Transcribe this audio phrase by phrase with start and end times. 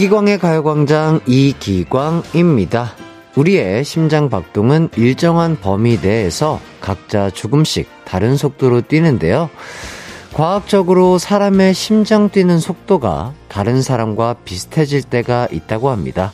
[0.00, 2.94] 이기광의 가요광장 이기광입니다.
[3.36, 9.50] 우리의 심장 박동은 일정한 범위 내에서 각자 조금씩 다른 속도로 뛰는데요.
[10.32, 16.32] 과학적으로 사람의 심장 뛰는 속도가 다른 사람과 비슷해질 때가 있다고 합니다.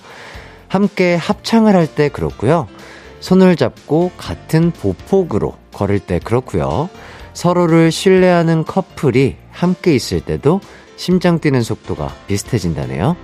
[0.68, 2.68] 함께 합창을 할 때 그렇고요.
[3.18, 6.88] 손을 잡고 같은 보폭으로 걸을 때 그렇고요.
[7.32, 10.60] 서로를 신뢰하는 커플이 함께 있을 때도
[10.94, 13.16] 심장 뛰는 속도가 비슷해진다네요.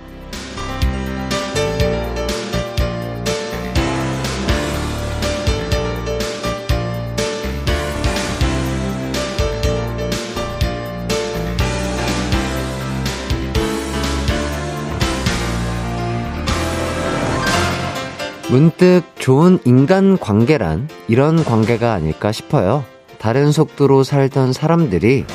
[18.53, 22.85] 문득 좋은 인간 관계란 이런 관계가 아닐까 싶어요.
[23.17, 25.25] 다른 속도로 살던 사람들이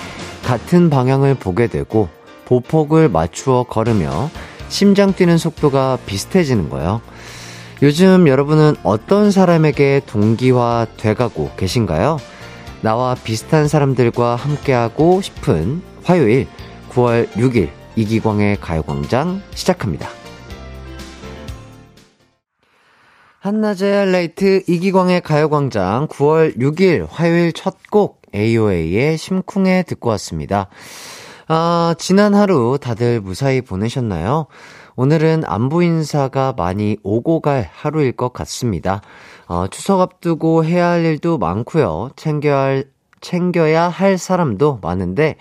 [0.44, 2.08] 같은 방향을 보게 되고
[2.44, 4.30] 보폭을 맞추어 걸으며
[4.69, 7.00] 심장 뛰는 속도가 비슷해지는 거예요.
[7.83, 12.19] 요즘 여러분은 어떤 사람에게 동기화 돼가고 계신가요?
[12.82, 16.47] 나와 비슷한 사람들과 함께하고 싶은 화요일
[16.91, 20.08] 9월 6일 이기광의 가요광장 시작합니다.
[23.48, 30.68] 한낮의 하이라이트 이기광의 가요광장 9월 6일 화요일 첫 곡 AOA의 심쿵에 듣고 왔습니다.
[31.46, 34.48] 아, 지난 하루 다들 무사히 보내셨나요?
[34.96, 39.00] 오늘은 안부 인사가 많이 오고 갈 하루일 것 같습니다.
[39.46, 42.10] 어, 추석 앞두고 해야 할 일도 많고요.
[42.16, 42.84] 챙겨야 할,
[43.22, 45.36] 챙겨야 할 사람도 많은데,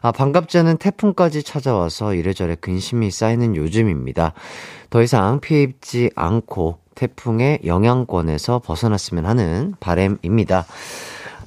[0.00, 4.34] 아, 반갑지 않은 태풍까지 찾아와서 이래저래 근심이 쌓이는 요즘입니다.
[4.90, 10.66] 더 이상 피해 입지 않고 태풍의 영향권에서 벗어났으면 하는 바램입니다.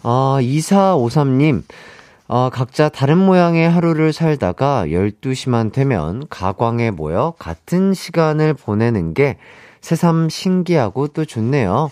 [0.01, 1.63] 어, 2453님,
[2.29, 9.37] 어, 각자 다른 모양의 하루를 살다가 12시만 되면 가광에 모여 같은 시간을 보내는 게
[9.81, 11.91] 새삼 신기하고 또 좋네요.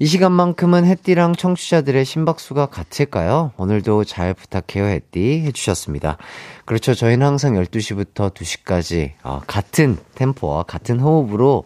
[0.00, 3.52] 이 시간만큼은 햇띠랑 청취자들의 심박수가 같을까요?
[3.56, 5.42] 오늘도 잘 부탁해요, 햇띠.
[5.46, 6.16] 해주셨습니다.
[6.64, 6.94] 그렇죠.
[6.94, 11.64] 저희는 항상 12시부터 2시까지, 어, 같은 템포와 같은 호흡으로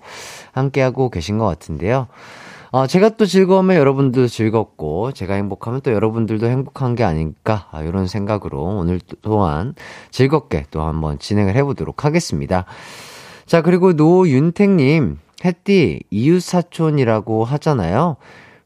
[0.52, 2.08] 함께하고 계신 것 같은데요.
[2.70, 8.06] 어, 제가 또 즐거우면 여러분도 즐겁고, 제가 행복하면 또 여러분들도 행복한 게 아닐까, 아, 이런
[8.06, 9.74] 생각으로 오늘 또한
[10.10, 12.66] 즐겁게 또 한번 진행을 해보도록 하겠습니다.
[13.46, 18.16] 자, 그리고 노윤택님, 햇띠, 이웃사촌이라고 하잖아요.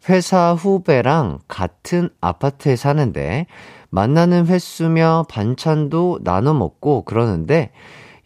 [0.09, 3.47] 회사 후배랑 같은 아파트에 사는데,
[3.91, 7.71] 만나는 횟수며 반찬도 나눠 먹고 그러는데,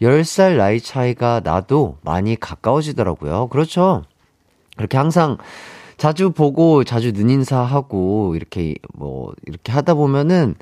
[0.01, 3.49] 10살 나이 차이가 나도 많이 가까워지더라고요.
[3.49, 4.03] 그렇죠.
[4.77, 5.39] 그렇게 항상
[5.97, 10.55] 자주 보고 자주 눈인사하고 이렇게 뭐 이렇게 하다 보면은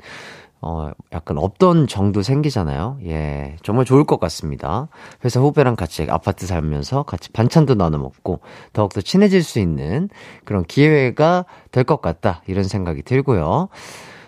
[0.61, 2.97] 어 약간 없던 정도 생기잖아요.
[3.05, 3.55] 예.
[3.61, 4.87] 정말 좋을 것 같습니다.
[5.23, 8.39] 회사 후배랑 같이 아파트 살면서 같이 반찬도 나눠 먹고
[8.73, 10.09] 더욱더 친해질 수 있는
[10.43, 12.41] 그런 기회가 될 것 같다.
[12.47, 13.69] 이런 생각이 들고요.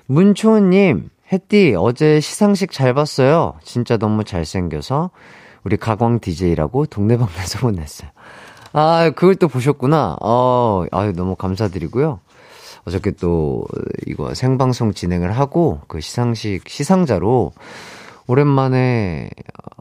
[0.06, 3.56] 문초은 님, 햇띠, 어제 시상식 잘 봤어요.
[3.64, 5.10] 진짜 너무 잘생겨서
[5.64, 8.10] 우리 가광 DJ라고 동네방네 소문냈어요.
[8.74, 10.18] 아, 그걸 또 보셨구나.
[10.22, 12.20] 어, 아유, 너무 감사드리고요.
[12.88, 13.66] 어저께 또
[14.06, 17.52] 이거 생방송 진행을 하고 그 시상식 시상자로
[18.28, 19.30] 오랜만에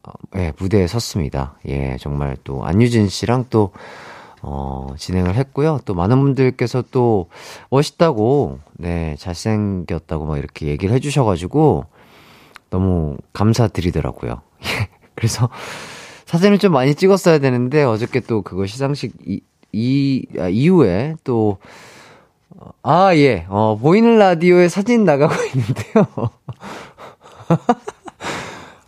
[0.04, 1.54] 어, 예, 무대에 섰습니다.
[1.68, 3.70] 예, 정말 또 안유진 씨랑 또
[4.42, 5.78] 어, 진행을 했고요.
[5.84, 7.28] 또 많은 분들께서 또
[7.70, 11.86] 멋있다고, 네, 잘생겼다고 막 이렇게 얘기를 해주셔가지고
[12.70, 14.42] 너무 감사드리더라고요.
[15.14, 15.48] 그래서
[16.26, 19.40] 사진을 좀 많이 찍었어야 되는데 어저께 또 그거 시상식 이,
[19.72, 21.58] 이, 아, 이후에 또,
[22.82, 26.30] 아, 예, 어, 보이는 라디오에 사진 나가고 있는데요.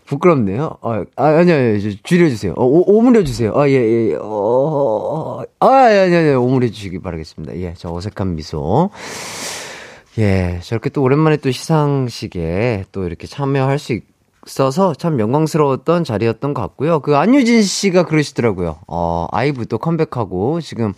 [0.06, 0.78] 부끄럽네요.
[0.80, 2.54] 아, 아 아니요, 아니요, 줄여주세요.
[2.56, 3.52] 어, 오, 오므려주세요.
[3.54, 7.56] 아, 예, 예, 어, 아, 아니, 아니, 아니, 오므려주시기 바라겠습니다.
[7.58, 8.90] 예, 저 어색한 미소.
[10.18, 14.00] 예, 저렇게 또 오랜만에 또 시상식에 또 이렇게 참여할 수
[14.46, 17.00] 있어서 참 영광스러웠던 자리였던 것 같고요.
[17.00, 18.78] 그 안유진 씨가 그러시더라고요.
[18.88, 20.94] 어, 아이브 또 컴백하고 지금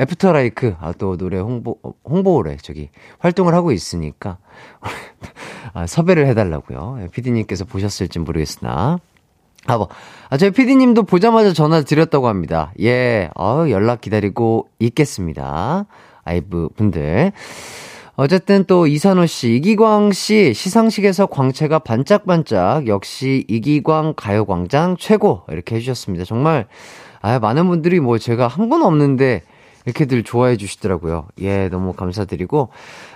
[0.00, 2.88] After LIKE, 아, 또 노래 홍보, 홍보를 저기
[3.18, 4.38] 활동을 하고 있으니까.
[5.74, 7.08] 아, 섭외를 해달라고요.
[7.12, 8.98] 피디님께서 보셨을지 모르겠으나.
[9.66, 9.88] 아, 뭐.
[10.30, 12.72] 아, 저희 피디님도 보자마자 전화 드렸다고 합니다.
[12.80, 15.84] 예, 어 연락 기다리고 있겠습니다.
[16.24, 17.32] 아이브 분들.
[18.16, 26.24] 어쨌든 또 이산호 씨, 이기광 씨 시상식에서 광채가 반짝반짝 역시 이기광 가요광장 최고 이렇게 해주셨습니다.
[26.24, 26.66] 정말
[27.22, 29.42] 아 많은 분들이 뭐 제가 한 건 없는데
[29.86, 31.28] 이렇게들 좋아해 주시더라고요.
[31.40, 32.68] 예, 너무 감사드리고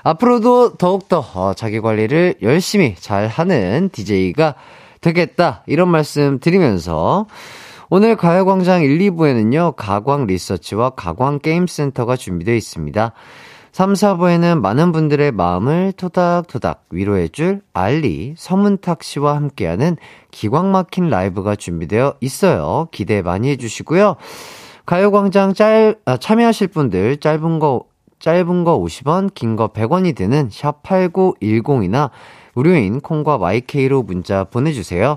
[0.02, 4.55] 앞으로도 더욱더 어, 자기 관리를 열심히 잘 하는 DJ가
[5.00, 5.62] 되겠다.
[5.66, 7.26] 이런 말씀 드리면서
[7.90, 13.12] 오늘 가요광장 1, 2부에는요, 가광 리서치와 가광 게임센터가 준비되어 있습니다.
[13.72, 19.96] 3, 4부에는 많은 분들의 마음을 토닥토닥 위로해줄 알리, 서문탁 씨와 함께하는
[20.31, 22.88] 기광 막힌 라이브가 준비되어 있어요.
[22.93, 24.16] 기대 많이 해주시고요.
[24.87, 27.85] 가요광장 짤, 아, 참여하실 분들 짧은 거,
[28.19, 32.11] 짧은 거 50원, 긴 거 100원이 드는 샵8910이나
[32.55, 35.17] 무료인 콩과 my K로 문자 보내주세요.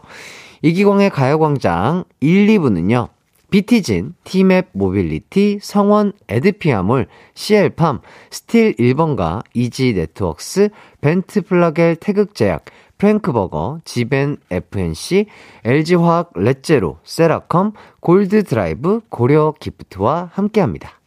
[0.61, 3.09] 이기광의 가요광장 1, 2부는요.
[3.49, 7.99] 비티진, 티맵 모빌리티, 성원 에드피아몰, CL팜,
[8.29, 10.69] 스틸 1번가, 이지 네트웍스,
[10.99, 12.65] 벤트 플라겔 태극제약,
[12.97, 15.27] 프랭크버거, 지벤 FNC,
[15.63, 20.99] LG화학 렛제로, 세라컴, 골드드라이브, 고려 기프트와 함께합니다.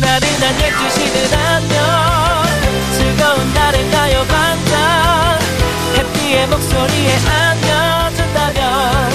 [0.00, 1.76] 나른한 12시는 안녕.
[2.92, 5.40] 즐거운 날을 가요 반짝.
[5.96, 9.10] 해피의 목소리에 안겨준다면.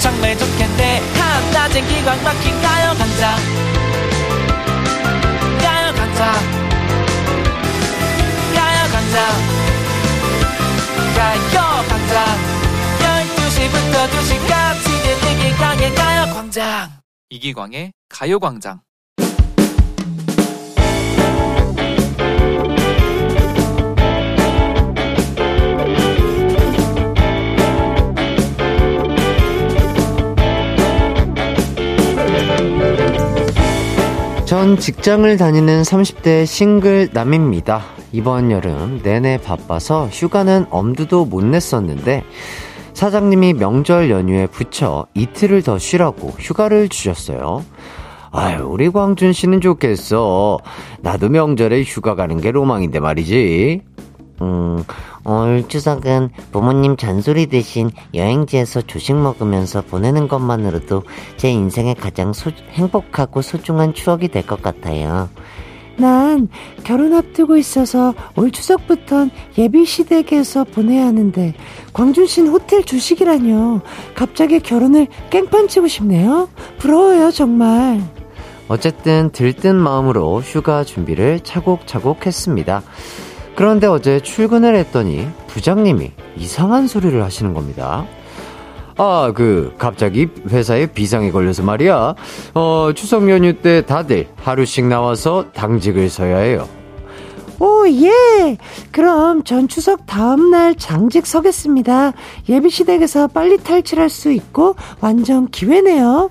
[0.00, 1.00] 정말 좋겠네.
[1.14, 3.87] 한낮엔 기광 막힌 가요 반짝
[11.16, 12.24] 가요광장
[12.98, 14.86] 12시부터 2시까지
[15.32, 16.90] 이기광의 가요광장.
[17.30, 18.80] 이기광의 가요광장.
[34.44, 37.97] 전 직장을 다니는 30대 싱글 남입니다.
[38.12, 42.24] 이번 여름 내내 바빠서 휴가는 엄두도 못 냈었는데
[42.94, 47.64] 사장님이 명절 연휴에 붙여 이틀을 더 쉬라고 휴가를 주셨어요.
[48.30, 50.58] 아유, 우리 광준 씨는 좋겠어.
[51.00, 53.82] 나도 명절에 휴가 가는 게 로망인데 말이지.
[54.40, 54.84] 음,
[55.24, 61.02] 올 추석은 부모님 잔소리 대신 여행지에서 조식 먹으면서 보내는 것만으로도
[61.36, 65.28] 제 인생의 가장 소, 행복하고 소중한 추억이 될 것 같아요.
[65.98, 66.48] 난
[66.84, 71.54] 결혼 앞두고 있어서 올 추석부턴 예비 시댁에서 보내야 하는데
[71.92, 73.80] 광준 씨는 호텔 주식이라뇨.
[74.14, 76.48] 갑자기 결혼을 깽판 치고 싶네요.
[76.78, 78.00] 부러워요 정말.
[78.68, 82.82] 어쨌든 들뜬 마음으로 휴가 준비를 차곡차곡 했습니다.
[83.56, 88.06] 그런데 어제 출근을 했더니 부장님이 이상한 소리를 하시는 겁니다.
[88.98, 92.14] 아, 그, 갑자기 회사에 비상이 걸려서 말이야.
[92.54, 96.68] 어, 추석 연휴 때 다들 하루씩 나와서 당직을 서야 해요.
[97.60, 98.56] 오, 예!
[98.92, 102.12] 그럼 전 추석 다음날 장직 서겠습니다.
[102.48, 106.30] 예비시댁에서 빨리 탈출할 수 있고 완전 기회네요.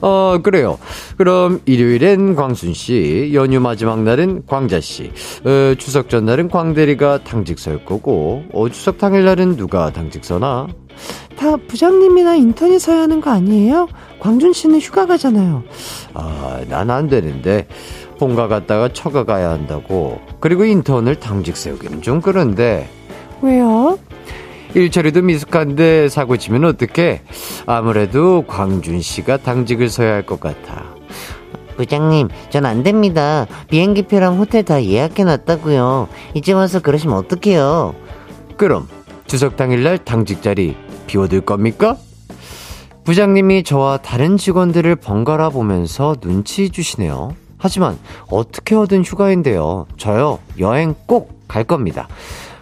[0.00, 0.78] 어, 그래요.
[1.16, 5.10] 그럼 일요일엔 광순 씨, 연휴 마지막 날은 광자 씨,
[5.44, 10.66] 어, 추석 전날은 광대리가 당직 설 거고, 어, 추석 당일날은 누가 당직 서나?
[11.38, 13.88] 다 부장님이나 인턴이 서야 하는 거 아니에요?
[14.20, 15.62] 광준 씨는 휴가 가잖아요.
[16.14, 17.66] 아, 난 안 되는데.
[18.18, 20.20] 본가 갔다가 처가 가야 한다고.
[20.40, 22.86] 그리고 인턴을 당직 세우기는 좀 그런데.
[23.40, 23.98] 왜요?
[24.74, 27.22] 일처리도 미숙한데 사고 치면 어떡해?
[27.66, 30.84] 아무래도 광준 씨가 당직을 서야 할 것 같아.
[31.76, 33.46] 부장님, 전 안 됩니다.
[33.68, 36.08] 비행기표랑 호텔 다 예약해 놨다고요.
[36.34, 37.94] 이제 와서 그러시면 어떡해요?
[38.56, 38.86] 그럼
[39.26, 41.96] 추석 당일날 당직 자리 비워둘 겁니까?
[43.04, 47.34] 부장님이 저와 다른 직원들을 번갈아 보면서 눈치 주시네요.
[47.56, 47.98] 하지만
[48.28, 49.86] 어떻게 얻은 휴가인데요.
[49.96, 52.06] 저요, 여행 꼭 갈 겁니다.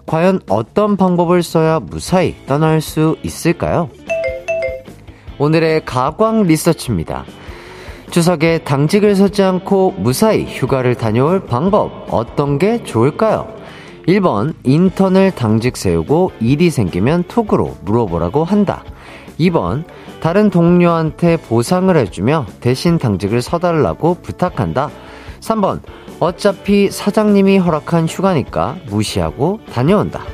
[0.09, 3.91] 과연 어떤 방법을 써야 무사히 떠날 수 있을까요?
[5.39, 7.25] 오늘의 가광 리서치입니다.
[8.11, 13.47] 추석에 당직을 서지 않고 무사히 휴가를 다녀올 방법 어떤 게 좋을까요?
[14.09, 18.83] 1번 인턴을 당직 세우고 일이 생기면 톡으로 물어보라고 한다.
[19.39, 19.85] 2번
[20.21, 24.89] 다른 동료한테 보상을 해주며 대신 당직을 서달라고 부탁한다.
[25.41, 25.81] 3번
[26.21, 30.25] 어차피 사장님이 허락한 휴가니까 무시하고 다녀온다.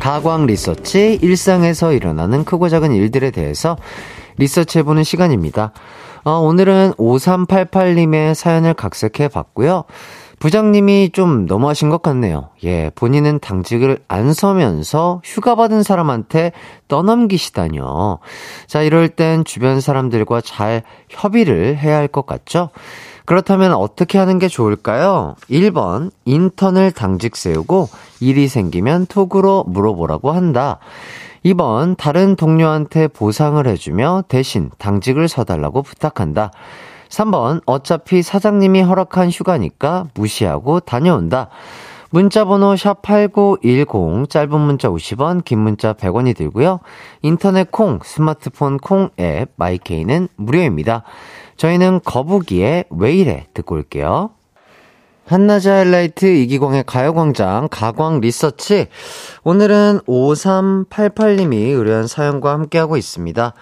[0.00, 3.76] 가광 리서치 일상에서 일어나는 크고 작은 일들에 대해서
[4.38, 5.72] 리서치해보는 시간입니다.
[6.24, 9.84] 어, 오늘은 5388님의 사연을 각색해 봤고요.
[10.38, 12.50] 부장님이 좀 너무하신 것 같네요.
[12.62, 16.52] 예, 본인은 당직을 안 서면서 휴가 받은 사람한테
[16.86, 18.18] 떠넘기시다뇨.
[18.66, 22.70] 자, 이럴 땐 주변 사람들과 잘 협의를 해야 할 것 같죠?
[23.26, 25.34] 그렇다면 어떻게 하는 게 좋을까요?
[25.50, 27.90] 1번, 인턴을 당직 세우고
[28.20, 30.78] 일이 생기면 톡으로 물어보라고 한다.
[31.44, 36.50] 2번, 다른 동료한테 보상을 해주며 대신 당직을 서달라고 부탁한다.
[37.08, 41.48] 3번, 어차피 사장님이 허락한 휴가니까 무시하고 다녀온다.
[42.10, 46.80] 문자번호 샵8910, 짧은 문자 50원, 긴 문자 100원이 들고요.
[47.22, 51.02] 인터넷 콩, 스마트폰 콩 앱, 마이케이는 무료입니다.
[51.56, 54.30] 저희는 거북이의 왜 이래 듣고 올게요.
[55.26, 58.86] 한낮의 하이라이트 이기광의 가요광장 가광 리서치.
[59.44, 63.52] 오늘은 5388님이 의뢰한 사연과 함께하고 있습니다.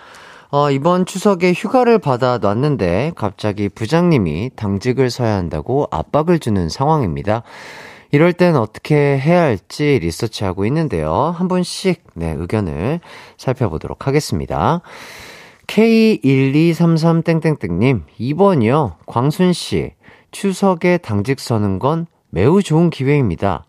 [0.58, 7.42] 어, 이번 추석에 휴가를 받아 놨는데 갑자기 부장님이 당직을 서야 한다고 압박을 주는 상황입니다.
[8.10, 11.12] 이럴 땐 어떻게 해야 할지 리서치하고 있는데요.
[11.12, 13.00] 한 분씩 네, 의견을
[13.36, 14.80] 살펴보도록 하겠습니다.
[15.66, 18.94] K1233땡땡땡님, 2번이요.
[19.04, 19.92] 광순씨,
[20.30, 23.66] 추석에 당직 서는 건 매우 좋은 기회입니다.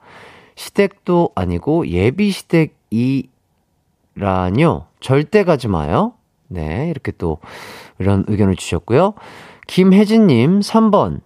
[0.56, 3.28] 시댁도 아니고 예비 시댁이라뇨.
[5.02, 6.14] 절대 가지 마요.
[6.48, 7.40] 네, 이렇게 또
[8.00, 9.14] 이런 의견을 주셨고요.
[9.68, 11.22] 김혜진님, 3번.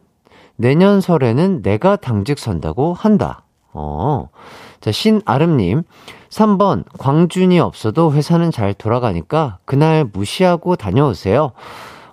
[0.56, 3.44] 내년 설에는 내가 당직 선다고 한다.
[3.74, 4.30] 어.
[4.80, 5.84] 자, 신아름님.
[6.30, 6.86] 3번.
[6.98, 11.52] 광준이 없어도 회사는 잘 돌아가니까 그날 무시하고 다녀오세요.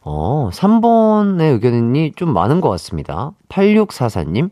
[0.03, 3.33] 어, 3번의 의견이 좀 많은 것 같습니다.
[3.49, 4.51] 8644님,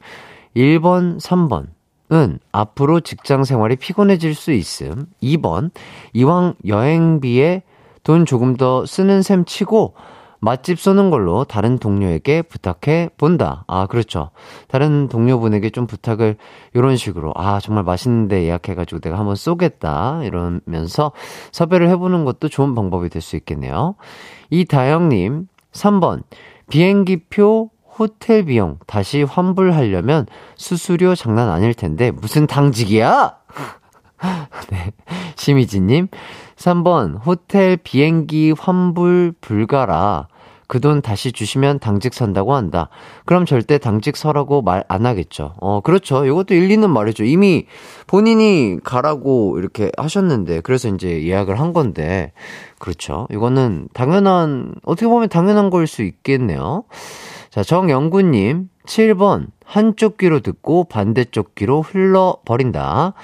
[0.54, 1.68] 1번, 3번
[2.12, 5.06] 은 앞으로 직장 생활이 피곤해질 수 있음.
[5.22, 5.70] 2번,
[6.12, 7.62] 이왕 여행비에
[8.06, 9.94] 돈 조금 더 쓰는 셈 치고
[10.38, 13.64] 맛집 쏘는 걸로 다른 동료에게 부탁해 본다.
[13.66, 14.30] 아, 그렇죠.
[14.68, 16.36] 다른 동료분에게 좀 부탁을
[16.72, 20.20] 이런 식으로 아, 정말 맛있는데 예약해 가지고 내가 한번 쏘겠다.
[20.22, 21.10] 이러면서
[21.50, 23.96] 섭외를 해 보는 것도 좋은 방법이 될 수 있겠네요.
[24.50, 26.22] 이다영님, 3번.
[26.70, 33.34] 비행기표, 호텔 비용 다시 환불하려면 수수료 장난 아닐 텐데, 무슨 당직이야?
[34.70, 34.92] 네.
[35.36, 36.08] 심희진님,
[36.56, 37.18] 3번.
[37.24, 40.28] 호텔 비행기 환불 불가라.
[40.68, 42.88] 그 돈 다시 주시면 당직 선다고 한다.
[43.24, 45.54] 그럼 절대 당직 서라고 말 안 하겠죠.
[45.60, 46.24] 어, 그렇죠.
[46.26, 47.22] 이것도 일리는 말이죠.
[47.22, 47.66] 이미
[48.08, 52.32] 본인이 가라고 이렇게 하셨는데, 그래서 이제 예약을 한 건데,
[52.80, 53.28] 그렇죠.
[53.30, 56.82] 이거는 당연한, 어떻게 보면 당연한 걸 수 있겠네요.
[57.56, 63.14] 자, 정영구님, 7번, 한쪽 귀로 듣고 반대쪽 귀로 흘러버린다.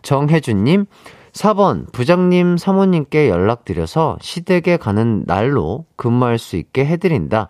[0.00, 0.86] 정혜준님,
[1.34, 7.48] 4번, 부장님 사모님께 연락드려서 시댁에 가는 날로 근무할 수 있게 해드린다.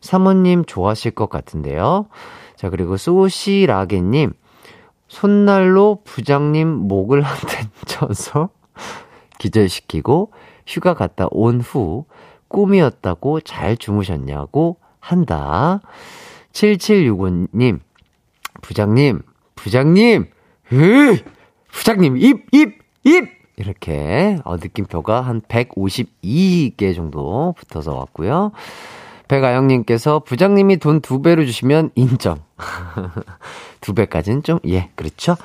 [0.00, 2.06] 사모님 좋아하실 것 같은데요.
[2.56, 4.32] 자, 그리고 소시라게님,
[5.08, 8.48] 손날로 부장님 목을 한대 쳐서
[9.38, 10.32] 기절시키고
[10.66, 12.06] 휴가 갔다 온 후
[12.48, 15.80] 꿈이었다고 잘 주무셨냐고 한다.
[16.52, 17.80] 7765님,
[18.62, 19.22] 부장님,
[19.54, 20.26] 부장님,
[20.72, 21.16] 으
[21.70, 23.28] 부장님, 입, 입, 입!
[23.56, 28.52] 이렇게, 어, 느낌표가 한 152개 정도 붙어서 왔고요.
[29.28, 32.38] 백아영님께서 부장님이 돈 두 배로 주시면 인정.
[33.80, 35.36] 두 배까지는 좀, 예, 그렇죠.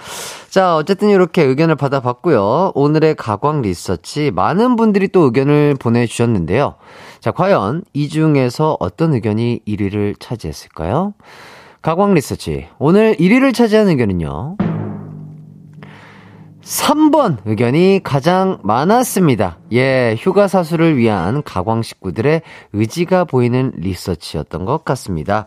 [0.50, 2.72] 자, 어쨌든 이렇게 의견을 받아봤고요.
[2.76, 6.76] 오늘의 가광 리서치 많은 분들이 또 의견을 보내주셨는데요.
[7.20, 11.14] 자, 과연 이 중에서 어떤 의견이 1위를 차지했을까요?
[11.82, 12.68] 가광 리서치.
[12.78, 14.58] 오늘 1위를 차지한 의견은요.
[16.62, 19.58] 3번 의견이 가장 많았습니다.
[19.74, 22.42] 예, 휴가 사수를 위한 가광 식구들의
[22.74, 25.46] 의지가 보이는 리서치였던 것 같습니다.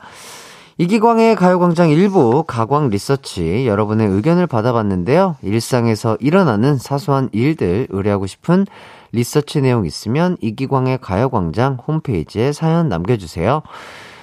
[0.79, 5.37] 이기광의 가요광장 일부 가광 리서치 여러분의 의견을 받아봤는데요.
[5.43, 8.67] 일상에서 일어나는 사소한 일들 의뢰하고 싶은
[9.13, 13.63] 리서치 내용 있으면 이기광의 가요광장 홈페이지에 사연 남겨주세요.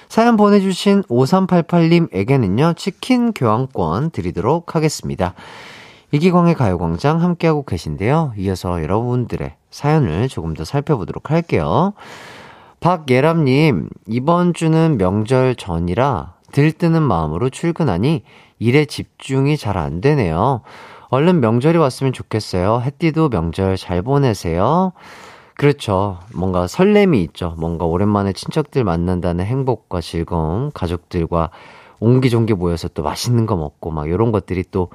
[0.08, 5.34] 사연 보내주신 5388님에게는요, 치킨 교환권 드리도록 하겠습니다.
[6.10, 8.32] 이기광의 가요광장 함께하고 계신데요.
[8.36, 11.92] 이어서 여러분들의 사연을 조금 더 살펴보도록 할게요.
[12.80, 18.24] 박예람님, 이번 주는 명절 전이라 들뜨는 마음으로 출근하니
[18.58, 20.62] 일에 집중이 잘 안 되네요.
[21.10, 22.82] 얼른 명절이 왔으면 좋겠어요.
[22.84, 24.92] 햇띠도 명절 잘 보내세요.
[25.56, 26.18] 그렇죠.
[26.34, 27.54] 뭔가 설렘이 있죠.
[27.58, 31.50] 뭔가 오랜만에 친척들 만난다는 행복과 즐거움, 가족들과
[31.98, 34.88] 옹기종기 모여서 또 맛있는 거 먹고 막 이런 것들이 또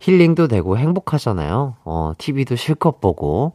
[0.00, 1.76] 힐링도 되고 행복하잖아요.
[1.84, 3.52] 어, TV도 실컷 보고.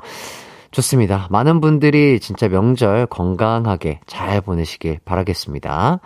[0.71, 1.27] 좋습니다.
[1.29, 5.99] 많은 분들이 진짜 명절 건강하게 잘 보내시길 바라겠습니다.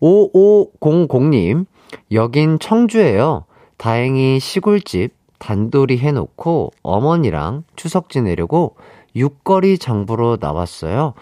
[0.00, 1.66] 5500님,
[2.12, 3.44] 여긴 청주예요.
[3.76, 8.76] 다행히 시골집 단돌이 해놓고 어머니랑 추석 지내려고
[9.16, 11.14] 육거리 장보러 나왔어요.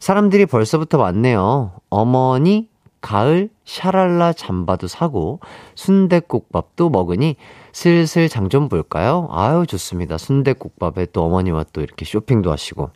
[0.00, 1.72] 사람들이 벌써부터 왔네요.
[1.90, 2.68] 어머니
[3.02, 5.40] 가을 샤랄라 잠바도 사고
[5.74, 7.36] 순대국밥도 먹으니
[7.72, 9.28] 슬슬 장 좀 볼까요?
[9.30, 10.16] 아유 좋습니다.
[10.16, 12.90] 순대국밥에 또 어머니와 또 이렇게 쇼핑도 하시고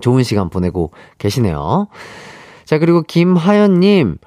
[0.00, 1.86] 좋은 시간 보내고 계시네요.
[2.64, 4.18] 자, 그리고 김하연님,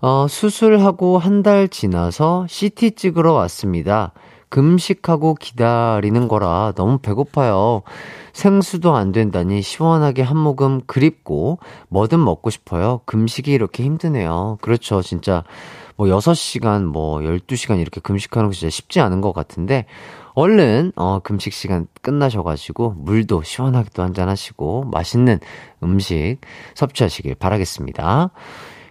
[0.00, 4.12] 어, 수술하고 한 달 지나서 CT 찍으러 왔습니다.
[4.54, 7.82] 금식하고 기다리는 거라 너무 배고파요.
[8.32, 11.58] 생수도 안 된다니 시원하게 한 모금 그립고
[11.88, 13.00] 뭐든 먹고 싶어요.
[13.04, 14.58] 금식이 이렇게 힘드네요.
[14.60, 15.02] 그렇죠.
[15.02, 15.42] 진짜
[15.96, 19.86] 뭐 6시간, 뭐 12시간 이렇게 금식하는 거 진짜 쉽지 않은 것 같은데
[20.34, 25.40] 얼른 어 금식 시간 끝나셔 가지고 물도 시원하게 또 한잔 하시고 맛있는
[25.82, 26.36] 음식
[26.76, 28.30] 섭취하시길 바라겠습니다.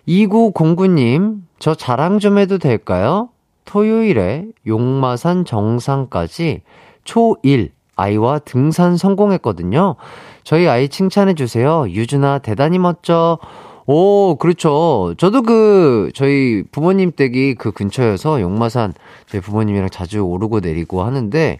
[0.09, 3.29] 2909님, 저 자랑 좀 해도 될까요?
[3.65, 6.61] 토요일에 용마산 정상까지
[7.05, 9.95] 초1 아이와 등산 성공했거든요.
[10.43, 11.89] 저희 아이 칭찬해주세요.
[11.89, 13.37] 유준아, 대단히 멋져.
[13.85, 15.13] 오, 그렇죠.
[15.17, 18.93] 저도 그, 저희 부모님 댁이 그 근처여서 용마산
[19.27, 21.59] 저희 부모님이랑 자주 오르고 내리고 하는데,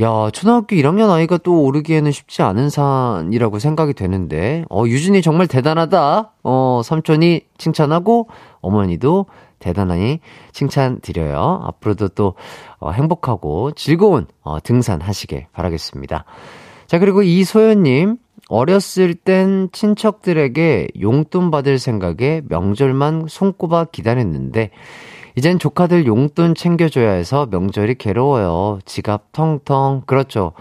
[0.00, 6.32] 야, 초등학교 1학년 아이가 또 오르기에는 쉽지 않은 산이라고 생각이 되는데, 어, 유준이 정말 대단하다.
[6.42, 8.28] 어, 삼촌이 칭찬하고,
[8.60, 9.26] 어머니도
[9.62, 10.20] 대단하니
[10.52, 11.60] 칭찬드려요.
[11.64, 12.34] 앞으로도 또,
[12.78, 16.24] 어, 행복하고 즐거운, 어, 등산 하시길 바라겠습니다.
[16.86, 24.70] 자, 그리고 이소연님, 어렸을 땐 친척들에게 용돈 받을 생각에 명절만 손꼽아 기다렸는데,
[25.36, 28.80] 이젠 조카들 용돈 챙겨줘야 해서 명절이 괴로워요.
[28.84, 30.02] 지갑 텅텅.
[30.06, 30.52] 그렇죠.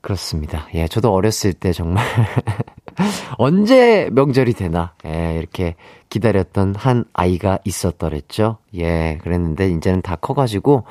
[0.00, 0.68] 그렇습니다.
[0.74, 2.04] 예, 저도 어렸을 때 정말
[3.38, 5.74] 언제 명절이 되나, 예, 이렇게
[6.08, 8.58] 기다렸던 한 아이가 있었더랬죠.
[8.74, 10.84] 예, 그랬는데 이제는 다 커가지고,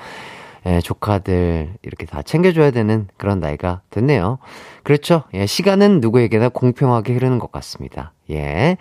[0.68, 4.40] 예, 조카들 이렇게 다 챙겨줘야 되는 그런 나이가 됐네요.
[4.84, 5.24] 그렇죠.
[5.34, 8.14] 예, 시간은 누구에게나 공평하게 흐르는 것 같습니다.
[8.32, 8.78] 예.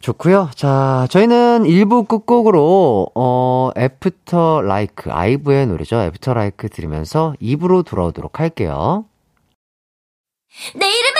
[0.00, 0.50] 좋고요.
[0.54, 5.96] 자, 저희는 1부 끝곡으로 어 After LIKE 아이브의 노래죠.
[6.02, 9.06] After LIKE 들으면서 2부로 돌아오도록 할게요.
[10.74, 11.13] 내 이름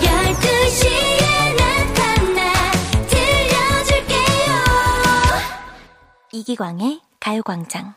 [0.01, 2.71] 12시에 나타나
[3.07, 4.53] 들려줄게요
[6.31, 7.95] 이기광의 가요광장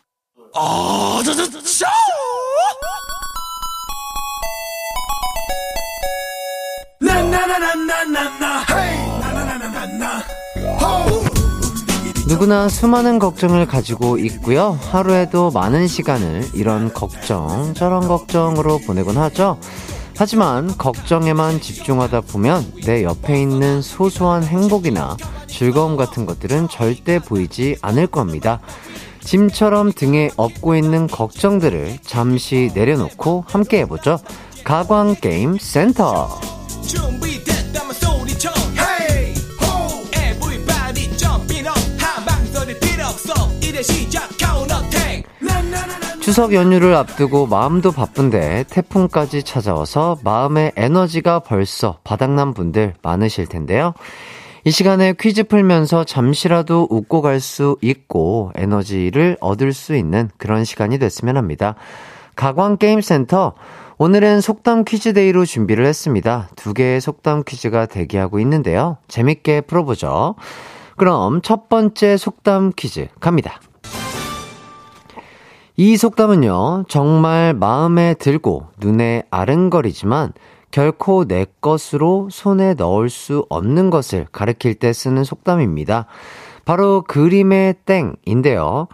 [12.29, 14.79] 누구나 수많은 걱정을 가지고 있고요.
[14.91, 19.59] 하루에도 많은 시간을 이런 걱정, 저런 걱정으로 보내곤 하죠.
[20.17, 28.07] 하지만 걱정에만 집중하다 보면 내 옆에 있는 소소한 행복이나 즐거움 같은 것들은 절대 보이지 않을
[28.09, 28.61] 겁니다.
[29.21, 34.19] 짐처럼 등에 업고 있는 걱정들을 잠시 내려놓고 함께 해보죠.
[34.65, 36.41] 가광 게임 센터.
[36.83, 37.43] 준비
[46.21, 53.95] 추석 연휴를 앞두고 마음도 바쁜데 태풍까지 찾아와서 마음의 에너지가 벌써 바닥난 분들 많으실 텐데요.
[54.65, 60.99] 이 시간에 퀴즈 풀면서 잠시라도 웃고 갈 수 있고 에너지를 얻을 수 있는 그런 시간이
[60.99, 61.77] 됐으면 합니다.
[62.35, 63.55] 가광게임센터
[63.99, 66.49] 오늘은 속담 퀴즈 day로 준비를 했습니다.
[66.57, 68.99] 두 개의 속담 퀴즈가 대기하고 있는데요.
[69.07, 70.35] 재밌게 풀어보죠.
[70.97, 73.61] 그럼 첫 번째 속담 퀴즈 갑니다.
[75.79, 80.33] 이 속담은요, 정말 마음에 들고 눈에 아른거리지만
[80.71, 86.07] 결코 내 것으로 손에 넣을 수 없는 것을 가리킬 때 쓰는 속담입니다.
[86.65, 88.89] 바로 그림의 땡인데요.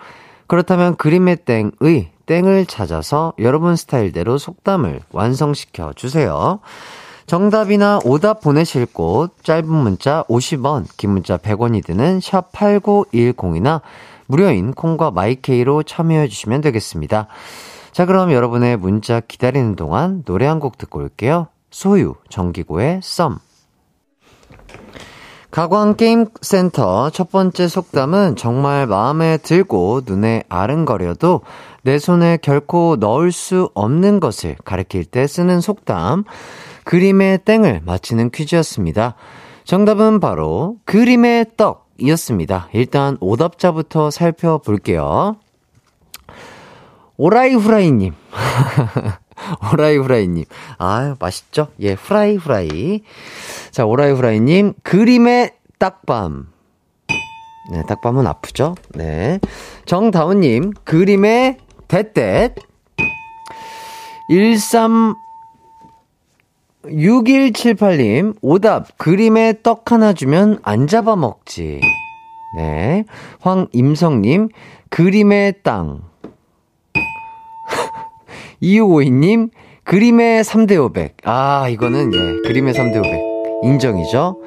[0.48, 6.58] 그렇다면 그림의 땡의 땡을 찾아서 여러분 스타일대로 속담을 완성시켜 주세요.
[7.26, 13.80] 정답이나 오답 보내실 곳 짧은 문자 50원, 긴 문자 100원이 드는 샵 8910이나
[14.26, 17.26] 무료인 콩과 my K로 참여해 주시면 되겠습니다.
[17.92, 21.48] 자, 그럼 여러분의 문자 기다리는 동안 노래 한 곡 듣고 올게요.
[21.70, 23.38] 소유, 정기고의 썸.
[25.50, 31.42] 가광 게임센터 첫 번째 속담은 정말 마음에 들고 눈에 아른거려도
[31.82, 36.24] 내 손에 결코 넣을 수 없는 것을 가리킬 때 쓰는 속담,
[36.84, 39.14] 그림의 땡을 맞히는 퀴즈였습니다.
[39.64, 42.68] 정답은 바로 그림의 떡 이었습니다.
[42.72, 45.36] 일단 오답자부터 살펴볼게요.
[47.16, 48.12] 오라이 후라이님.
[49.72, 50.44] 오라이 후라이님.
[50.78, 51.68] 아유, 맛있죠?
[51.80, 53.02] 예, 후라이 후라이.
[53.70, 54.74] 자, 오라이 후라이님.
[54.82, 56.48] 그림의 딱밤.
[57.70, 58.74] 네, 딱밤은 아프죠?
[58.94, 59.38] 네.
[59.86, 60.72] 정다운님.
[60.84, 62.56] 그림의 대댓.
[64.28, 65.14] 13,
[66.84, 71.80] 6178님, 오답, 그림에 떡 하나 주면 안 잡아먹지.
[72.56, 73.04] 네.
[73.40, 74.48] 황임성님,
[74.90, 76.02] 그림의 땅.
[78.62, 79.50] 2552님,
[79.84, 81.16] 그림의 3대 500.
[81.24, 83.20] 아, 이거는, 예, 그림의 3대 500.
[83.64, 84.40] 인정이죠?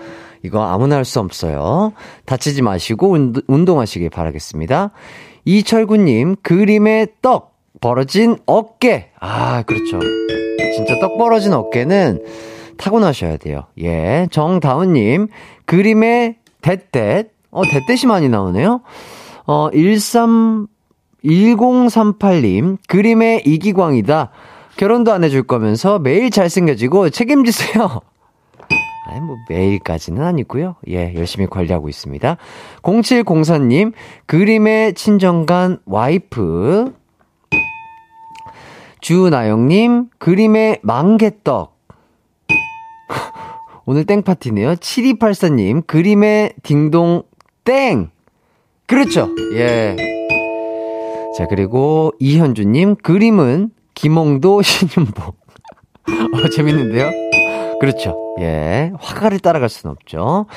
[0.43, 1.93] 이거 아무나 할 수 없어요.
[2.25, 4.91] 다치지 마시고 운, 운동하시길 바라겠습니다.
[5.45, 9.11] 이철구님, 그림의 떡, 벌어진 어깨.
[9.25, 9.99] 아, 그렇죠.
[10.75, 12.23] 진짜 떡 벌어진 어깨는
[12.77, 13.63] 타고나셔야 돼요.
[13.81, 14.27] 예.
[14.29, 15.29] 정다운님,
[15.65, 17.31] 그림의 대댓.
[17.49, 18.81] 어, 대댓이 많이 나오네요.
[19.47, 20.67] 어, 13,
[21.23, 24.29] 1038님, 그림의 이기광이다.
[24.77, 28.01] 결혼도 안 해줄 거면서 매일 잘생겨지고 책임지세요.
[29.07, 32.37] 아니, 뭐, 매일까지는 아니고요 예, 열심히 관리하고 있습니다.
[32.81, 33.93] 0704님,
[34.25, 37.04] 그림의 친정간 와이프.
[39.05, 41.77] 주나영님, 그림의 망개떡.
[43.85, 44.77] 오늘 땡파티네요.
[44.77, 47.21] 7284님, 그림의 딩동
[47.63, 48.09] 땡!
[48.87, 49.29] 그렇죠.
[49.53, 49.95] 예.
[51.37, 55.37] 자, 그리고 이현주님, 그림은 김홍도 신윤복.
[56.07, 57.11] 어, 재밌는데요?
[57.79, 58.17] 그렇죠.
[58.39, 58.91] 예.
[58.97, 60.47] 화가를 따라갈 수는 없죠.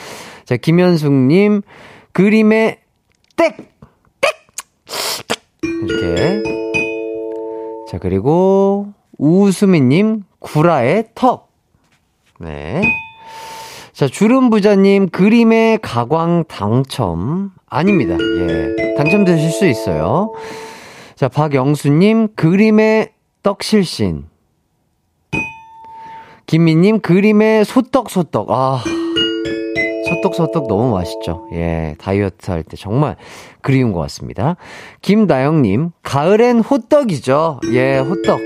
[0.46, 1.61] 자, 김현숙님,
[2.12, 2.78] 그림의
[3.37, 3.52] 땡!
[4.22, 4.30] 땡!
[5.87, 6.67] 이렇게.
[7.88, 11.51] 자, 그리고 우수미님, 구라의 턱.
[12.38, 12.83] 네.
[13.94, 17.51] 자, 주름부자님, 그림의 가광 당첨.
[17.66, 18.14] 아닙니다.
[18.20, 18.94] 예.
[18.94, 20.35] 당첨되실 수 있어요.
[21.14, 24.27] 자, 박영수님, 그림의 떡실신.
[26.44, 28.51] 김미님, 그림의 소떡소떡.
[28.51, 28.85] 아,
[30.09, 31.47] 소떡소떡 너무 맛있죠.
[31.53, 33.16] 예, 다이어트 할 때 정말
[33.61, 34.57] 그리운 것 같습니다.
[35.03, 37.61] 김나영님, 가을엔 호떡이죠.
[37.73, 38.40] 예, 호떡.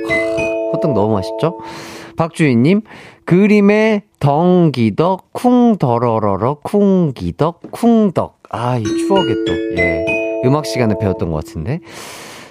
[0.75, 1.59] 호떡 너무 맛있죠.
[2.17, 2.83] 박주희님,
[3.25, 8.39] 그림의 덩기덕, 쿵더러러러, 쿵기덕, 쿵덕.
[8.51, 10.05] 아, 이 추억에 또, 예,
[10.45, 11.81] 음악 시간에 배웠던 것 같은데.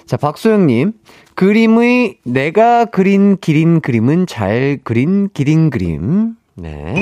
[0.06, 0.92] 자, 박소영님,
[1.34, 6.34] 그림의 내가 그린 기린 그림은 잘 그린 기린 그림.
[6.54, 6.94] 네.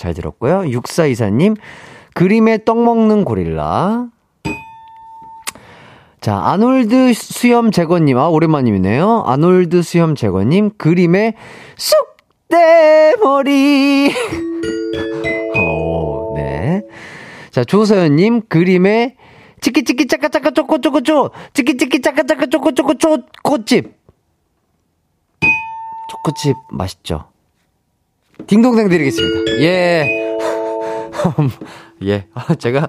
[0.00, 0.62] 잘 들었고요.
[0.62, 1.56] 6424님,
[2.14, 4.06] 그림에 떡 먹는 고릴라.
[6.22, 9.24] 자, 아놀드 수염 제거님, 아, 오랜만이네요.
[9.26, 11.34] 아놀드 수염 제거님, 그림에
[12.48, 14.14] 쑥대머리.
[15.58, 16.82] 오, 네.
[17.50, 19.16] 자, 조서연님, 그림에
[19.60, 23.94] 치키치키 짜까짜까 쪼꼬쪼꼬쪼 치키치키 짜까짜까 쪼꼬쪼꼬 쪼 꽃집
[26.08, 27.29] 초코칩 맛있죠
[28.46, 30.20] 딩동댕 드리겠습니다 예
[32.04, 32.26] 예,
[32.58, 32.88] 제가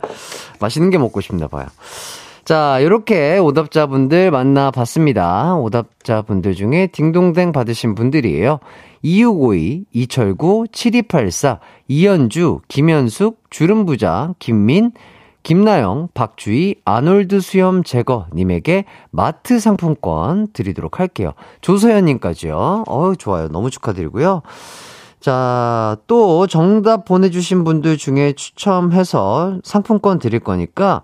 [0.60, 1.68] 맛있는 게 먹고 싶나 봐요.
[2.44, 5.56] 자, 이렇게 오답자분들 만나봤습니다.
[5.56, 8.60] 오답자분들 중에 딩동댕 받으신 분들이에요.
[9.04, 14.92] 2652, 이철구, 7284, 이현주, 김현숙, 주름부자, 김민,
[15.44, 21.34] 김나영, 박주희, 아놀드 수염 제거님에게 마트 상품권 드리도록 할게요.
[21.62, 22.84] 조서연님까지요.
[22.88, 23.48] 어우, 좋아요.
[23.48, 24.44] 너무 축하드리고요.
[25.22, 31.04] 자, 또 정답 보내주신 분들 중에 추첨해서 상품권 드릴 거니까,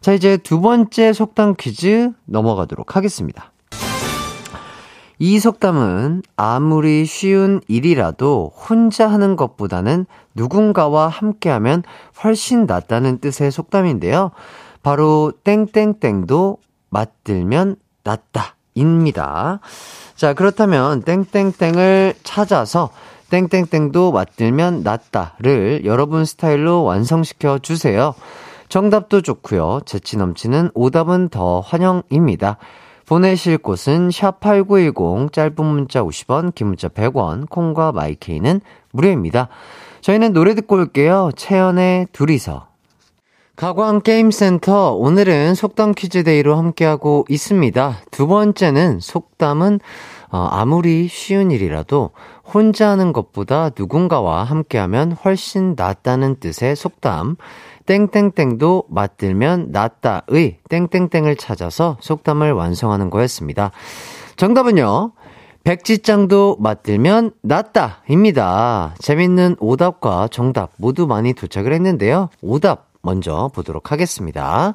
[0.00, 3.52] 자, 이제 두 번째 속담 퀴즈 넘어가도록 하겠습니다.
[5.18, 11.84] 이 속담은 아무리 쉬운 일이라도 혼자 하는 것보다는 누군가와 함께하면
[12.24, 14.32] 훨씬 낫다는 뜻의 속담인데요.
[14.82, 16.58] 바로 땡땡땡도
[16.90, 18.56] 맞들면 낫다.
[18.74, 19.60] 입니다.
[20.14, 22.90] 자, 그렇다면 땡땡땡을 찾아서
[23.30, 28.14] 땡땡땡도 맞들면 낫다를 여러분 스타일로 완성시켜 주세요.
[28.68, 29.80] 정답도 좋고요.
[29.84, 32.56] 재치 넘치는 오답은 더 환영입니다.
[33.06, 38.60] 보내실 곳은 샵8910 짧은 문자 50원, 긴 문자 100원, 콩과 my K는
[38.92, 39.48] 무료입니다.
[40.00, 41.30] 저희는 노래 듣고 올게요.
[41.36, 42.71] 채연의 둘이서.
[43.54, 47.96] 가광 게임센터 오늘은 속담 퀴즈 day로 함께하고 있습니다.
[48.10, 49.78] 두 번째는 속담은
[50.30, 52.10] 어, 아무리 쉬운 일이라도
[52.42, 57.36] 혼자 하는 것보다 누군가와 함께하면 훨씬 낫다는 뜻의 속담.
[57.84, 63.70] 땡땡땡도 맞들면 낫다의 땡땡땡을 찾아서 속담을 완성하는 거였습니다.
[64.36, 65.12] 정답은요.
[65.64, 68.02] 백지장도 맞들면 낫다!
[68.08, 68.94] 입니다.
[68.98, 72.30] 재밌는 오답과 정답 모두 많이 도착을 했는데요.
[72.40, 74.74] 오답 먼저 보도록 하겠습니다.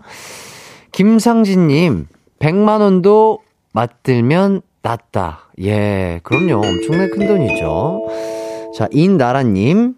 [0.92, 2.08] 김상진님,
[2.40, 3.40] 100만원도
[3.74, 5.50] 맞들면 낫다.
[5.62, 6.66] 예, 그럼요.
[6.66, 8.02] 엄청나게 큰 돈이죠.
[8.76, 9.96] 자, 인나라님,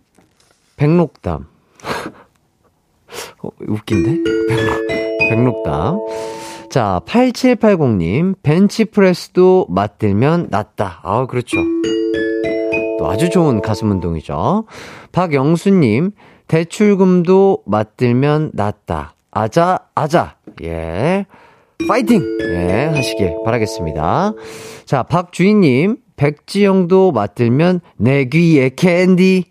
[0.78, 1.48] 백록담.
[3.44, 4.24] 어, 웃긴데?
[4.48, 4.88] 백록,
[5.30, 6.00] 백록담.
[6.70, 11.00] 자, 8780님, 벤치프레스도 맞들면 낫다.
[11.04, 11.58] 아, 그렇죠.
[13.00, 14.66] 또 아주 좋은 가슴 운동이죠.
[15.12, 16.12] 박영수님,
[16.50, 19.14] 대출금도 맞들면 낫다.
[19.32, 20.36] 아자, 아자.
[20.64, 21.26] 예.
[21.88, 22.22] 파이팅!
[22.42, 24.34] 예, 하시길 바라겠습니다.
[24.84, 29.46] 자, 박주인님, 백지영도 맞들면 내 귀에 캔디.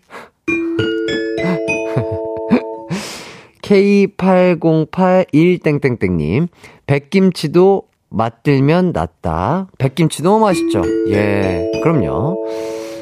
[3.63, 6.47] K8081땡땡땡님,
[6.85, 9.69] 백김치도 맛들면 낫다.
[9.77, 10.81] 백김치 너무 맛있죠?
[11.09, 12.37] 예, 그럼요.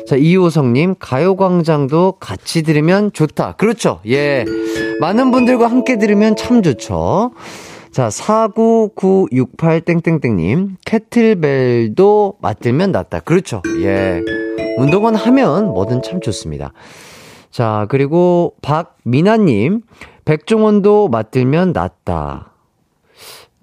[0.08, 3.58] 자, 이호성님, 가요광장도 같이 들으면 좋다.
[3.58, 4.00] 그렇죠.
[4.08, 4.46] 예.
[5.02, 7.34] 많은 분들과 함께 들으면 참 좋죠.
[7.92, 13.20] 자, 49968땡땡땡님, 캐틀벨도 맞들면 낫다.
[13.20, 13.62] 그렇죠.
[13.82, 14.22] 예.
[14.78, 16.72] 운동은 하면 뭐든 참 좋습니다.
[17.52, 19.82] 자, 그리고 박미나님,
[20.24, 22.54] 백종원도 맞들면 낫다.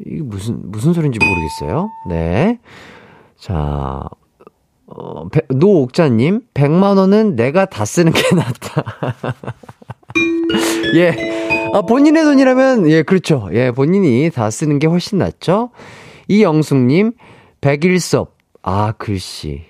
[0.04, 1.88] 이게 무슨, 무슨 소린지 모르겠어요.
[2.11, 2.59] 네.
[3.38, 4.11] 자,
[4.94, 8.85] 어, 배, 노옥자님, 100만원은 내가 다 쓰는 게 낫다.
[10.94, 11.70] 예.
[11.74, 13.48] 아, 본인의 돈이라면, 예, 그렇죠.
[13.52, 15.70] 예, 본인이 다 쓰는 게 훨씬 낫죠.
[16.28, 17.12] 이영숙님,
[17.61, 18.37] 백일섭.
[18.62, 19.62] 아, 글씨.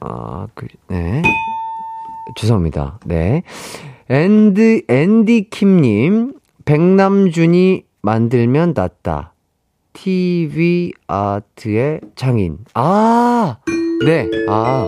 [0.00, 1.22] 아, 글, 네.
[2.36, 2.98] 죄송합니다.
[3.04, 3.42] 네.
[4.08, 9.34] 앤드, 앤디킴님, 백남준이 만들면 낫다.
[9.92, 12.58] TV 아트의 장인.
[12.74, 13.58] 아!
[14.04, 14.86] 네, 아.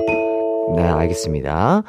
[0.76, 1.82] 네, 알겠습니다.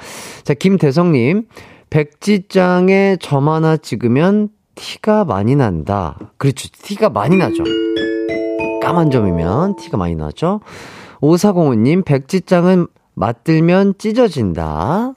[0.44, 1.48] 자, 김대성님,
[1.90, 6.18] 백지장에 점 하나 찍으면 티가 많이 난다.
[6.38, 6.68] 그렇죠.
[6.72, 7.64] 티가 많이 나죠.
[8.82, 10.60] 까만 점이면 티가 많이 나죠.
[11.22, 15.14] 5405님, 백지장은 맞들면 찢어진다.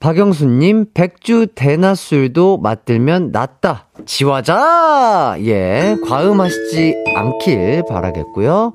[0.00, 3.88] 박영수님, 백주 대낮술도 맞들면 낫다.
[4.06, 5.36] 지화자!
[5.40, 8.72] 예, 과음하시지 않길 바라겠고요.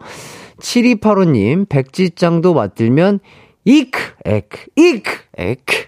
[0.59, 3.19] 7285님, 백지장도 맞들면
[3.65, 5.88] 이크, 에크, 이크, 에크.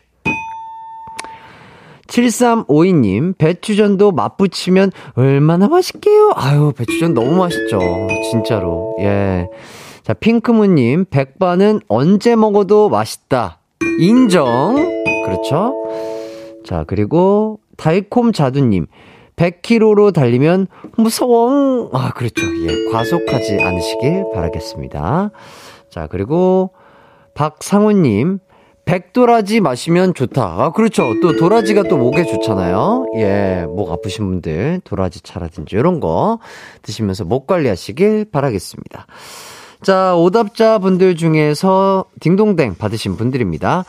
[2.08, 6.32] 7352님, 배추전도 맛붙이면 얼마나 맛있게요?
[6.36, 7.80] 아유, 배추전 너무 맛있죠.
[8.32, 8.96] 진짜로.
[9.02, 9.48] 예.
[10.02, 13.60] 자, 핑크무님, 백반은 언제 먹어도 맛있다.
[14.00, 14.97] 인정.
[15.28, 15.76] 그렇죠?
[16.66, 18.88] 자, 그리고 달콤 자두님,
[19.36, 21.90] 100km로 달리면 무서워.
[21.94, 22.46] 아, 그렇죠.
[22.46, 25.32] 예, 과속하지 않으시길 바라겠습니다.
[25.92, 26.72] 자, 그리고
[27.36, 28.40] 박상훈님,
[28.86, 30.44] 백도라지 마시면 좋다.
[30.44, 31.20] 아, 그렇죠.
[31.22, 33.06] 또 도라지가 또 목에 좋잖아요.
[33.18, 36.40] 예, 목 아프신 분들 도라지 차라든지 이런 거
[36.84, 39.06] 드시면서 목 관리하시길 바라겠습니다.
[39.84, 43.84] 자, 오답자 분들 중에서 딩동댕 받으신 분들입니다.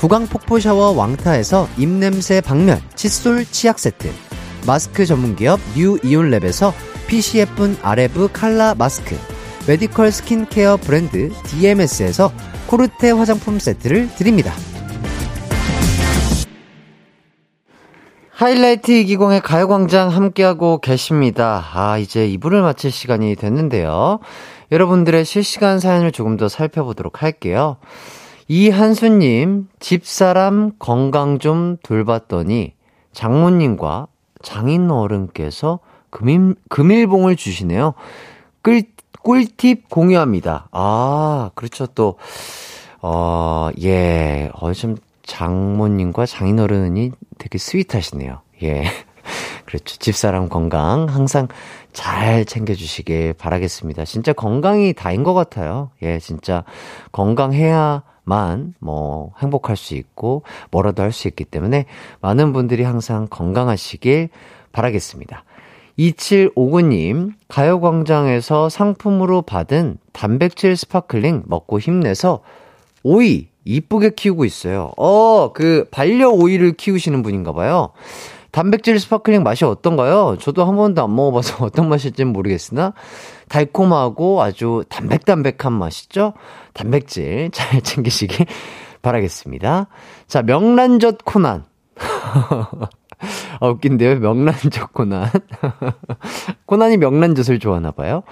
[0.00, 4.10] 구강 폭포 샤워 왕타에서 입냄새 박멸 칫솔 치약 세트,
[4.66, 6.72] 마스크 전문기업 뉴 이온랩에서
[7.34, 9.14] 예쁜 아레브 칼라 마스크,
[9.68, 12.32] 메디컬 스킨케어 브랜드 DMS에서
[12.66, 14.54] 코르테 화장품 세트를 드립니다.
[18.30, 21.62] 하이라이트 이기광의 가요광장 함께하고 계십니다.
[21.74, 24.20] 아, 이제 2부를 마칠 시간이 됐는데요.
[24.72, 27.76] 여러분들의 실시간 사연을 조금 더 살펴보도록 할게요.
[28.52, 32.72] 이한수님, 집사람 건강 좀 돌봤더니
[33.12, 34.08] 장모님과
[34.42, 35.78] 장인 어른께서
[36.10, 37.94] 금일, 금일봉을 주시네요.
[38.64, 38.82] 꿀,
[39.22, 40.66] 꿀팁 공유합니다.
[40.72, 41.86] 아, 그렇죠.
[41.86, 42.16] 또,
[43.00, 48.40] 어, 예, 어, 좀 장모님과 장인 어른이 되게 스윗하시네요.
[48.64, 48.82] 예.
[49.64, 49.96] 그렇죠.
[49.98, 51.46] 집사람 건강 항상
[51.92, 54.04] 잘 챙겨주시길 바라겠습니다.
[54.06, 55.92] 진짜 건강이 다인 것 같아요.
[56.02, 56.64] 예, 진짜
[57.12, 61.86] 건강해야 만 뭐 행복할 수 있고 뭐라도 할 수 있기 때문에
[62.20, 64.28] 많은 분들이 항상 건강하시길
[64.72, 65.44] 바라겠습니다.
[65.98, 72.40] 2759님, 가요광장에서 상품으로 받은 단백질 스파클링 먹고 힘내서
[73.02, 74.92] 오이 이쁘게 키우고 있어요.
[74.96, 77.90] 어, 그 반려 오이를 키우시는 분인가 봐요.
[78.52, 80.36] 단백질 스파클링 맛이 어떤가요?
[80.40, 82.94] 저도 한 번도 안 먹어봐서 어떤 맛일지는 모르겠으나
[83.48, 86.34] 달콤하고 아주 담백담백한 맛이죠?
[86.72, 88.46] 단백질 잘 챙기시길
[89.02, 89.86] 바라겠습니다.
[90.26, 91.64] 자, 명란젓 코난.
[93.60, 94.18] 아, 웃긴데요?
[94.20, 95.28] 명란젓 코난.
[96.66, 98.22] 코난이 명란젓을 좋아하나봐요.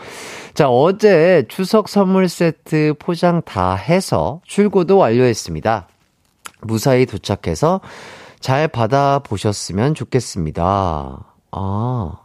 [0.54, 5.88] 자, 어제 추석 선물 세트 포장 다 해서 출고도 완료했습니다.
[6.62, 7.80] 무사히 도착해서
[8.40, 11.24] 잘 받아보셨으면 좋겠습니다.
[11.52, 12.18] 아,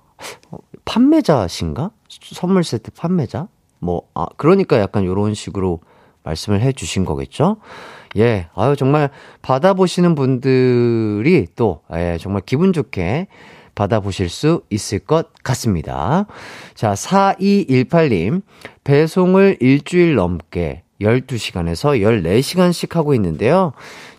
[0.85, 1.91] 판매자신가?
[2.09, 3.47] 선물 세트 판매자?
[3.79, 5.81] 뭐, 아, 그러니까 약간 요런 식으로
[6.23, 7.57] 말씀을 해 주신 거겠죠?
[8.17, 9.09] 예, 아유, 정말
[9.41, 13.27] 받아보시는 분들이 또, 예, 정말 기분 좋게
[13.75, 16.27] 받아보실 수 있을 것 같습니다.
[16.75, 18.43] 자, 4218님,
[18.83, 23.73] 배송을 일주일 넘게 12시간에서 14시간씩 하고 있는데요.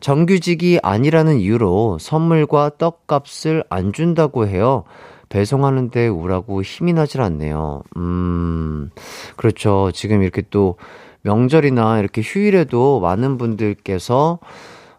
[0.05, 4.85] 정규직이 아니라는 이유로 선물과 떡값을 안 준다고 해요.
[5.31, 7.83] 배송하는데 우라고 힘이 나질 않네요.
[7.97, 8.91] 음,
[9.37, 9.91] 그렇죠.
[9.95, 10.77] 지금 이렇게 또
[11.23, 14.41] 명절이나 이렇게 휴일에도 많은 분들께서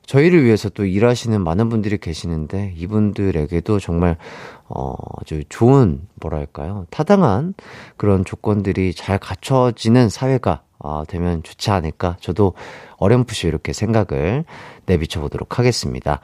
[0.06, 4.18] 저희를 위해서 또 일하시는 많은 분들이 계시는데 이분들에게도 정말
[4.68, 7.54] 어 아주 좋은 뭐랄까요 타당한
[7.98, 12.54] 그런 조건들이 잘 갖춰지는 사회가 어, 되면 좋지 않을까 저도
[12.98, 14.46] 어렴풋이 이렇게 생각을
[14.86, 16.20] 내비쳐 보도록 하겠습니다.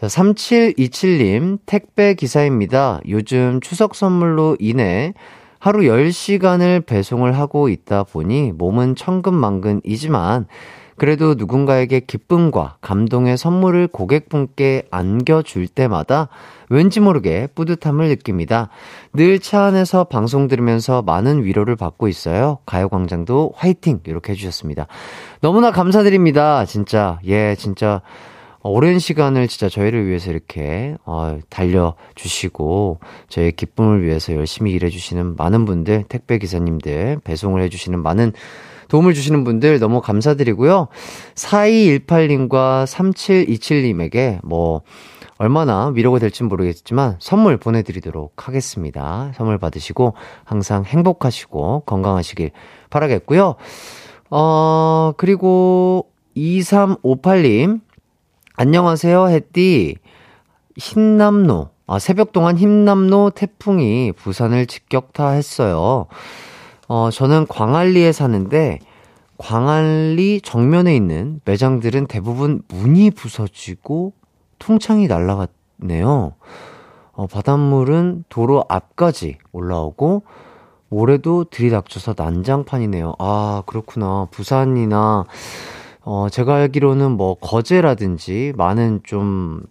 [0.00, 3.00] 자, 3727님 택배 기사입니다.
[3.08, 5.14] 요즘 추석 선물로 인해
[5.58, 10.46] 하루 10시간을 배송을 하고 있다 보니 몸은 천근만근이지만
[10.96, 16.28] 그래도 누군가에게 기쁨과 감동의 선물을 고객분께 안겨줄 때마다
[16.68, 18.68] 왠지 모르게 뿌듯함을 느낍니다.
[19.12, 22.58] 늘 차 안에서 방송 들으면서 많은 위로를 받고 있어요.
[22.66, 24.00] 가요광장도 화이팅!
[24.06, 24.86] 이렇게 해주셨습니다.
[25.40, 26.64] 너무나 감사드립니다.
[26.64, 27.18] 진짜.
[27.26, 28.00] 예, 진짜.
[28.66, 36.04] 오랜 시간을 진짜 저희를 위해서 이렇게 어, 달려주시고 저희의 기쁨을 위해서 열심히 일해주시는 많은 분들
[36.08, 38.32] 택배 기사님들 배송을 해주시는 많은
[38.94, 40.86] 도움을 주시는 분들 너무 감사드리고요
[41.34, 44.82] 4218님과 3727님에게 뭐
[45.36, 52.52] 얼마나 위로가 될지 모르겠지만 선물 보내드리도록 하겠습니다 선물 받으시고 항상 행복하시고 건강하시길
[52.90, 53.56] 바라겠고요
[54.30, 57.80] 어 그리고 2358님
[58.56, 59.96] 안녕하세요, 햇띠.
[60.78, 61.70] 흰남노.
[61.88, 66.06] 아, 새벽 동안 흰남노 태풍이 부산을 직격타했어요.
[66.88, 68.78] 어, 저는 광안리에 사는데,
[69.38, 74.12] 광안리 정면에 있는 매장들은 대부분 문이 부서지고
[74.58, 76.34] 통창이 날아갔네요.
[77.12, 80.22] 어, 바닷물은 도로 앞까지 올라오고,
[80.88, 83.14] 모래도 들이닥쳐서 난장판이네요.
[83.18, 84.28] 아, 그렇구나.
[84.30, 85.24] 부산이나
[86.02, 89.62] 어, 제가 알기로는 뭐 거제라든지 많은 좀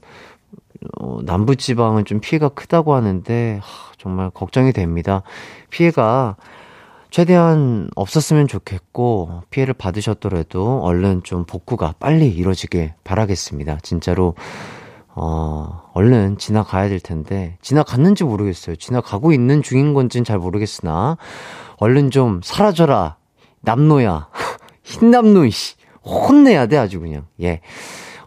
[0.99, 5.21] 어, 남부 지방은 좀 피해가 크다고 하는데 하, 정말 걱정이 됩니다.
[5.69, 6.35] 피해가
[7.13, 13.77] 최대한 없었으면 좋겠고 피해를 받으셨더라도 얼른 좀 복구가 빨리 이루어지길 바라겠습니다.
[13.83, 14.33] 진짜로
[15.09, 18.77] 어, 얼른 지나가야 될 텐데, 지나갔는지 모르겠어요.
[18.77, 21.17] 지나가고 있는 중인 건지는 잘 모르겠으나,
[21.77, 23.17] 얼른 좀 사라져라.
[23.61, 24.29] 남노야.
[24.81, 25.75] 흰남노, 씨.
[26.03, 27.27] 혼내야 돼, 아주 그냥.
[27.43, 27.61] 예.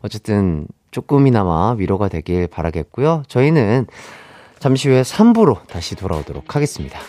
[0.02, 3.24] 어쨌든, 조금이나마 위로가 되길 바라겠고요.
[3.26, 3.88] 저희는
[4.60, 7.00] 잠시 후에 3부로 다시 돌아오도록 하겠습니다.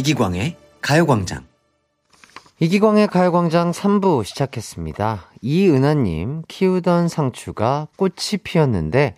[0.00, 1.44] 이기광의 가요광장.
[2.58, 5.26] 이기광의 가요광장 3부 시작했습니다.
[5.42, 9.14] 이은하님, 키우던 상추가 꽃이 피었는데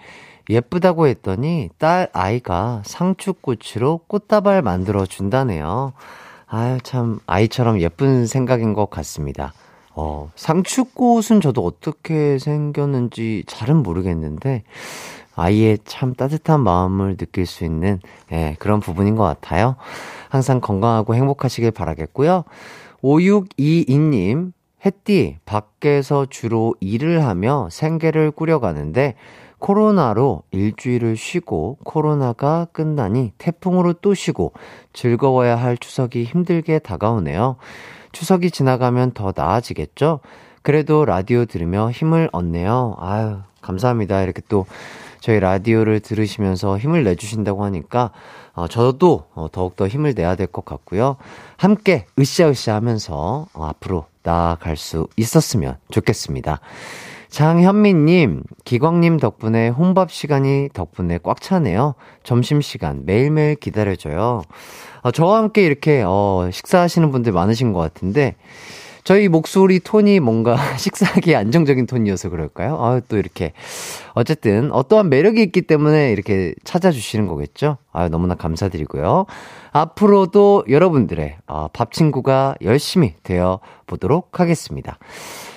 [0.51, 5.93] 예쁘다고 했더니 딸 아이가 상추꽃으로 꽃다발 만들어 준다네요.
[6.49, 9.53] 아유, 참, 아이처럼 예쁜 생각인 것 같습니다.
[9.95, 14.65] 어, 상추꽃은 저도 어떻게 생겼는지 잘은 모르겠는데,
[15.35, 18.01] 아이의 참 따뜻한 마음을 느낄 수 있는,
[18.33, 19.77] 예, 그런 부분인 것 같아요.
[20.29, 22.45] 항상 건강하고 행복하시길 바라겠고요.
[23.03, 24.53] 5622님,
[24.85, 29.15] 햇띠, 밖에서 주로 일을 하며 생계를 꾸려가는데,
[29.63, 34.53] 코로나로 일주일을 쉬고 코로나가 끝나니 태풍으로 또 쉬고
[34.93, 37.57] 즐거워야 할 추석이 힘들게 다가오네요.
[38.11, 40.19] 추석이 지나가면 더 나아지겠죠?
[40.63, 42.97] 그래도 라디오 들으며 힘을 얻네요.
[42.99, 44.23] 아유, 감사합니다.
[44.23, 44.67] 이렇게 또
[45.23, 48.11] 저희 라디오를 들으시면서 힘을 내주신다고 하니까
[48.55, 51.17] 어, 저도 어, 더욱더 힘을 내야 될 것 같고요.
[51.57, 56.59] 함께 으쌰으쌰 하면서 어, 앞으로 나아갈 수 있었으면 좋겠습니다.
[57.29, 61.95] 장현미님, 기광님 덕분에 혼밥 시간이 덕분에 꽉 차네요.
[62.25, 64.43] 점심시간 매일매일 기다려줘요.
[65.03, 68.35] 어, 저와 함께 이렇게, 어, 식사하시는 분들 많으신 것 같은데,
[69.05, 72.77] 저희 목소리 톤이 뭔가 식사하기 안정적인 톤이어서 그럴까요?
[72.81, 73.53] 아, 또 이렇게.
[74.15, 77.79] 어쨌든, 어떠한 매력이 있기 때문에 이렇게 찾아주시는 거겠죠?
[77.93, 79.27] 아, 너무나 감사드리고요.
[79.73, 84.99] 앞으로도 여러분들의 어, 밥 친구가 열심히 되어 보도록 하겠습니다.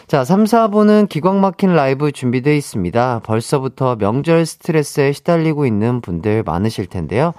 [0.08, 3.22] 자, 3, 4부는 기광 막힌 라이브 준비되어 있습니다.
[3.24, 7.34] 벌써부터 명절 스트레스에 시달리고 있는 분들 많으실 텐데요.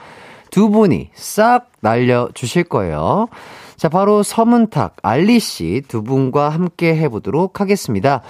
[0.51, 3.29] 두 분이 싹 날려주실 거예요.
[3.77, 8.23] 자, 바로 서문탁, 알리 씨 두 분과 함께 해보도록 하겠습니다.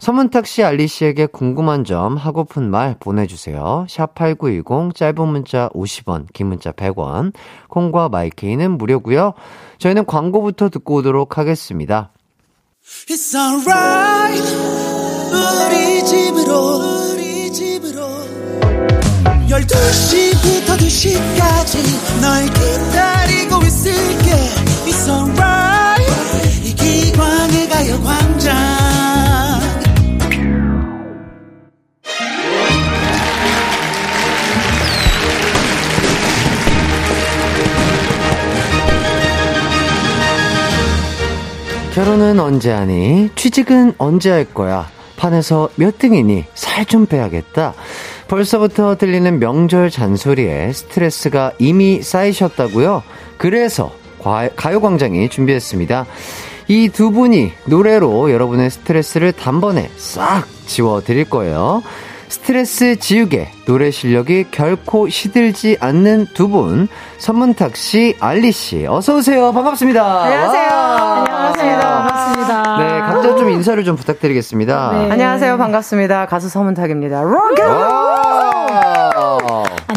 [0.00, 3.86] 서문탁 씨, 알리 씨에게 궁금한 점, 하고픈 말 보내주세요.
[3.88, 7.32] 샵8910, 짧은 문자 50원, 긴 문자 100원,
[7.68, 9.34] 콩과 마이케이는 무료고요
[9.78, 12.10] 저희는 광고부터 듣고 오도록 하겠습니다.
[13.08, 14.42] It's alright
[15.32, 18.00] 우리 집으로 우리 집으로
[19.48, 26.08] 12시부터 2시까지 널 기다리고 있을게 It's alright
[26.64, 28.56] 이기광의 가요광장
[41.94, 43.30] 결혼은 언제 하니?
[43.34, 44.88] 취직은 언제 할 거야?
[45.16, 46.44] 판에서 몇 등이니?
[46.54, 47.74] 살 좀 빼야겠다.
[48.28, 53.02] 벌써부터 들리는 명절 잔소리에 스트레스가 이미 쌓이셨다고요?
[53.36, 54.07] 그래서 과-
[54.56, 56.06] 가요광장이 준비했습니다.
[56.68, 61.82] 이 두 분이 노래로 여러분의 스트레스를 단번에 싹 지워드릴 거예요.
[62.28, 69.50] 스트레스 지우개 노래 실력이 결코 시들지 않는 두 분 선문탁 씨, 알리 씨 어서 오세요.
[69.54, 70.24] 반갑습니다.
[70.24, 70.68] 안녕하세요.
[70.70, 71.24] 와.
[71.26, 71.78] 안녕하세요.
[71.80, 72.78] 반갑습니다.
[72.78, 74.90] 네, 각자 좀 인사를 좀 부탁드리겠습니다.
[74.92, 75.10] 네.
[75.10, 75.56] 안녕하세요.
[75.56, 76.26] 반갑습니다.
[76.26, 77.22] 가수 서문탁입니다.
[77.22, 77.58] 록!
[77.60, 78.07] 와.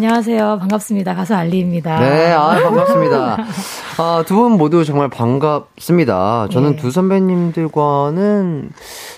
[0.06, 0.58] 안녕하세요.
[0.62, 1.14] 반갑습니다.
[1.14, 2.00] 가수 알리입니다.
[2.00, 3.38] 네, 아, 반갑습니다.
[4.00, 6.48] 아, 두 분 모두 정말 반갑습니다.
[6.52, 6.76] 저는 네.
[6.78, 8.72] 두 선배님들과는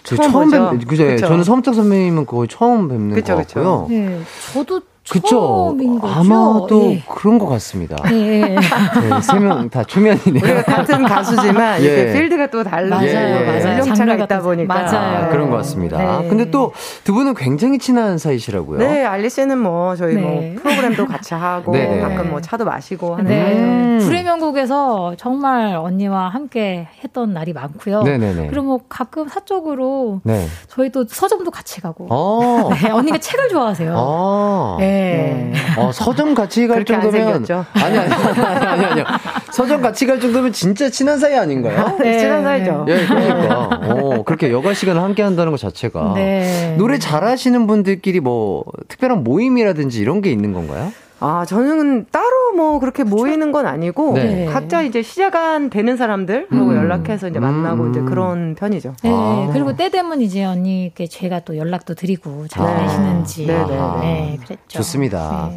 [0.03, 0.71] 저 처음 처음 보죠.
[0.71, 1.05] 뵙, 그죠?
[1.05, 1.27] 그쵸.
[1.27, 3.38] 저는 서문탁 선배님은 거의 처음 뵙는 그쵸.
[3.38, 3.88] 같고요.
[3.89, 4.19] 네,
[4.51, 5.76] 저도 그쵸?
[6.01, 7.04] 아마도 예.
[7.10, 7.95] 그런 것 같습니다.
[8.10, 8.56] 네.
[8.56, 10.41] 네, 세명 다 초면이네요.
[10.41, 11.86] 우리가 같은 가수지만 예.
[11.86, 12.89] 이렇게 필드가 또 달라요.
[12.89, 13.64] 맞아요, 예, 예.
[13.66, 13.84] 맞아요.
[13.93, 14.74] 장르가 있다 또- 보니까.
[14.74, 15.26] 맞아요.
[15.26, 15.97] 아, 그런 것 같습니다.
[16.22, 16.28] 네.
[16.30, 16.72] 근데 또
[17.04, 18.80] 두 분은 굉장히 친한 사이시라고요.
[18.80, 20.22] 네, 알리 씨는 뭐 저희 네.
[20.22, 21.99] 뭐 프로그램도 같이 하고 네네.
[21.99, 23.54] 가끔 뭐 차도 마시고 하는 네.
[23.60, 23.99] 음.
[24.01, 28.04] 불의 명곡에서 정말 언니와 함께 했던 날이 많고요.
[28.04, 28.47] 네네네.
[28.47, 30.45] 그리고 뭐 가끔 사적으로 네.
[30.70, 32.08] 저희도 서점도 같이 가고.
[32.10, 32.70] 어.
[32.82, 33.93] 네, 언니가 책을 좋아하세요.
[33.95, 34.78] 어.
[34.80, 35.53] 네, 네.
[35.77, 37.45] 어, 서점 같이 갈 정도면?
[37.73, 39.03] 아니 아니 아니 아니 아니
[39.51, 41.97] 서점 같이 갈 정도면 진짜 친한 사이 아닌가요?
[41.99, 42.85] 네, 친한 사이죠.
[42.89, 43.69] 예, 그러니까.
[43.83, 46.13] 어, 그렇게 여가 시간을 함께 한다는 것 자체가.
[46.15, 46.75] 네.
[46.77, 50.91] 노래 잘하시는 분들끼리 뭐, 특별한 모임이라든지 이런 게 있는 건가요?
[51.26, 54.45] 아, 저는 따로 뭐 그렇게 모이는 건 아니고 네.
[54.45, 56.76] 각자 이제 시작한 되는 사람들하고 음.
[56.76, 57.89] 연락해서 이제 만나고 음.
[57.91, 58.93] 이제 그런 편이죠.
[59.01, 59.49] 네, 아.
[59.53, 62.78] 그리고 때 되면 이제 언니께 제가 또 연락도 드리고 잘 아.
[62.78, 63.45] 지내시는지.
[63.45, 63.99] 네, 네, 네.
[64.01, 64.63] 네, 그랬죠.
[64.67, 65.49] 좋습니다.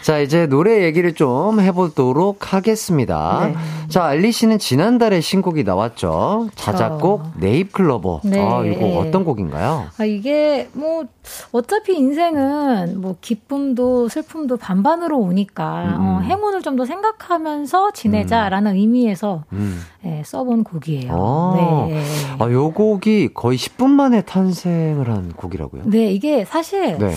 [0.00, 0.02] 네.
[0.02, 3.48] 자, 이제 노래 얘기를 좀 해보도록 하겠습니다.
[3.52, 3.54] 네.
[3.88, 6.48] 자, 알리 씨는 지난달에 신곡이 나왔죠.
[6.54, 8.20] 자작곡 네잎클로버.
[8.24, 8.40] 네.
[8.40, 9.86] 아, 이거 어떤 곡인가요?
[9.98, 11.04] 아, 이게 뭐
[11.52, 16.00] 어차피 인생은 뭐 기쁨도 슬픔도 반반으로 오니까 음.
[16.00, 19.82] 어, 행운을 좀 더 생각하면서 지내자라는 의미에서 음.
[20.06, 21.12] 예, 써본 곡이에요.
[21.12, 21.86] 아.
[21.90, 22.02] 네.
[22.38, 25.82] 아, 요 곡이 거의 10분 만에 탄생을 한 곡이라고요?
[25.86, 27.12] 네, 이게 사실 네.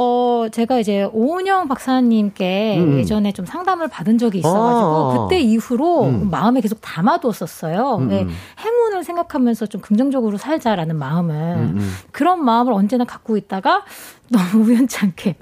[0.00, 2.98] 어 제가 이제 오은영 박사님께 음.
[2.98, 5.26] 예전에 좀 상담을 받은 적이 있어가지고 아.
[5.26, 6.30] 그때 이후로 음.
[6.30, 7.96] 마음에 계속 담아두었었어요.
[7.96, 8.30] 음, 네, 음.
[8.60, 11.94] 행운을 생각하면서 좀 긍정적으로 살자라는 마음을 음, 음.
[12.12, 13.84] 그런 마음을 언제나 갖고 있다가
[14.30, 15.34] 너무 우연찮게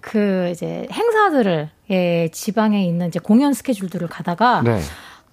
[0.00, 4.80] 그 이제 행사들을 예, 지방에 있는 이제 공연 스케줄들을 가다가 네.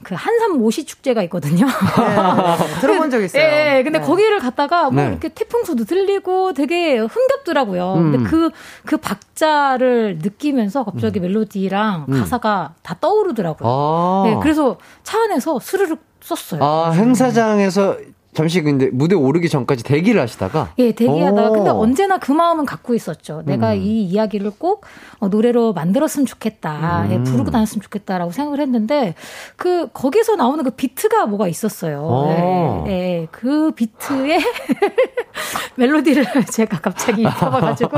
[0.03, 1.65] 그 한산 모시 축제가 있거든요.
[1.65, 1.71] 네,
[2.81, 3.41] 들어본 적 있어요.
[3.41, 3.83] 예, 예.
[3.83, 4.05] 근데 네.
[4.05, 5.09] 거기를 갔다가 뭐 네.
[5.09, 7.93] 이렇게 태풍소도 들리고 되게 흥겹더라고요.
[7.95, 8.11] 음.
[8.11, 8.51] 근데 그,
[8.85, 12.19] 그 박자를 느끼면서 갑자기 멜로디랑 음.
[12.19, 13.69] 가사가 다 떠오르더라고요.
[13.69, 14.23] 아.
[14.25, 16.63] 네, 그래서 차 안에서 스르륵 썼어요.
[16.63, 17.97] 아, 행사장에서
[18.33, 21.53] 잠시 근데 무대 오르기 전까지 대기를 하시다가 예, 대기하다가 오.
[21.53, 23.43] 근데 언제나 그 마음은 갖고 있었죠.
[23.45, 23.81] 내가 음.
[23.81, 24.85] 이 이야기를 꼭
[25.19, 27.07] 어, 노래로 만들었으면 좋겠다.
[27.11, 27.23] 예, 음.
[27.23, 29.15] 부르고 다녔으면 좋겠다라고 생각을 했는데
[29.55, 32.01] 그 거기서 나오는 그 비트가 뭐가 있었어요.
[32.01, 32.85] 오.
[32.87, 34.39] 예, 예, 그 비트에
[35.75, 37.97] 멜로디를 제가 갑자기 뽑아가지고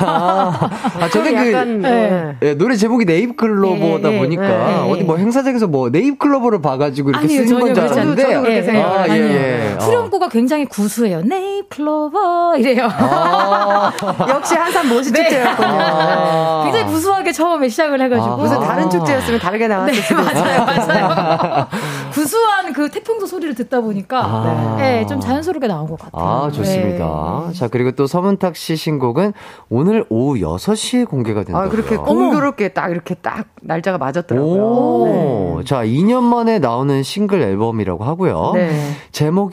[0.00, 0.70] 아,
[1.00, 2.10] 아 저는 그 약간 네.
[2.10, 2.36] 네.
[2.42, 4.90] 예, 노래 제목이 네잎클로버다 예, 예, 보니까 예, 예.
[4.92, 8.82] 어디 뭐 행사장에서 뭐 네잎클로버를 봐가지고 이렇게 아니에요, 쓰는 건줄 전혀 알았는데 예.
[8.82, 9.24] 아, 예, 아니요.
[9.24, 9.63] 예.
[9.72, 9.78] 어.
[9.78, 11.22] 후렴구가 굉장히 구수해요.
[11.22, 12.88] 네잎 클로버 이래요.
[12.90, 13.92] 아,
[14.28, 15.22] 역시 한산 모시 네.
[15.22, 15.68] 축제였군요.
[15.68, 16.62] 아.
[16.64, 18.36] 굉장히 구수하게 처음에 시작을 해가지고 아.
[18.36, 20.14] 무슨 다른 축제였으면 다르게 나왔을 네.
[20.14, 21.66] 맞아요, 맞아요.
[22.12, 24.76] 구수한 그 태풍도 소리를 듣다 보니까, 아.
[24.78, 26.24] 네, 좀 자연스럽게 나온 것 같아요.
[26.24, 27.50] 아, 좋습니다.
[27.54, 29.32] 자, 그리고 또 서문탁 씨 신곡은
[29.68, 31.66] 오늘 오후 6시에 공개가 된다고요.
[31.66, 34.62] 아, 그렇게 공교롭게 딱 이렇게 딱 날짜가 맞았더라고요.
[34.62, 35.64] 오, 네.
[35.64, 38.52] 자, 2년 만에 나오는 싱글 앨범이라고 하고요.
[38.54, 38.70] 네.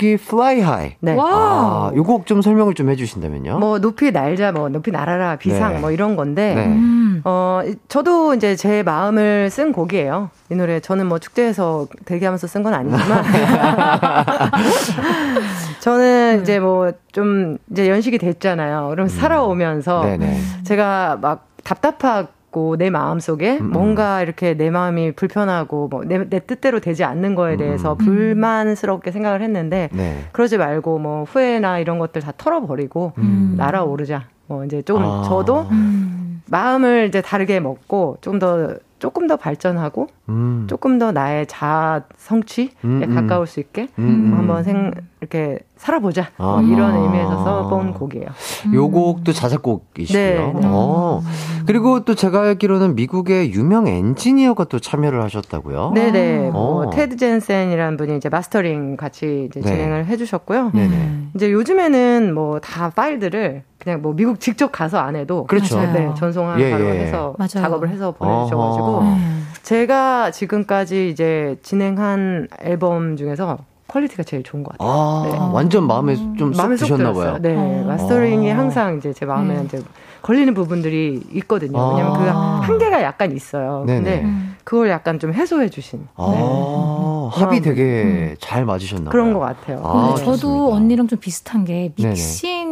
[0.01, 0.95] 제목이 Fly High.
[0.99, 1.15] 네.
[1.15, 1.25] 와.
[1.31, 3.59] 아, 요곡 좀 설명을 좀 해주신다면요.
[3.59, 5.79] 뭐 높이 날자, 뭐 높이 날아라, 비상, 네.
[5.79, 6.55] 뭐 이런 건데.
[6.55, 6.65] 네.
[6.65, 7.21] 음.
[7.23, 10.29] 어, 이- 저도 이제 제 마음을 쓴 곡이에요.
[10.49, 13.23] 이 노래 저는 뭐 축제에서 대기하면서 쓴 건 아니지만
[15.79, 18.87] 저는 이제 뭐 좀 이제 연식이 됐잖아요.
[18.89, 20.19] 그럼 살아오면서 음.
[20.19, 20.39] 네네.
[20.63, 22.29] 제가 막 답답하고
[22.77, 23.71] 내 마음 속에 음.
[23.71, 27.97] 뭔가 이렇게 내 마음이 불편하고 뭐내 내 뜻대로 되지 않는 거에 대해서 음.
[27.97, 30.25] 불만스럽게 생각을 했는데 네.
[30.33, 33.55] 그러지 말고 뭐 후회나 이런 것들 다 털어버리고 음.
[33.57, 34.25] 날아오르자.
[34.47, 35.23] 뭐 이제 좀 아.
[35.25, 36.41] 저도 음.
[36.47, 40.67] 마음을 이제 다르게 먹고 좀 더 조금 더 발전하고 음.
[40.69, 43.15] 조금 더 나의 자아 성취에 음, 음.
[43.15, 44.37] 가까울 수 있게 음, 음.
[44.37, 46.61] 한번 생 이렇게 살아보자 뭐 아.
[46.61, 48.27] 이런 의미에서 써본 곡이에요.
[48.75, 50.23] 요 곡도 자작곡이시고요.
[50.23, 50.61] 네, 네.
[50.65, 51.23] 어.
[51.65, 55.93] 그리고 또 제가 알기로는 미국의 유명 엔지니어가 또 참여를 하셨다고요.
[55.95, 56.51] 네네.
[56.51, 56.89] 뭐 어.
[56.91, 59.67] 테드 젠센이라는 분이 이제 마스터링 같이 이제 네.
[59.67, 60.71] 진행을 해주셨고요.
[60.75, 61.29] 네네.
[61.35, 65.81] 이제 요즘에는 뭐 다 파일들을 그냥 뭐 미국 직접 가서 안 해도 그렇죠.
[65.81, 66.99] 네, 전송하는 예, 바로 예.
[66.99, 67.49] 해서 맞아요.
[67.49, 68.99] 작업을 해서 보내주셔가지고.
[68.99, 69.47] 음.
[69.63, 73.57] 제가 지금까지 이제 진행한 앨범 중에서
[73.87, 74.89] 퀄리티가 제일 좋은 것 같아요.
[74.89, 75.37] 아, 네.
[75.51, 77.31] 완전 마음에 좀쏙 마음에 쏙 드셨나 들었어요.
[77.31, 77.37] 봐요.
[77.41, 77.85] 네, 어.
[77.87, 78.57] 마스터링이 아.
[78.57, 79.63] 항상 이제 제 마음에 네.
[79.65, 79.81] 이제
[80.21, 81.89] 걸리는 부분들이 있거든요.
[81.89, 82.61] 왜냐면 그 아.
[82.63, 83.83] 한계가 약간 있어요.
[83.87, 83.99] 네네.
[84.03, 84.55] 근데 음.
[84.63, 89.11] 그걸 약간 좀 해소해 주신 아, 합이 되게 잘 맞으셨나 봐요.
[89.11, 89.81] 그런 것 같아요.
[89.83, 90.75] 아, 근데 저도 좋습니다.
[90.75, 92.09] 언니랑 좀 비슷한 게 네네.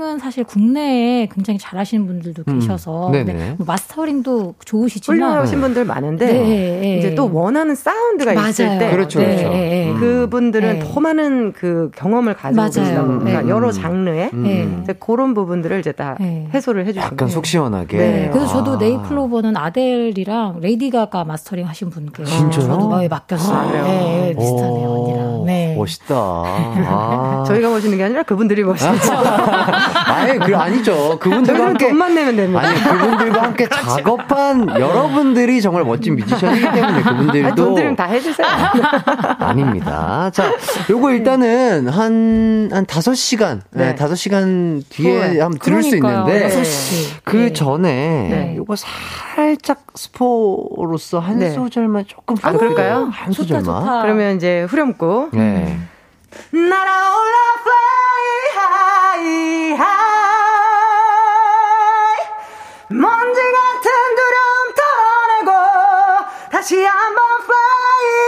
[0.09, 2.59] 믹싱은 사실 국내에 굉장히 잘하시는 분들도 음.
[2.59, 3.33] 계셔서 네네.
[3.33, 7.15] 네, 뭐 마스터링도 좋으시지만 훌륭하신 분들 많은데 네, 이제 네.
[7.15, 8.79] 또 원하는 사운드가 있을 맞아요.
[8.79, 9.49] 때 그렇죠, 네, 그렇죠.
[9.49, 9.91] 네, 네.
[9.91, 9.99] 음.
[9.99, 10.85] 그분들은 네.
[10.85, 12.71] 더 많은 그 경험을 가지고 맞아요.
[12.71, 13.49] 계시다 보니까 네.
[13.49, 13.71] 여러 음.
[13.71, 14.43] 장르에 음.
[14.43, 14.79] 네.
[14.83, 16.47] 이제 그런 부분들을 이제 다 네.
[16.53, 17.29] 해소를 해주신 약간.
[17.29, 17.97] 속 시원하게.
[17.97, 18.29] 네.
[18.33, 18.77] 그래서 저도 아.
[18.77, 22.65] 네이클로버는 아델이랑 레이디 가가 마스터링 하신 분께 진짜요?
[22.65, 23.55] 저도 마음에 맡겼어요.
[23.57, 23.71] 아?
[23.71, 25.03] 네, 네, 비슷하네요, 오.
[25.05, 25.38] 언니랑.
[25.79, 25.81] 네.
[25.81, 26.15] 멋있다.
[26.15, 27.43] 아.
[27.47, 28.89] 저희가 멋있는 게 아니라 그분들이 멋있죠.
[30.05, 31.17] 아니, 그 아니죠.
[31.19, 32.61] 그분들과 함께 돈만 내면 됩니다.
[32.61, 38.47] 아니, 그분들과 함께 작업한 여러분들이 정말 멋진 뮤지션이기 때문에 그분들도 돈들은 다 해주세요.
[39.39, 40.29] 아닙니다.
[40.33, 40.51] 자,
[40.89, 43.93] 요거 일단은 한, 한 5시간, 네.
[43.93, 43.95] 네.
[43.95, 45.39] 5시간 뒤에 후에.
[45.41, 46.19] 한번 들을 수 그러니까요.
[46.27, 47.13] 있는데, 여섯 시.
[47.23, 47.53] 그 네.
[47.53, 48.53] 전에 네.
[48.57, 51.51] 요거 살짝 스포로서 한 네.
[51.51, 53.05] 소절만 조금 아, 그럴까요?
[53.05, 53.09] 부탁드려요.
[53.11, 53.63] 한 좋다, 소절만.
[53.63, 54.01] 좋다.
[54.01, 55.29] 그러면 이제 후렴구.
[55.33, 55.68] 네.
[56.51, 57.77] 날아올라 fly
[58.55, 59.73] high.
[59.73, 60.09] high
[62.89, 65.51] 먼지 같은 두려움 털어내고
[66.51, 68.18] 다시 한번 fly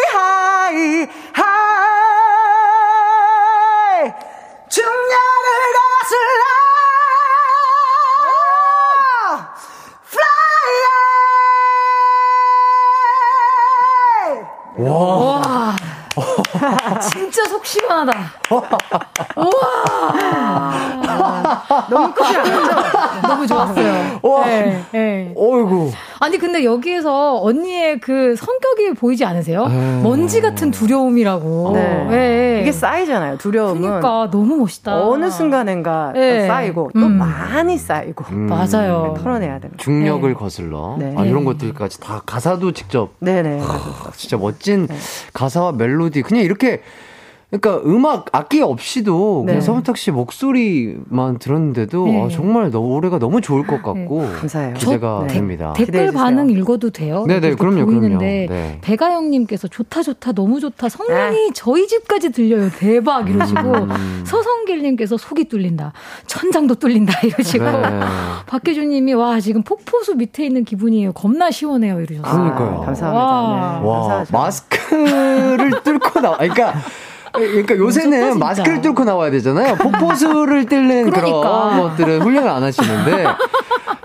[17.31, 18.11] 진짜 속 시원하다.
[21.89, 23.27] 너무 크지 않았죠?
[23.27, 24.19] 너무 좋았어요.
[24.21, 24.45] 와.
[24.45, 25.33] 네, 네.
[25.37, 25.91] 어이구.
[26.19, 29.65] 아니 근데 여기에서 언니의 그 성격이 보이지 않으세요?
[29.69, 30.01] 에이.
[30.03, 31.71] 먼지 같은 두려움이라고.
[31.73, 32.07] 네.
[32.09, 32.59] 네.
[32.61, 33.37] 이게 쌓이잖아요.
[33.37, 35.07] 두려움은 그러니까 너무 멋있다.
[35.07, 36.47] 어느 순간인가 네.
[36.47, 37.17] 쌓이고 또 음.
[37.17, 38.47] 많이 쌓이고 음.
[38.47, 39.15] 맞아요.
[39.17, 39.81] 털어내야 됩니다.
[39.81, 40.35] 중력을 네.
[40.35, 40.97] 거슬러.
[40.99, 41.15] 네.
[41.17, 43.61] 아, 이런 것들까지 다 가사도 직접 네네.
[43.63, 44.89] 아, 진짜 멋진
[45.33, 46.81] 가사와 멜로디 그냥 이렇게
[47.51, 49.51] 그러니까 음악 악기 없이도 네.
[49.51, 52.23] 그냥 서문탁 씨 목소리만 들었는데도 네.
[52.23, 54.73] 아, 정말 노래가 너무 좋을 것 같고 감사해요.
[54.75, 55.33] 기대가 저- 네.
[55.33, 55.73] 됩니다.
[55.75, 56.13] 댓글.
[56.13, 57.25] 반응 읽어도 돼요?
[57.27, 58.61] 네네, 이렇게 그럼요, 보이는데 그럼요.
[58.61, 58.77] 네.
[58.79, 61.51] 배가영님께서 좋다 좋다 너무 좋다 성량이 아.
[61.53, 64.23] 저희 집까지 들려요 대박 이러시고 음.
[64.25, 65.91] 서성길님께서 속이 뚫린다
[66.27, 67.99] 천장도 뚫린다 이러시고 네.
[68.47, 72.31] 박혜주님이 와 지금 폭포수 밑에 있는 기분이에요 겁나 시원해요 이러셨어요.
[72.33, 72.81] 그러니까요.
[72.81, 73.25] 아, 감사합니다.
[73.25, 73.79] 와.
[73.81, 74.25] 네, 와.
[74.31, 76.37] 마스크를 뚫고 나와.
[76.37, 76.75] 그러니까
[77.33, 78.39] 그러니까 요새는.
[78.39, 79.75] 마스크를 뚫고 나와야 되잖아요.
[79.75, 81.81] 폭포수를 뚫는 그런 그러니까.
[81.81, 83.25] 것들은 훈련을 안 하시는데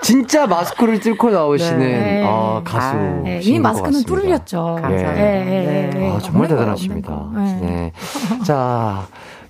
[0.02, 2.24] 진짜 마스크를 뚫고 나오시는 네.
[2.24, 2.96] 아, 가수.
[2.96, 4.78] 아, 네, 이미 마스크는 뚫렸죠.
[4.90, 6.10] 예, 예, 예.
[6.10, 7.28] 아, 정말 대단하십니다.
[7.36, 7.40] 예.
[7.66, 7.92] 네.
[8.44, 9.06] 자,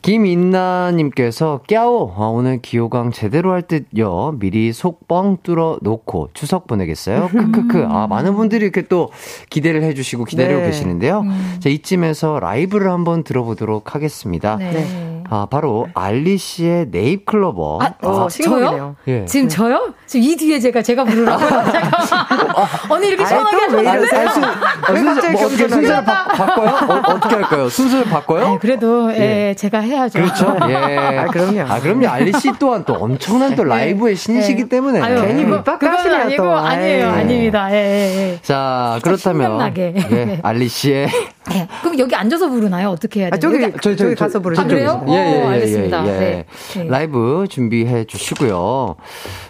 [0.07, 4.37] 김인나님께서 깨오 아, 오늘 기호강 제대로 할 듯요.
[4.39, 7.29] 미리 속 뻥 뚫어 놓고 추석 보내겠어요.
[7.35, 7.87] 크크크.
[7.89, 9.11] 아 많은 분들이 이렇게 또
[9.51, 10.67] 기대를 해주시고 기다리고 네.
[10.67, 11.25] 계시는데요.
[11.59, 14.57] 자 이쯤에서 라이브를 한번 들어보도록 하겠습니다.
[14.57, 15.16] 네.
[15.29, 17.79] 아 바로 알리 씨의 네잎 클로버.
[17.83, 18.29] 아, 어, 저요?
[18.29, 18.97] 신곡이네요.
[19.09, 19.25] 예.
[19.25, 19.95] 지금 저요?
[20.07, 21.49] 지금 이 뒤에 제가 제가 부르라고요?
[22.91, 23.89] 언니 이렇게 아이, 시원하게 하셨는데?
[23.89, 26.69] 아, 왜 순서, 갑자기 뭐 어떻게 순서를 바, 바꿔요?
[26.69, 27.69] 어, 어떻게 할까요?
[27.69, 28.47] 순서를 바꿔요?
[28.47, 29.55] 아니, 그래도 예, 예.
[29.55, 30.19] 제가 해야죠.
[30.21, 30.57] 그렇죠.
[30.69, 30.97] 예.
[30.97, 31.61] 아, 그럼요.
[31.63, 32.09] 아, 그럼요.
[32.09, 34.69] 알리 씨 또한 또 엄청난 또 라이브의 신이시기 예.
[34.69, 35.01] 때문에.
[35.01, 36.53] 아유, 괜히 그거- 밑밥 그건 까시네요, 아니고 또.
[36.57, 37.21] 아니에요, 아이.
[37.21, 37.69] 아닙니다.
[37.73, 38.39] 예, 예, 예.
[38.43, 39.73] 자, 그렇다면.
[39.77, 40.41] 예, 네.
[40.43, 41.09] 알리 씨의.
[41.55, 41.69] 예.
[41.83, 42.91] 그럼 여기 앉아서 부르나요?
[42.91, 43.41] 어떻게 해야 아, 돼요?
[43.53, 44.65] 저기, 여기- 저기, 저기 가서 부르시죠.
[44.65, 45.05] 아, 그래요?
[45.09, 46.07] 예, 예, 어, 예, 알겠습니다.
[46.07, 46.19] 예, 예.
[46.19, 46.47] 네.
[46.75, 46.85] 네.
[46.89, 48.97] 라이브 준비해 주시고요.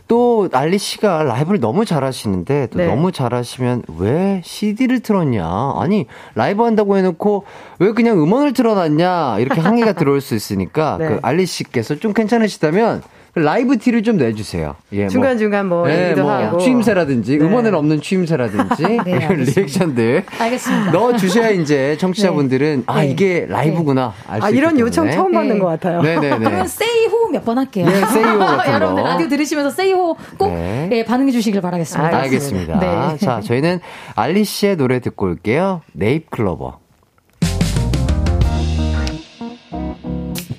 [0.09, 2.87] 또, 알리 씨가 라이브를 너무 잘하시는데, 또 네.
[2.87, 5.45] 너무 잘하시면 왜 CD를 틀었냐?
[5.79, 7.45] 아니, 라이브 한다고 해놓고,
[7.79, 9.39] 왜 그냥 음원을 틀어놨냐?
[9.41, 11.09] 이렇게 항의가 들어올 수 있으니까, 네.
[11.09, 14.77] 그 알리 씨께서 좀 괜찮으시다면, 그 라이브 티를 좀 내주세요.
[14.93, 15.09] 예, 뭐.
[15.11, 16.57] 중간중간 뭐 네, 얘기도 뭐 하고.
[16.59, 17.45] 추임새라든지 네.
[17.45, 19.29] 음원에 없는 추임새라든지 네.
[19.29, 20.91] 리액션들 알겠습니다.
[20.93, 23.09] 넣어 주셔야 이제 청취자분들은 아 네.
[23.11, 25.11] 이게 라이브구나 알 수 아, 이런 요청.
[25.11, 25.61] 처음 받는 네.
[25.61, 26.01] 것 같아요.
[26.01, 26.39] 네네네.
[26.39, 27.87] 그러면 세이호 몇 번 할게요.
[27.91, 28.41] 예, 세이호
[28.73, 29.09] 여러분들 거.
[29.09, 30.89] 라디오 들으시면서 세이호 꼭 네.
[30.93, 32.17] 예, 반응해 주시길 바라겠습니다.
[32.17, 32.79] 알겠습니다.
[32.79, 33.19] 네.
[33.19, 33.81] 자, 저희는
[34.15, 35.83] 알리 씨의 노래 듣고 올게요.
[35.93, 36.79] 네잎 클로버.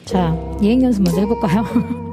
[0.06, 2.07] 자, 예행 연습 먼저 해볼까요?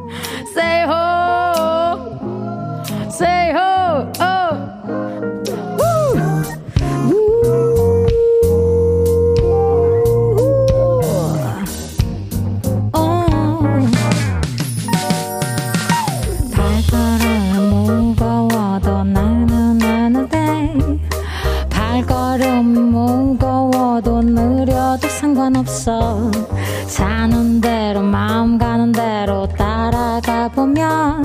[24.25, 26.31] 느려도 상관없어.
[26.87, 31.24] 사는 대로 마음 가는 대로 따라가 보면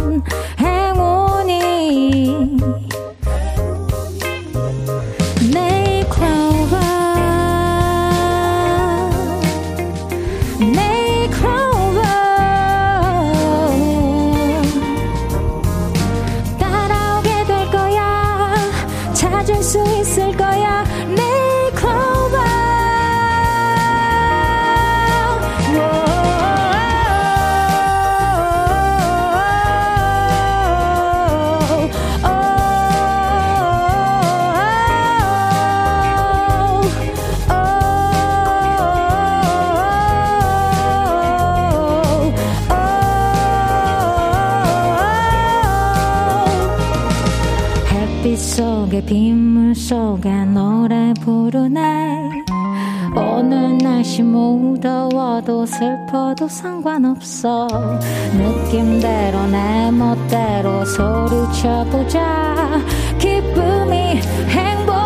[48.60, 52.44] 밤새 빗물 속에 노래 부르네.
[53.16, 57.68] 어느 날씨 무더워도 슬퍼도 상관없어.
[58.34, 62.66] 느낌대로 내 멋대로 소리쳐보자.
[63.18, 64.99] 기쁨이 행복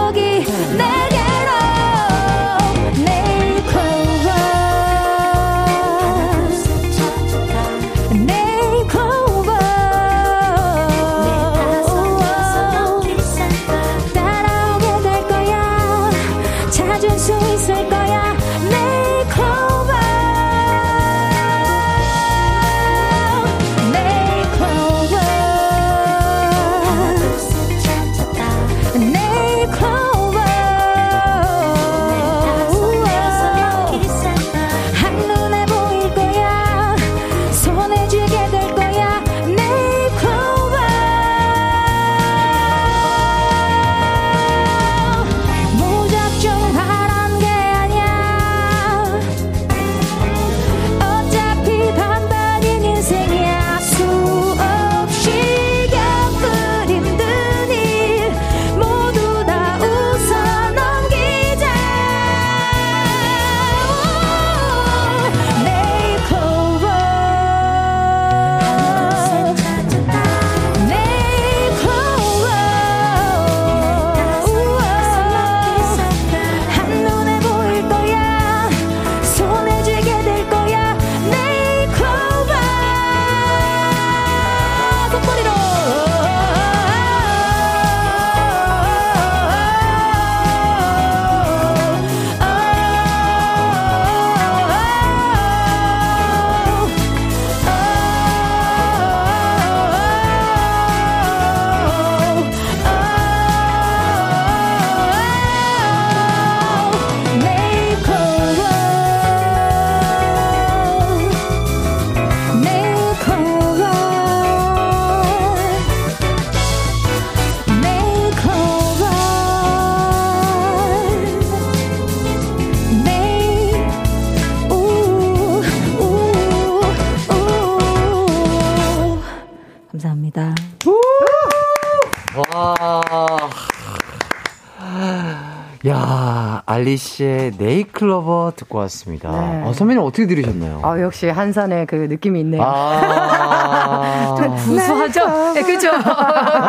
[136.97, 139.31] 씨의 네이클로버 듣고 왔습니다.
[139.31, 139.61] 네.
[139.63, 140.81] 어, 선배님 어떻게 들으셨나요?
[140.83, 142.61] 아, 역시 한산의 그 느낌이 있네요.
[142.63, 144.35] 아,
[144.65, 145.53] 구수하죠?
[145.53, 145.89] 네, 그죠?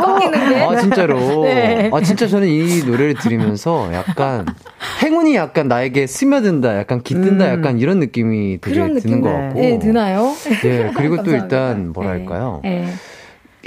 [0.04, 0.62] 꺾이는데.
[0.64, 1.18] 아, 진짜로.
[1.44, 1.90] 네.
[1.92, 4.46] 아, 진짜 저는 이 노래를 들으면서 약간
[5.02, 7.50] 행운이 약간 나에게 스며든다, 약간 깃든다, 음.
[7.58, 9.38] 약간 이런 느낌이 되게 그런 드는 것 네.
[9.46, 9.60] 같고.
[9.60, 10.32] 네, 드나요?
[10.64, 11.30] 예, 그리고 또.
[11.30, 12.60] 일단 뭐랄까요.
[12.62, 12.88] 네.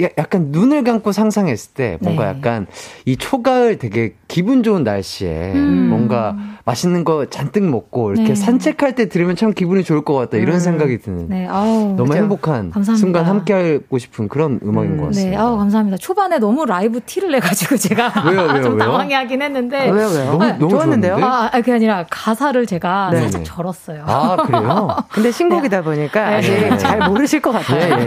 [0.00, 2.38] 야- 약간 눈을 감고 상상했을 때 뭔가 네.
[2.38, 2.66] 약간
[3.04, 5.88] 이 초가을 되게 기분 좋은 날씨에 음.
[5.88, 8.34] 뭔가 맛있는 거 잔뜩 먹고 이렇게 네.
[8.34, 10.60] 산책할 때 들으면 참 기분이 좋을 것 같다 이런 음.
[10.60, 11.94] 생각이 드는 네, 아우.
[11.96, 12.18] 너무 그죠?
[12.18, 12.94] 행복한 감사합니다.
[12.96, 14.96] 순간 함께 하고 싶은 그런 음악인 음.
[14.98, 15.30] 것 같습니다.
[15.30, 15.96] 네, 아우, 감사합니다.
[15.96, 18.78] 초반에 너무 라이브 티를 내가지고 제가 왜요, 왜요, 좀 왜요?
[18.78, 19.88] 당황해 하긴 했는데.
[19.88, 20.24] 아, 왜요, 왜요?
[20.26, 21.16] 너무 아, 너무 좋았는데요?
[21.18, 21.24] 좋았는데?
[21.26, 23.22] 아, 아, 그게 아니라 가사를 제가 네네.
[23.30, 24.04] 살짝 절었어요.
[24.06, 24.94] 아 그래요?
[25.10, 26.36] 근데 신곡이다 보니까 네.
[26.36, 26.76] 아직 네.
[26.76, 27.80] 잘 모르실 것 같아요.
[27.80, 28.04] 예, 예.
[28.04, 28.06] 네.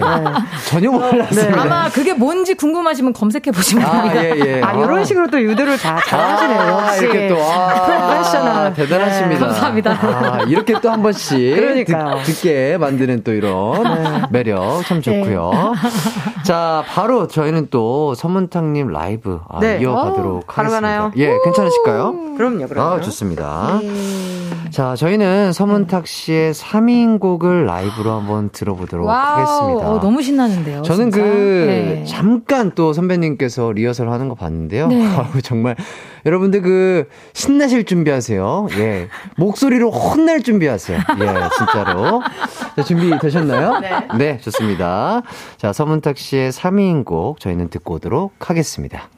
[0.70, 1.62] 전혀 몰랐습니다.
[1.64, 4.24] 아마 그게 뭔지 궁금하시면 검색해 보시면 아, 됩니다.
[4.24, 4.62] 예, 예.
[4.62, 6.60] 아, 이런 식으로 또 유도를 다 잘하시네요.
[6.78, 6.96] 아.
[6.96, 8.74] 이렇게 또, 아, 프로페셔널.
[8.74, 9.40] 대단하십니다.
[9.40, 9.40] 네.
[9.40, 9.92] 감사합니다.
[9.92, 12.16] 아, 이렇게 또 한 번씩 그러니까요.
[12.18, 12.24] 네.
[12.24, 15.52] 듣, 게 만드는 또 이런 매력 참 좋고요.
[16.44, 19.80] 자, 바로 저희는 또 서문탁님 라이브 아, 네.
[19.82, 20.70] 이어가도록 바로 하겠습니다.
[20.82, 21.12] 가나요?
[21.18, 22.36] 예, 괜찮으실까요?
[22.38, 22.96] 그럼요, 그럼요.
[22.96, 23.80] 아, 좋습니다.
[23.82, 23.90] 네.
[24.72, 29.90] 자, 저희는 서문탁 씨의 사미인곡을 라이브로 한번 들어보도록 와우, 하겠습니다.
[29.92, 30.82] 어, 너무 신나는데요.
[30.82, 31.18] 저는 진짜.
[31.22, 31.30] 그
[31.68, 32.06] 네.
[32.08, 34.88] 잠깐 또 선배님께서 리허설 하는 거 봤는데요.
[34.88, 35.06] 네.
[35.44, 35.76] 정말
[36.26, 38.68] 여러분들 그 신나실 준비하세요.
[38.78, 39.08] 예.
[39.38, 40.98] 목소리로 혼날 준비하세요.
[40.98, 42.22] 예, 진짜로.
[42.76, 43.80] 자, 준비 되셨나요?
[44.18, 44.38] 네.
[44.40, 45.22] 좋습니다.
[45.58, 49.10] 자, 서문탁 씨의 3인 곡 저희는 듣고 오도록 하겠습니다.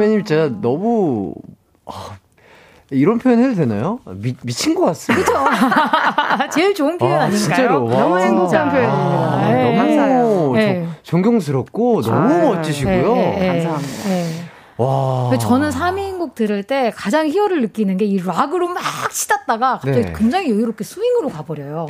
[0.00, 1.34] 선배님 진짜 너무
[1.84, 1.92] 아,
[2.90, 3.98] 이런 표현 해도 되나요?
[4.06, 5.30] 미, 미친 것 같습니다.
[5.34, 7.68] 아, 제일 좋은 표현 아, 아닌가요?
[7.86, 9.48] 너무 행복한 아, 표현입니다.
[9.52, 9.64] 네.
[9.64, 10.52] 너무 감사해요.
[10.54, 10.86] 네.
[11.02, 13.14] 저- 존경스럽고 너무 아유, 멋지시고요.
[13.14, 14.08] 네, 네, 감사합니다.
[14.08, 14.26] 네.
[14.78, 15.28] 와.
[15.28, 18.82] 근데 저는 3인곡 들을 때 가장 희열을 느끼는 게 이 락으로 막
[19.12, 20.12] 치닫다가 갑자기 네.
[20.16, 21.86] 굉장히 여유롭게 스윙으로 가버려요.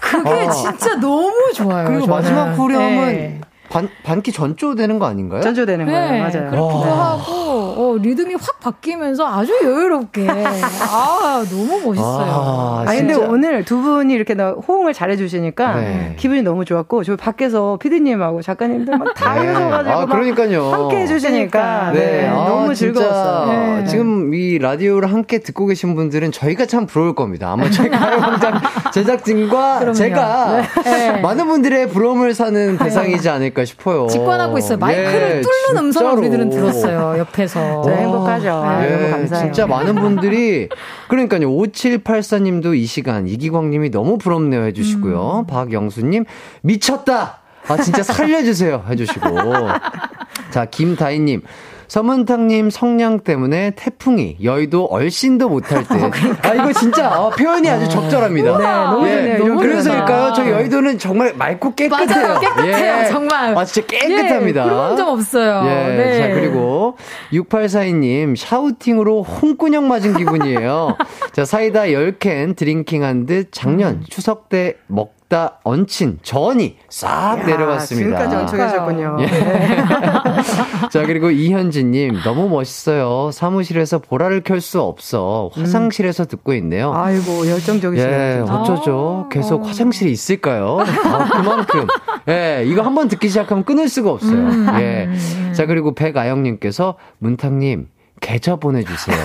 [0.00, 0.50] 그게 아.
[0.50, 1.86] 진짜 너무 좋아요.
[1.88, 2.14] 그리고 저는.
[2.14, 3.40] 마지막 후렴은 네.
[3.68, 5.40] 반, 반기 전조 되는 거 아닌가요?
[5.40, 6.10] 전조 되는 거예요.
[6.12, 6.50] 네, 맞아요.
[6.50, 7.12] 그렇기도 와.
[7.18, 7.35] 하고
[7.76, 12.26] 어, 리듬이 확 바뀌면서 아주 여유롭게 아 너무 멋있어요.
[12.26, 13.14] 아, 아 근데.
[13.14, 16.14] 오늘 두 분이 이렇게 나- 호응을 잘해 주시니까 네.
[16.18, 19.40] 기분이 너무 좋았고 저 밖에서 피디님하고 작가님들 막다 네.
[19.48, 20.70] 해주셔가지고 아, 막 그러니까요.
[20.72, 23.46] 함께 해주시니까 네, 아, 너무 즐거웠어요.
[23.80, 23.84] 네.
[23.84, 27.52] 지금 이 라디오를 함께 듣고 계신 분들은 저희가 참 부러울 겁니다.
[27.52, 28.60] 아마 저희 가요광장
[28.94, 29.92] 제작진과 그럼요.
[29.94, 31.20] 제가 네.
[31.20, 34.06] 많은 분들의 부러움을 사는 대상이지 않을까 싶어요.
[34.06, 34.78] 직관하고 있어요.
[34.78, 36.18] 마이크를 예, 뚫는 음성을.
[36.18, 37.16] 우리들은 들었어요.
[37.18, 37.65] 옆에서.
[37.84, 38.50] 저 행복하죠.
[38.50, 39.44] 아, 예, 너무 감사해요.
[39.46, 40.68] 진짜 많은 분들이
[41.08, 41.48] 그러니까요.
[41.50, 45.40] 5784님도 이 시간 이기광님이 너무 부럽네요 해주시고요.
[45.40, 45.46] 음.
[45.46, 46.24] 박영수님
[46.62, 47.40] 미쳤다.
[47.68, 49.26] 아 진짜 살려주세요 해주시고
[50.50, 51.42] 자 김다희님.
[51.88, 55.94] 서문탁님 성량 때문에 태풍이 여의도 얼씬도 못할 때.
[56.48, 58.58] 아, 이거 진짜 어, 표현이 아주 적절합니다.
[58.58, 59.34] 네, 너무 좋네요.
[59.34, 60.32] 예, 너무 그래서일까요?
[60.34, 62.06] 저 여의도는 정말 맑고 깨끗해요.
[62.06, 62.40] 맞아요.
[62.40, 62.96] 깨끗해요.
[63.02, 63.06] 예.
[63.06, 63.56] 정말.
[63.56, 64.64] 아, 진짜 깨끗합니다.
[64.64, 65.62] 예, 그런 점 없어요.
[65.66, 66.18] 예, 네.
[66.18, 66.96] 자, 그리고
[67.32, 70.96] 6842님, 샤우팅으로 홍군형 맞은 기분이에요.
[71.32, 78.28] 자, 사이다 10캔 드링킹한 듯 작년 추석 때 먹 다 얹힌 전이 싹 내려갔습니다.
[78.28, 79.16] 지금까지 얹혀 계셨군요.
[79.22, 79.26] 예.
[80.90, 83.30] 자, 그리고 이현진님, 너무 멋있어요.
[83.32, 85.50] 사무실에서 보라를 켤 수 없어.
[85.52, 86.92] 화장실에서 듣고 있네요.
[86.94, 88.46] 아이고 열정적이시네요.
[88.46, 88.50] 예.
[88.50, 89.24] 어쩌죠?
[89.26, 89.66] 아, 계속 어.
[89.66, 90.78] 화장실에 있을까요?
[90.80, 91.86] 아, 그만큼.
[92.28, 94.32] 예, 이거 한번 듣기 시작하면 끊을 수가 없어요.
[94.38, 94.66] 음.
[94.80, 95.52] 예.
[95.52, 97.88] 자, 그리고 백아영님께서 문탁님,
[98.20, 99.16] 계좌 보내주세요.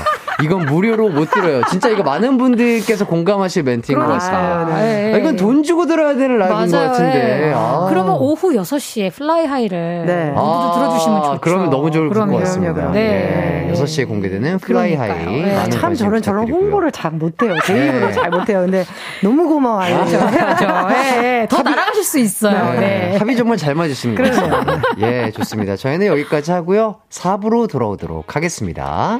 [0.44, 1.62] 이건 무료로 못 들어요.
[1.70, 4.58] 진짜 이거 많은 분들께서 공감하실 멘트인 것 같습니다.
[4.58, 5.10] 아유, 네.
[5.10, 7.48] 예, 아, 이건 돈 주고 들어야 되는 라이브인 것 같은데.
[7.50, 7.54] 예.
[7.56, 7.86] 아.
[7.90, 10.32] 그러면 오후 6시에 Fly High를 네.
[10.32, 11.40] 모두 들어주시면 좋죠.
[11.42, 12.38] 그러면 너무 좋을 것 그럼요.
[12.40, 12.74] 같습니다.
[12.74, 12.94] 그럼요.
[12.94, 13.68] 네.
[13.70, 15.10] 예, 6시에 공개되는 Fly High.
[15.10, 15.46] 그러니까요.
[15.46, 15.70] 네.
[15.70, 16.50] 참 관심 저런.
[16.50, 17.56] 홍보를 잘 못해요.
[17.66, 17.88] 제 네.
[17.90, 18.62] 입으로 잘 못해요.
[18.62, 18.86] 근데
[19.24, 20.06] 너무 고마워요.
[20.06, 20.18] 그렇죠.
[20.28, 20.68] 해야죠.
[20.92, 21.48] 예, 예.
[21.50, 22.74] 더 날아가실 수 있어요.
[22.74, 22.80] 네.
[22.80, 23.18] 네.
[23.18, 24.82] 합이 정말 잘 맞으시는 것 같아요.
[25.00, 25.76] 예, 좋습니다.
[25.76, 26.98] 저희는 여기까지 하고요.
[27.10, 29.20] 4부로 돌아오도록 하겠습니다.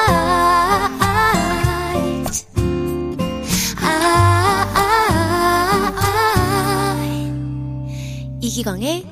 [8.61, 9.03] 이기광의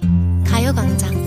[0.45, 1.18] 가요광장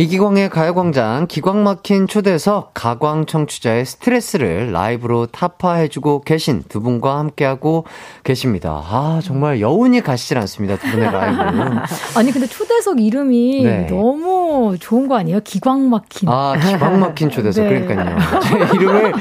[0.00, 7.84] 이기광의 가요광장 기광 막힌 초대석 가광 청취자의 스트레스를 라이브로 타파해주고 계신 두 분과 함께하고
[8.24, 8.82] 계십니다.
[8.82, 10.76] 아 정말 여운이 가시질 않습니다.
[10.78, 11.42] 두 분의 라이브.
[12.16, 13.86] 아니 근데 초대석 이름이 네.
[13.90, 15.40] 너무 좋은 거 아니에요?
[15.44, 16.30] 기광 막힌.
[16.30, 17.84] 아 기광 막힌 초대석 네.
[17.84, 18.16] 그러니까요.
[18.40, 19.12] 제 이름을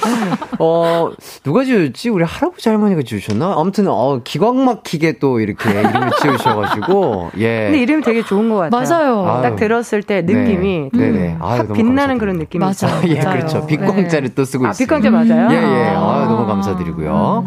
[0.59, 1.09] 어
[1.43, 2.07] 누가 지었지?
[2.07, 3.55] 우리 할아버지 할머니가 지으셨나?
[3.57, 7.63] 아무튼 어 기광 막히게 또 이렇게 이름을 지으셔가지고 예.
[7.65, 8.81] 근데 이름이 되게 좋은 것 같아요.
[8.81, 9.27] 맞아요.
[9.27, 9.41] 아유.
[9.41, 10.68] 딱 들었을 때 느낌이 네.
[10.93, 11.37] 네네.
[11.39, 12.19] 아유, 확 너무 빛나는 감사드립니다.
[12.19, 12.87] 그런 느낌이 맞아.
[12.87, 12.99] 있어요.
[13.01, 13.37] 아, 예, 맞아요.
[13.37, 13.65] 그렇죠.
[13.67, 14.85] 빛광자를 또 쓰고 아, 있어요.
[14.85, 15.47] 빛광자 맞아요?
[15.51, 15.87] 예, 예.
[15.95, 15.99] 아.
[15.99, 17.45] 아, 너무 감사드리고요.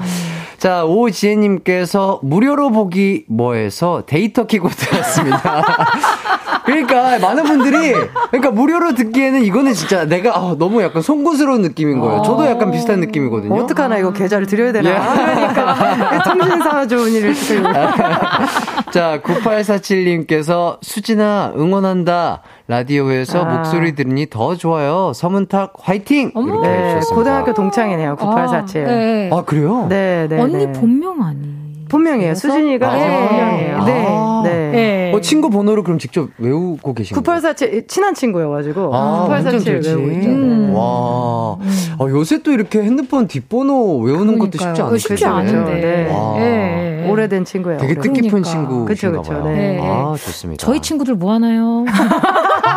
[0.59, 5.65] 자, 오지혜 님께서 무료로 보기 뭐해서 데이터 키고 들었습니다.
[6.65, 7.93] 그러니까 많은 분들이
[8.31, 12.23] 그러니까 무료로 듣기에는 이거는 진짜 내가 아, 너무 약간 송구스러운 느낌인 거예요.
[12.23, 13.55] 저도 약간 비슷한 느낌이거든요.
[13.55, 14.91] 어떡하나 이거 계좌를 드려야 되나?
[14.91, 15.35] 예.
[15.35, 17.65] 그러니까 통신사 좋은 일을 지금
[18.93, 22.43] 자, 9847님께서 수진아 응원한다.
[22.69, 23.57] 라디오에서 아.
[23.57, 25.13] 목소리 들으니 더 좋아요.
[25.15, 26.33] 서문탁 화이팅!
[26.35, 26.53] 어머.
[26.53, 27.01] 이렇게 네.
[27.13, 28.17] 고등학교 동창이네요.
[28.17, 28.85] 9847.
[28.85, 29.31] 아, 네.
[29.33, 29.87] 아, 그래요?
[29.89, 30.41] 네, 네.
[30.41, 30.73] 언니 네.
[30.73, 31.52] 본명 아니.
[31.93, 32.35] 본명이에요.
[32.35, 32.99] 수진이가 아.
[32.99, 33.85] 제 본명이에요.
[33.85, 34.07] 네.
[34.09, 34.43] 아.
[34.45, 34.71] 네.
[34.73, 35.13] 네.
[35.15, 37.23] 어, 친구 번호를 그럼 직접 외우고 계신 거예요?
[37.23, 39.89] 9847 친한 친구여가지고 아, 완전 9847 좋지.
[39.95, 40.29] 외우고 있죠.
[40.31, 40.67] 음.
[40.69, 40.73] 네.
[40.73, 40.81] 와.
[40.83, 44.87] 어, 요새 또 이렇게 핸드폰 뒷번호 외우는 것도 쉽지 그러니까요.
[44.87, 45.25] 않을 쉽지.
[45.27, 45.75] 않은데.
[45.81, 46.11] 네.
[46.11, 46.35] 와.
[46.39, 47.09] 예, 예.
[47.11, 47.79] 오래된 친구예요.
[47.79, 47.95] 되게.
[47.95, 48.51] 뜻깊은 그러니까.
[48.51, 48.85] 친구신가
[49.19, 49.33] 그쵸, 그쵸.
[49.43, 49.45] 봐요.
[49.55, 49.79] 네.
[49.83, 50.65] 아, 좋습니다.
[50.67, 51.85] 저희 친구들 뭐 하나요?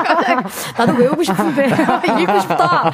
[0.78, 1.68] 나도 외우고 싶은데
[2.22, 2.92] 읽고 싶다.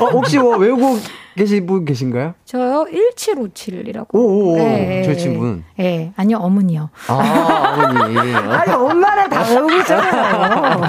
[0.00, 0.98] 어, 혹시 뭐 외우고
[1.36, 2.34] 계신 분 계신가요?
[2.44, 4.08] 저요 1757이라고.
[4.12, 4.56] 오오오.
[4.56, 5.64] 네, 절친분.
[5.78, 6.90] 예, 네, 아니요 어머니요.
[7.06, 8.18] 아, 어머니.
[8.34, 10.80] 아니, 엄마는 다 외우고 있잖아요.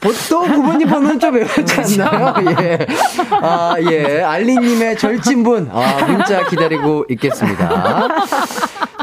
[0.00, 2.34] 보통 부모님 번호는 좀 외웠지 않나요?
[2.60, 2.78] 예.
[3.40, 4.22] 아, 예.
[4.22, 5.70] 알리님의 절친분.
[5.72, 8.08] 아, 문자 기다리고 있겠습니다.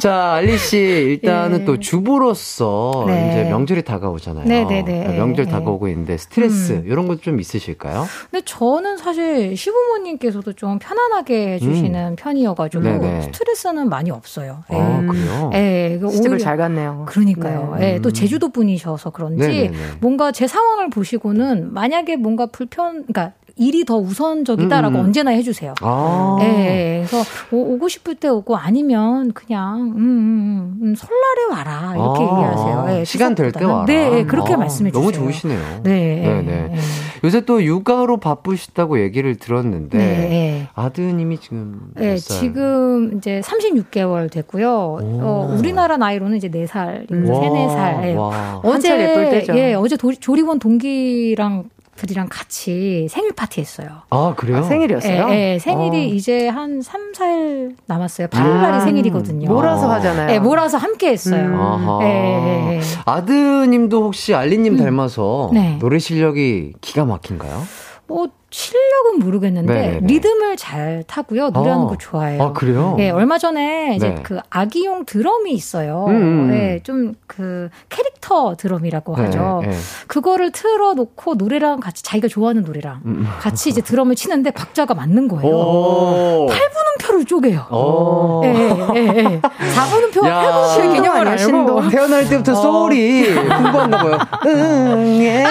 [0.02, 1.66] 자, 알리 씨, 일단은 예.
[1.66, 3.30] 또 주부로서 네.
[3.30, 4.46] 이제 명절이 다가오잖아요.
[4.48, 4.84] 네네네.
[4.84, 5.50] 그러니까 명절 예.
[5.52, 6.84] 다가오고 있는데 스트레스 음.
[6.88, 8.06] 이런 것 좀 있으실까요?
[8.32, 13.00] 근데 저는 사실 시부모님께서도 좀 편안하게 해주시는 편이어가지고 음.
[13.00, 13.22] 네네.
[13.22, 14.64] 스트레스는 많이 없어요.
[14.74, 14.76] 예.
[14.76, 15.52] 아, 그래요?
[15.54, 17.06] 예, 그 시집을 잘 갔네요.
[17.08, 17.76] 그러니까요.
[17.80, 17.94] 네.
[17.94, 19.78] 예, 또 제주도 분이셔서 그런지 네네네.
[20.00, 25.06] 뭔가 제 상황을 보시고는 만약에 뭔가 불편, 그러니까 일이 더 우선적이다라고 음, 음.
[25.06, 25.76] 언제나 해주세요.
[25.82, 26.38] 아.
[26.42, 31.94] 예, 예, 그래서 오, 고 싶을 때 오고 아니면 그냥 음, 음, 음, 설날에 와라
[31.96, 33.00] 이렇게 아, 얘기하세요.
[33.00, 33.64] 예, 시간 될 때.
[33.64, 33.86] 와라.
[33.86, 35.00] 네, 예, 그렇게 아, 말씀해 주세요.
[35.00, 35.82] 너무 좋으시네요.
[35.84, 36.72] 네, 네, 네.
[36.74, 36.80] 예,
[37.24, 40.68] 요새 또 육아로 바쁘시다고 얘기를 들었는데 네, 예.
[40.74, 42.40] 아드님이 지금 몇 네, 살?
[42.40, 44.72] 지금 이제 36개월 됐고요.
[45.02, 48.04] 어, 우리나라 나이로는 이제 4살, 와, 3, 4살.
[48.06, 48.14] 예.
[48.16, 48.60] 와.
[48.64, 49.56] 어제 한참 예쁠 때죠.
[49.56, 51.66] 예, 어제 도, 조리원 동기랑
[52.02, 53.88] 들이랑 같이 생일 파티 했어요.
[54.10, 54.58] 아 그래요?
[54.58, 55.28] 아, 생일이었어요?
[55.30, 56.14] 예, 예, 생일이 어.
[56.16, 58.28] 이제 한 3, 4일 남았어요.
[58.28, 59.48] 8일 날이 아, 생일이거든요.
[59.48, 59.96] 몰아서 아.
[59.96, 60.34] 하잖아요.
[60.34, 61.46] 예, 몰아서 함께 했어요.
[61.46, 61.54] 음.
[61.60, 62.00] 아하.
[62.04, 62.82] 예, 예, 예.
[63.06, 65.78] 아드님도 혹시 알리님 닮아서 네.
[65.80, 67.62] 노래 실력이 기가 막힌가요?
[68.08, 70.08] 뭐 실력은 모르겠는데 네네네.
[70.08, 71.50] 리듬을 잘 타고요.
[71.50, 71.88] 노래하는 아.
[71.88, 72.44] 거 좋아해요.
[72.44, 72.98] 아 그래요?
[73.00, 74.24] 예, 얼마 전에 이제 네.
[74.24, 76.06] 그 아기용 드럼이 있어요.
[76.10, 76.14] 음,
[76.50, 76.54] 음.
[76.54, 79.62] 예, 좀그 캐릭터 드럼이라고 하죠.
[79.64, 79.78] 네, 네.
[80.08, 83.28] 그거를 틀어놓고 노래랑 같이 자기가 좋아하는 노래랑 음.
[83.40, 85.56] 같이 이제 드럼을 치는데 박자가 맞는 거예요.
[85.56, 86.48] 오.
[86.50, 87.68] 8분음표를 쪼개요.
[87.72, 88.42] 오.
[88.44, 88.50] 예,
[88.96, 89.42] 예, 예.
[89.42, 90.42] 4분음표와 야.
[90.44, 91.90] 8분음표의 개념을 아니야, 알고 신동.
[91.90, 94.18] 태어날 때부터 소울이 풍부한가 봐요.
[94.48, 95.44] 응, 예.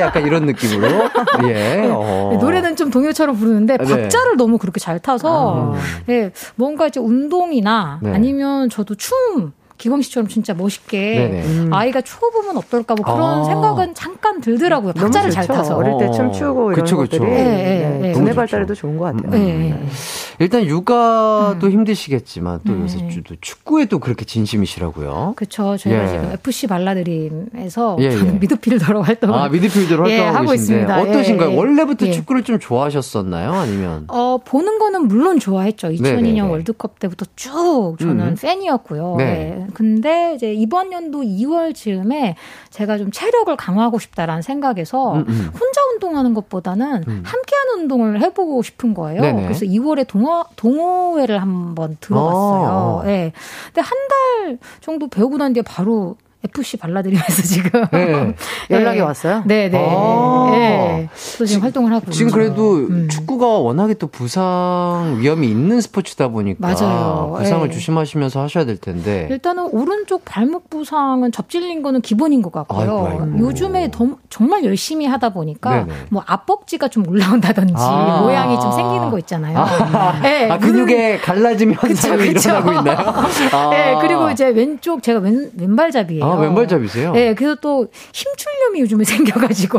[0.00, 0.88] 약간 이런 느낌으로.
[1.44, 1.57] 예.
[1.90, 2.30] 어.
[2.32, 3.84] 네, 노래는 좀 동요처럼 부르는데 네.
[3.84, 5.78] 박자를 너무 그렇게 잘 타서 아.
[6.08, 8.12] 예, 뭔가 이제 운동이나 네.
[8.12, 11.42] 아니면 저도 춤 기광 씨처럼 진짜 멋있게.
[11.44, 11.70] 음.
[11.72, 13.44] 아이가 추어보면 어떨까 뭐 그런 아.
[13.44, 14.92] 생각은 잠깐 들더라고요.
[14.92, 15.46] 박자를 잘.
[15.46, 15.76] 타서.
[15.76, 16.10] 어릴 때 어.
[16.10, 17.18] 춤추고 이런 그쵸, 그쵸.
[17.18, 18.12] 것들이 예, 예, 네, 예.
[18.12, 18.80] 두뇌 너무 발달에도 좋죠.
[18.82, 19.40] 좋은 것 같아요.
[19.42, 19.82] 예, 예.
[20.40, 22.82] 일단 육아도 힘드시겠지만 또 네.
[22.82, 25.34] 요새 주- 또 축구에도 그렇게 진심이시라고요.
[25.36, 25.76] 그렇죠.
[25.76, 26.08] 저희가 예.
[26.08, 28.22] 지금 FC 발라드림에서 예, 예.
[28.32, 31.00] 미드필더로 활동을 아 미드필더로 예, 활동하고 있습니다.
[31.02, 31.48] 어떠신가요?
[31.50, 31.56] 예, 예.
[31.56, 32.10] 원래부터 예.
[32.12, 33.52] 축구를 좀 좋아하셨었나요?
[33.52, 35.88] 아니면 어, 보는 거는 물론 좋아했죠.
[35.88, 36.40] 2002년 네네네.
[36.42, 38.36] 월드컵 때부터 쭉 저는 음.
[38.40, 39.14] 팬이었고요.
[39.18, 39.66] 네.
[39.68, 39.74] 네.
[39.74, 42.36] 근데 이제 이번 연도 2월 즈음에
[42.70, 45.50] 제가 좀 체력을 강화하고 싶다라는 생각에서 음, 음.
[45.52, 47.22] 혼자 운동하는 것보다는 음.
[47.24, 49.20] 함께하는 운동을 해보고 싶은 거예요.
[49.20, 49.42] 네네.
[49.44, 52.68] 그래서 2월에 동호, 동호회를 한번 들어갔어요.
[52.68, 53.02] 어.
[53.06, 53.32] 예.
[53.66, 58.34] 근데 한 달 정도 배우고 난 뒤에 바로 FC 발라드림에서 지금 네.
[58.70, 59.02] 연락이 예.
[59.02, 59.42] 왔어요?
[59.44, 59.78] 네, 네.
[59.78, 60.50] 아.
[60.54, 61.08] 예.
[61.36, 62.30] 또 지금 활동을 하고 지금.
[62.30, 63.08] 그래도 음.
[63.08, 67.34] 축구가 워낙에 또 부상 위험이 있는 스포츠다 보니까 맞아요.
[67.38, 67.72] 부상을 예.
[67.72, 69.26] 조심하시면서 하셔야 될 텐데.
[69.30, 73.06] 일단은 오른쪽 발목 부상은 접질린 거는 기본인 것 같고요.
[73.06, 73.38] 아이고, 아이고.
[73.40, 75.92] 요즘에 더, 정말 열심히 하다 보니까 네네.
[76.10, 78.20] 뭐 앞벅지가 좀 올라온다든지 아.
[78.22, 79.58] 모양이 좀 생기는 거 있잖아요.
[79.58, 82.48] 아, 네, 아, 근육의 갈라짐 현상이 그쵸.
[82.50, 82.98] 일어나고 있나요?
[83.52, 83.70] 아.
[83.70, 86.27] 네, 그리고 이제 왼쪽 제가 왼 왼발잡이에요.
[86.32, 87.12] 아, 왼발잡이세요?
[87.12, 89.78] 네, 그래서 또 힘줄염이 요즘에 생겨가지고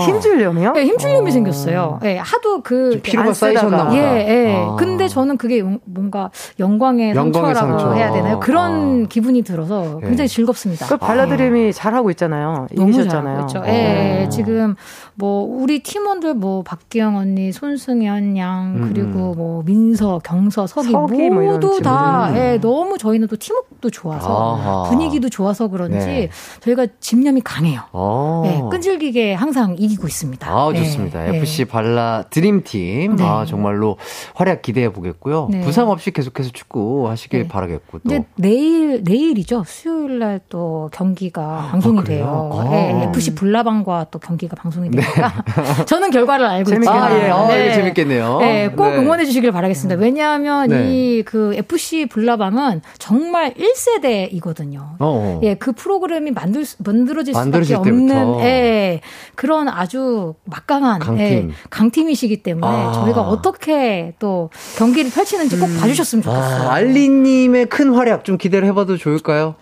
[0.00, 0.04] 아.
[0.04, 0.72] 힘줄염이요?
[0.72, 1.32] 네, 힘줄염이 어.
[1.32, 1.98] 생겼어요.
[2.02, 3.32] 네, 하도 그 피로가.
[3.32, 3.96] 쌓이셨나 보다.
[3.96, 4.54] 예, 예.
[4.56, 4.76] 아.
[4.76, 7.94] 근데 저는 그게 영- 뭔가 영광의, 영광의 상처라고 상처.
[7.94, 8.40] 해야 되나요?
[8.40, 9.08] 그런 아.
[9.08, 10.26] 기분이 들어서 굉장히 예.
[10.26, 10.86] 즐겁습니다.
[10.86, 12.66] 그 발라드림이 잘하고 있잖아요.
[12.74, 13.46] 너무 이기셨잖아요.
[13.46, 13.62] 잘하고 있죠.
[13.66, 14.28] 예, 어.
[14.28, 14.74] 지금
[15.14, 21.30] 뭐 우리 팀원들 뭐 박기영 언니, 손승연 양 음, 그리고 뭐 민서, 경서, 서기, 서기
[21.30, 22.46] 뭐 모두 다 친구들.
[22.54, 24.82] 예, 너무 저희는 또 팀워크도 좋아서 아하.
[24.90, 26.30] 분위기도 좋아서 그런 지 네.
[26.60, 27.82] 저희가 집념이 강해요.
[27.92, 28.42] 어.
[28.46, 30.48] 예, 끈질기게 항상 이기고 있습니다.
[30.50, 31.32] 아, 예, 좋습니다.
[31.32, 31.38] 예.
[31.38, 33.16] FC 발라 드림팀.
[33.16, 33.24] 네.
[33.24, 33.96] 아, 정말로
[34.34, 35.48] 활약 기대해 보겠고요.
[35.50, 35.60] 네.
[35.60, 37.48] 부상 없이 계속해서 축구 하시길 네.
[37.48, 38.24] 바라겠고 또.
[38.36, 39.62] 내일 내일이죠.
[39.66, 42.04] 수요일 날 또 경기가 방송이 아?
[42.04, 42.50] 돼요.
[42.52, 42.70] 아.
[42.72, 45.32] 예, FC 불나방과 또 경기가 방송이 되니까
[45.86, 46.90] 저는 결과를 알고 있죠.
[46.90, 47.30] 아, 예.
[47.30, 48.38] 어, 이거 재밌겠네요.
[48.40, 48.96] 네, 꼭 네.
[48.96, 50.00] 응원해 주시길 바라겠습니다.
[50.00, 51.18] 왜냐하면 네.
[51.18, 54.78] 이그 FC 불나방은 정말 1세대이거든요.
[54.78, 55.40] 어, 어.
[55.42, 58.40] 예, 그 프로그램이 만들, 수- 만들어질 수밖에 없는, 때부터.
[58.42, 59.00] 예,
[59.34, 61.24] 그런 아주 막강한, 강팀.
[61.24, 62.92] 예, 강팀이시기 때문에 아.
[62.92, 66.68] 저희가 어떻게 또 경기를 펼치는지 꼭 봐주셨으면 좋겠어요.
[66.68, 69.54] 아, 알리님의 큰 활약 좀 기대를 해봐도 좋을까요?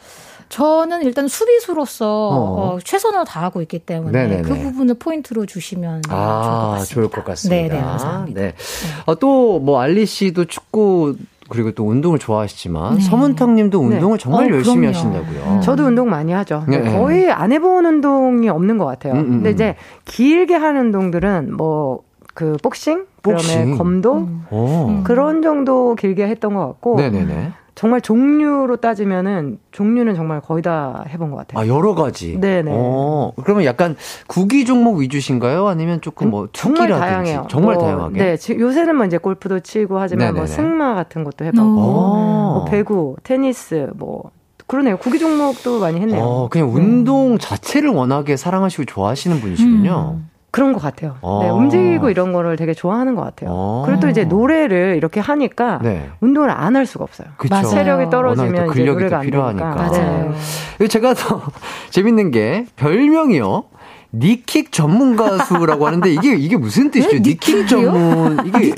[0.48, 2.74] 저는 일단 수비수로서 어.
[2.74, 4.42] 어, 최선을 다하고 있기 때문에 네네네.
[4.42, 7.56] 그 부분을 포인트로 주시면 네, 아, 좋을 것 같습니다.
[7.56, 7.74] 좋을 것 같습니다.
[7.74, 8.40] 네, 네, 감사합니다.
[8.40, 8.54] 네.
[9.06, 11.16] 아, 또, 뭐, 알리 씨도 축구
[11.48, 13.00] 그리고 또 운동을 좋아하시지만 네.
[13.00, 14.96] 서문탁 님도 운동을 정말 어, 열심히 그럼요.
[14.96, 15.60] 하신다고요.
[15.60, 16.64] 저도 운동 많이 하죠.
[16.68, 16.80] 네.
[16.96, 19.14] 거의 안 해본 운동이 없는 것 같아요.
[19.14, 19.54] 음, 음, 근데 음.
[19.54, 23.48] 이제 길게 하는 운동들은 뭐 그 복싱, 복싱.
[23.60, 24.44] 그다음에 검도 음.
[24.50, 25.02] 오.
[25.04, 27.52] 그런 정도 길게 했던 것 같고 네네네.
[27.76, 31.62] 정말 종류로 따지면은 종류는 정말 거의 다 해본 것 같아요.
[31.62, 32.40] 아 여러 가지.
[32.40, 32.70] 네네.
[32.74, 33.96] 어, 그러면 약간
[34.26, 35.68] 구기 종목 위주신가요?
[35.68, 37.46] 아니면 조금 뭐 정말 투기라든지 다양해요.
[37.50, 38.18] 정말 뭐, 다양하게.
[38.18, 40.46] 네, 지- 요새는 뭐 이제 골프도 치고 하지만 뭐 네네네.
[40.46, 41.74] 승마 같은 것도 해보고, 오.
[42.54, 44.30] 뭐 배구, 테니스, 뭐
[44.66, 44.96] 그러네요.
[44.96, 46.24] 구기 종목도 많이 했네요.
[46.24, 50.14] 어, 그냥 운동 자체를 워낙에 사랑하시고 좋아하시는 분이시군요.
[50.18, 50.30] 음.
[50.56, 51.16] 그런 것 같아요.
[51.20, 51.40] 어.
[51.42, 53.50] 네, 움직이고 이런 거를 되게 좋아하는 것 같아요.
[53.52, 53.82] 어.
[53.84, 56.08] 그리고 또 이제 노래를 이렇게 하니까 네.
[56.20, 57.28] 운동을 안 할 수가 없어요.
[57.36, 57.54] 그쵸.
[57.54, 57.66] 맞아요.
[57.68, 59.74] 체력이 떨어지면 또 이제 근력이 노래가 또안 필요하니까.
[59.90, 59.98] 되니까.
[59.98, 60.34] 맞아요.
[60.76, 61.42] 이거 제가 더
[61.90, 63.64] 재밌는 게 별명이요.
[64.14, 67.18] 니킥 전문 가수라고 하는데 이게 이게 무슨 뜻이죠?
[67.18, 68.72] 니킥 전문 이게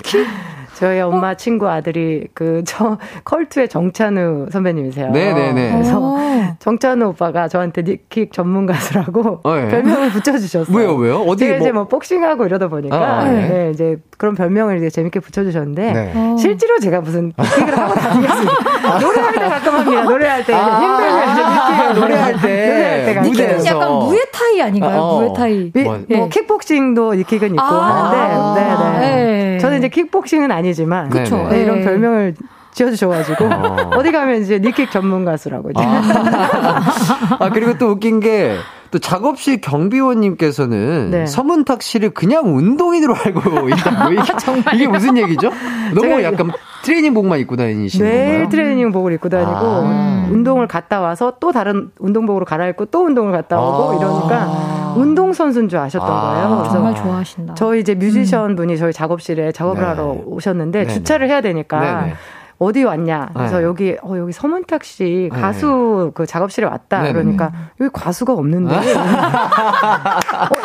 [0.79, 5.11] 저희 엄마 친구 아들이 그 저 컬투의 정찬우 선배님이세요.
[5.11, 5.73] 네네네.
[5.73, 6.19] 그래서 어.
[6.59, 9.69] 정찬우 오빠가 저한테 니킥 전문 가수라고 어, 예.
[9.69, 10.77] 별명을 붙여주셨어요.
[10.77, 11.17] 왜요 왜요?
[11.23, 13.49] 어디 제가 이제 뭐뭐 복싱하고 이러다 보니까 아, 아, 네.
[13.49, 16.13] 네, 이제 그런 별명을 이제 재밌게 붙여주셨는데 네.
[16.15, 16.37] 어.
[16.39, 18.53] 실제로 제가 무슨 니킥을 하고 다니겠습니다.
[18.99, 20.03] 노래할 때 가끔 합니다.
[20.05, 23.67] 노래할 때 힘들면 이제 니킥을 아, 노래할 때 노래할 때 가끔 무대에서.
[23.67, 25.01] 약간 무에타이 아닌가요?
[25.01, 25.21] 어.
[25.21, 25.71] 무에타이.
[25.75, 26.29] 미- 뭐, 뭐 예.
[26.29, 28.11] 킥복싱도 니킥은 있고 아.
[28.13, 29.25] 하는데 네 네.
[29.53, 29.59] 네.
[29.59, 31.37] 저는 이제 킥복싱은 아니지만 그쵸.
[31.51, 31.63] 네, 네.
[31.63, 32.35] 이런 별명을
[32.79, 33.91] 지어주셔가지고 어.
[33.97, 38.55] 어디 가면 이제 니킥 전문 가수라고 이제 아, 그리고 또 웃긴 게,
[38.91, 41.27] 또 작업실 경비원님께서는 네.
[41.27, 44.13] 서문탁 씨를 그냥 운동인으로 알고 있다고.
[44.15, 45.51] 이게, 이게 무슨 얘기죠?
[45.95, 46.51] 너무 약간
[46.85, 48.49] 트레이닝복만 입고 다니시는 매일 건가요?
[48.49, 50.29] 트레이닝복을 입고 다니고 아.
[50.31, 53.97] 운동을 갔다 와서 또 다른 운동복으로 갈아입고 또 운동을 갔다 오고 아.
[53.97, 56.21] 이러니까 운동 선수인 줄 아셨던 아.
[56.21, 56.57] 거예요.
[56.59, 57.55] 그래서 정말 좋아하신다.
[57.55, 59.87] 저희 이제 뮤지션 분이 저희 작업실에 작업을 네.
[59.89, 60.95] 하러 오셨는데 네네.
[60.95, 62.15] 주차를 해야 되니까 네네.
[62.59, 63.31] 어디 왔냐?
[63.35, 63.65] 그래서 네.
[63.65, 65.41] 여기 어 여기 서문탁 씨 네.
[65.41, 67.03] 가수 그 작업실에 왔다.
[67.03, 67.13] 네네.
[67.13, 68.75] 그러니까 여기 가수가 없는데.
[68.75, 68.81] 어,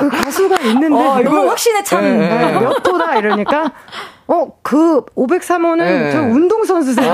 [0.02, 2.52] 여기 가수가 있는데 어, 이거- 확신에 찬 네, 네.
[2.52, 3.72] 네, 몇 호다 이러니까
[4.28, 6.12] 어 그 503호는 네.
[6.12, 7.14] 저 운동 선수세요.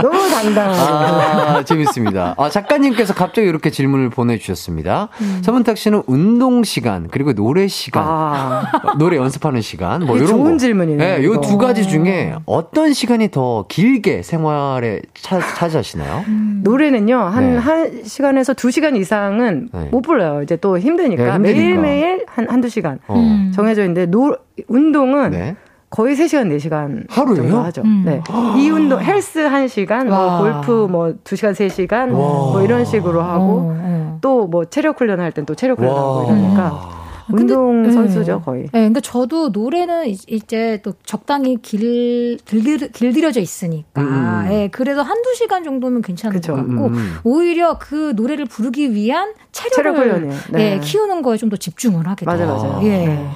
[0.00, 1.58] 너무 당당하고.
[1.58, 2.34] 아, 재밌습니다.
[2.38, 5.08] 아, 작가님께서 갑자기 이렇게 질문을 보내주셨습니다.
[5.42, 8.64] 서문탁 씨는 운동 시간, 그리고 노래 시간, 아.
[8.98, 10.56] 노래 연습하는 시간, 뭐 이런 좋은 거.
[10.56, 11.34] 질문이네요, 네, 이거.
[11.34, 16.24] 요두 가지 중에 어떤 시간이 더 길게 생활에 차, 차지하시나요?
[16.62, 17.58] 노래는요, 한, 네.
[17.58, 19.88] 한 시간에서 두 시간 이상은 네.
[19.90, 20.42] 못 불러요.
[20.42, 21.22] 이제 또 힘드니까.
[21.24, 21.58] 네, 힘드니까.
[21.58, 23.14] 매일매일 한, 한두 시간 어.
[23.16, 23.52] 음.
[23.54, 24.36] 정해져 있는데, 노,
[24.68, 25.56] 운동은 네.
[25.90, 27.36] 거의 3시간, 4시간 하루에요?
[27.42, 27.82] 정도 하죠.
[27.82, 28.02] 음.
[28.04, 28.20] 네.
[28.58, 30.38] 이 운동, 헬스 1시간, 뭐 와.
[30.62, 32.18] 골프 뭐 2시간, 3시간, 와.
[32.18, 34.18] 뭐 이런 식으로 하고, 어, 어.
[34.20, 36.24] 또뭐 체력 훈련 할 땐 또 체력 훈련 하고 와.
[36.26, 37.04] 이러니까.
[37.26, 37.90] 근데- 운동 네.
[37.92, 38.64] 선수죠, 거의.
[38.72, 44.02] 네, 근데 저도 노래는 이- 이제 또 적당히 길, 길, 길들여져 있으니까.
[44.02, 44.48] 음.
[44.50, 46.52] 예, 그래서 한두 시간 정도면 괜찮은 그쵸.
[46.54, 47.14] 것 같고, 음.
[47.24, 50.40] 오히려 그 노래를 부르기 위한 체력을 체력 훈련이에요.
[50.52, 50.72] 네.
[50.74, 52.36] 예, 키우는 거에 좀 더 집중을 하게 돼요.
[52.36, 52.80] 맞아요, 맞아요.
[52.84, 53.06] 예.
[53.06, 53.26] 네.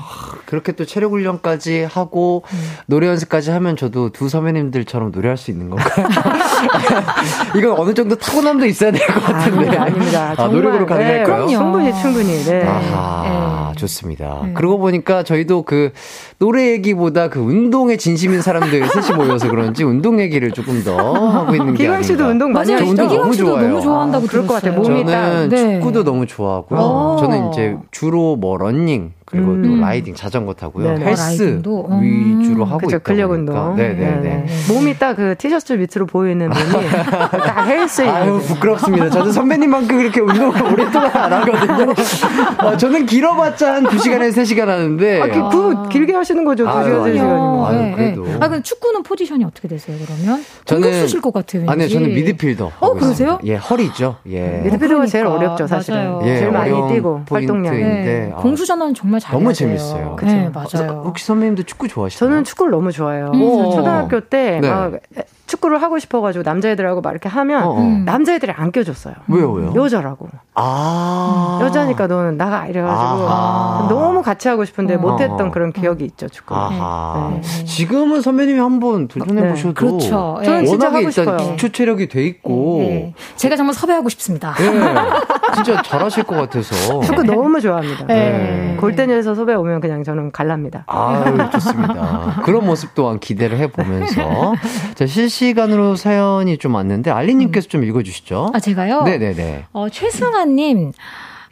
[0.48, 2.42] 그렇게 또 체력 훈련까지 하고
[2.86, 6.06] 노래 연습까지 하면 저도 두 선배님들처럼 노래할 수 있는 건가요?
[7.54, 9.46] 이건 어느 정도 타고남도 있어야 될 것 같은데.
[9.46, 10.34] 아 닙니다, 아닙니다.
[10.38, 11.46] 아, 노력으로 가능할까요?
[11.46, 11.52] 네.
[11.54, 12.32] 충분히, 충분히.
[12.44, 12.62] 네.
[12.64, 13.78] 아하, 네.
[13.78, 14.40] 좋습니다.
[14.46, 14.52] 네.
[14.54, 15.92] 그러고 보니까 저희도 그
[16.38, 20.96] 노래 얘기보다 그 운동에 진심인 사람들 셋이 모여서 그런지 운동 얘기를 조금 더
[21.28, 22.24] 하고 있는 게 기광 씨도.
[22.26, 22.84] 운동 많이 맞아요.
[22.86, 23.18] 저 운동 하시죠?
[23.22, 23.68] 너무 좋아해요.
[23.68, 24.54] 너무 좋아한다고 아, 그럴 것.
[24.54, 24.72] 같아요.
[24.74, 25.74] 몸이 저는 딱- 네.
[25.74, 26.80] 축구도 너무 좋아하고요.
[26.80, 27.16] 오.
[27.20, 29.80] 저는 이제 주로 뭐 러닝 그리고 또 음.
[29.80, 30.92] 라이딩 자전거 타고요.
[30.92, 31.04] 네네.
[31.04, 31.94] 헬스 아?
[31.96, 32.02] 음.
[32.40, 33.30] 위주로 하고 그죠 있다 근력.
[33.32, 33.76] 운동.
[33.76, 34.46] 네네네.
[34.68, 38.38] 몸이 딱 그 티셔츠 밑으로 보이는 분이 딱 헬스인 아유.
[38.46, 39.10] 부끄럽습니다.
[39.10, 41.92] 저는 선배님만큼 그렇게 운동을 오랫동안 안 하거든요.
[42.62, 45.48] 어, 저는 길어봤자 한 2시간에서 3시간 하는데 아, 그,
[45.82, 46.64] 그 길게 하시는 거죠.
[46.64, 47.14] 두 아유, 시간, 세 아니요.
[47.14, 47.64] 시간이면.
[47.66, 47.94] 아유, 예, 예.
[47.94, 48.26] 그래도.
[48.44, 50.44] 아, 그럼 축구는 포지션이 어떻게 되세요, 그러면?
[50.64, 51.72] 저는- 공격수실 것 같아요, 왠지.
[51.72, 52.72] 아니요, 저는 미드필더.
[52.80, 53.38] 어, 그러세요?
[53.44, 54.16] 예, 허리죠.
[54.30, 54.60] 예.
[54.64, 55.46] 미드필더가 제일 그러니까.
[55.46, 55.98] 어렵죠, 사실은.
[55.98, 56.20] 맞아요.
[56.24, 57.78] 예, 제일 많이 뛰고, 활동량이.
[57.78, 58.04] 포인트인데.
[58.04, 58.32] 네.
[58.34, 59.54] 아, 공수 전환 정말 잘해야 너무 돼요.
[59.54, 60.16] 재밌어요.
[60.22, 60.80] 네, 그쵸.
[60.82, 61.02] 맞아요.
[61.04, 62.30] 혹시 선배님도 축구 좋아하시나요?
[62.30, 63.30] 저는 축구를 너무 좋아해요.
[63.34, 63.38] 음.
[63.38, 64.70] 그래서 초등학교 때 네.
[64.70, 64.92] 막
[65.46, 67.80] 축구를 하고 싶어가지고 남자애들하고 막 이렇게 하면 어, 어.
[67.80, 68.04] 음.
[68.04, 69.14] 남자애들이 안 껴줬어요.
[69.28, 69.72] 왜요, 왜요?
[69.74, 70.28] 여자라고.
[70.54, 71.58] 아.
[71.62, 73.86] 여자니까 너는 나가 이래가지고 아하.
[73.88, 74.98] 너무 같이 하고 싶은데 어.
[74.98, 75.50] 못했던 어.
[75.50, 76.54] 그런 기억이 있죠 축구.
[76.70, 77.40] 네.
[77.40, 77.64] 네.
[77.64, 79.48] 지금은 선배님이 한번 도전해 네.
[79.50, 79.74] 보셔도.
[79.74, 80.38] 그렇죠.
[80.44, 80.66] 저는 예.
[80.66, 81.50] 진짜 워낙에 하고 일단 싶어요.
[81.56, 82.78] 기초 체력이 돼 있고.
[82.82, 83.14] 예.
[83.36, 84.54] 제가 정말 섭외하고 싶습니다.
[84.60, 85.54] 예.
[85.54, 87.00] 진짜 잘하실 것 같아서.
[87.00, 88.06] 축구 너무 좋아합니다.
[88.06, 88.76] 네.
[88.78, 90.84] 골대 녀에서 섭외 오면 그냥 저는 갈랍니다.
[90.86, 92.40] 아유, 좋습니다.
[92.44, 94.54] 그런 모습 또한 기대를 해보면서.
[94.94, 98.52] 자, 실시간으로 사연이 좀 왔는데, 알리님께서 좀 읽어주시죠.
[98.54, 99.02] 아, 제가요?
[99.02, 99.66] 네네네.
[99.72, 100.92] 어, 최승아님.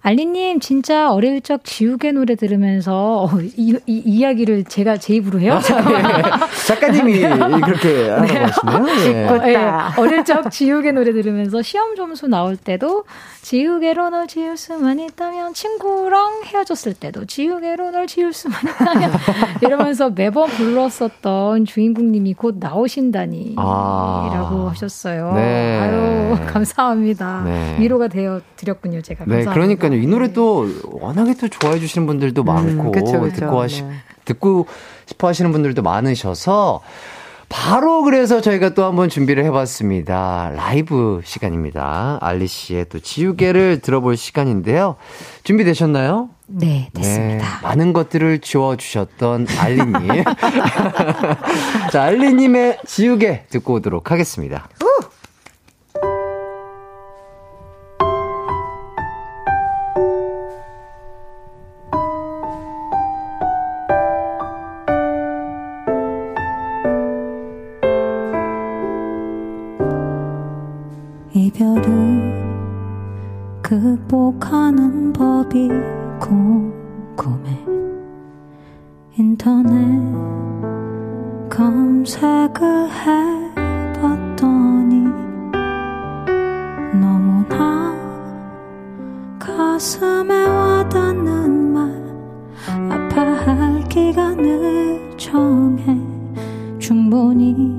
[0.07, 5.59] 알리님, 진짜 어릴 적 지우개 노래 들으면서, 어, 이, 이, 이야기를 제가 제 입으로 해요?
[5.59, 6.65] 예.
[6.65, 7.19] 작가님이
[7.67, 9.41] 그렇게 하시네요.
[9.47, 9.53] 예.
[9.53, 13.03] 예, 어릴 적 지우개 노래 들으면서 시험 점수 나올 때도
[13.43, 19.13] 지우개로 널 지울 수만 있다면 친구랑 헤어졌을 때도 지우개로 널 지울 수만 있다면
[19.63, 24.31] 이러면서 매번 불렀었던 주인공님이 곧 나오신다니 아.
[24.35, 25.33] 라고 하셨어요.
[25.35, 25.79] 네.
[25.81, 27.43] 아유 감사합니다.
[27.45, 27.77] 네.
[27.79, 29.25] 위로가 되어 드렸군요 제가.
[29.27, 29.55] 네, 감사합니다.
[29.55, 29.96] 그러니까요.
[29.97, 33.37] 이 노래 또 워낙에 또 좋아해 주시는 분들도 많고 그쵸, 그쵸.
[33.37, 33.91] 듣고 하시 네.
[34.25, 34.67] 듣고
[35.07, 36.81] 싶어 하시는 분들도 많으셔서
[37.49, 40.51] 바로 그래서 저희가 또 한번 준비를 해봤습니다.
[40.55, 42.19] 라이브 시간입니다.
[42.21, 44.97] 알리 씨의 또 지우개를 들어볼 시간인데요.
[45.45, 46.31] 준비되셨나요?
[46.49, 47.45] 네 됐습니다.
[47.45, 50.25] 네, 많은 것들을 지워주셨던 알리님.
[51.93, 54.69] 자, 알리님의 지우개 듣고 오도록 하겠습니다.
[73.67, 75.69] 극복하는 법이
[76.21, 77.59] 궁금해.
[79.19, 79.75] 인터넷
[81.51, 82.89] 검색을
[83.97, 85.09] 해봤더니
[86.93, 87.93] 너무나
[89.41, 91.91] 가슴에 와닿는 말
[92.89, 96.01] 아파할 기간을 정해.
[96.79, 97.76] 충분히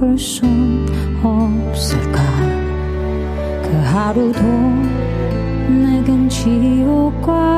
[0.00, 0.86] 아플 순
[1.22, 2.22] 없을까?
[3.62, 4.40] 그 하루도
[5.68, 7.49] 내겐 지옥과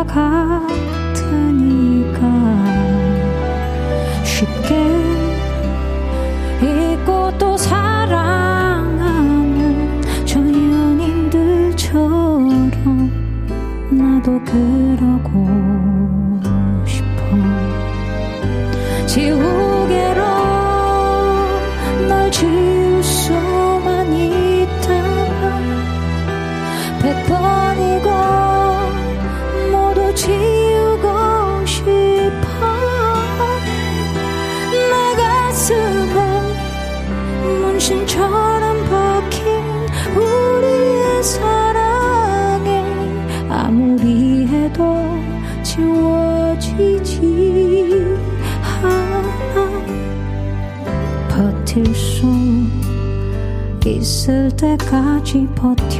[54.62, 55.98] 때까지 버텨볼게.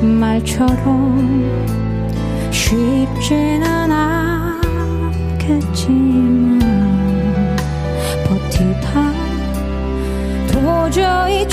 [0.00, 1.44] 말처럼
[2.50, 3.92] 쉽지는
[5.52, 5.98] 않겠지만
[8.26, 9.12] 버티다
[10.50, 11.46] 도저히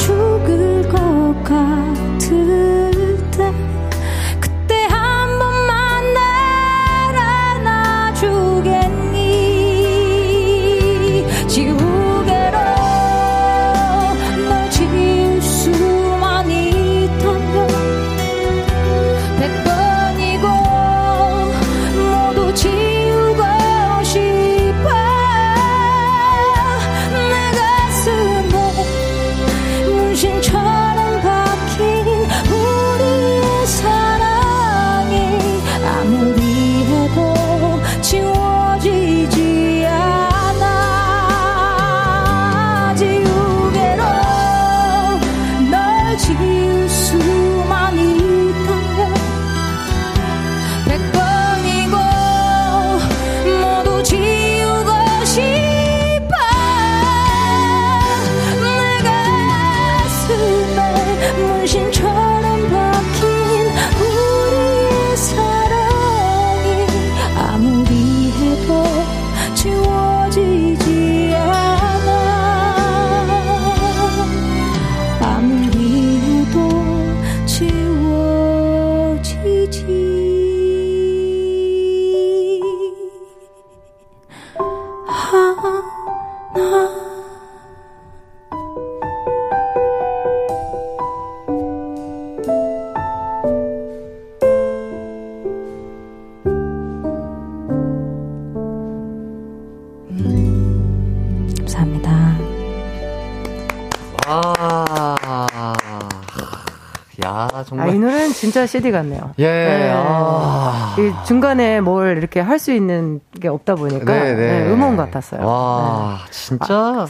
[108.68, 109.31] CD 같네요.
[109.39, 109.91] 예, 네.
[109.95, 110.95] 아.
[110.99, 114.64] 이 중간에 뭘 이렇게 할 수 있는 게 없다 보니까 네, 네.
[114.64, 115.45] 네, 음원 같았어요.
[115.45, 117.07] 와, 진짜.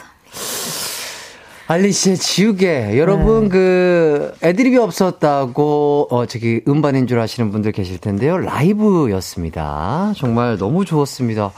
[1.69, 2.97] 알리 씨의 지우개.
[2.97, 8.37] 여러분, 그, 애드립이 없었다고, 어, 저기, 음반인 줄 아시는 분들 계실 텐데요.
[8.37, 10.13] 라이브였습니다.
[10.15, 11.51] 정말 너무 좋았습니다.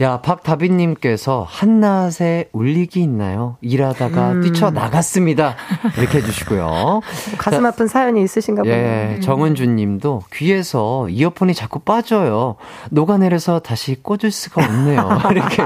[0.00, 3.58] 야, 박다빈님께서 한낮에 울리기 있나요?
[3.60, 4.40] 일하다가 음.
[4.40, 5.56] 뛰쳐나갔습니다.
[5.98, 7.00] 이렇게 해주시고요.
[7.36, 8.78] 가슴 아픈 사연이 있으신가 보네요.
[9.16, 12.56] 예, 정은주 님도 귀에서 이어폰이 자꾸 빠져요.
[12.90, 15.06] 녹아내려서 다시 꽂을 수가 없네요.
[15.32, 15.64] 이렇게.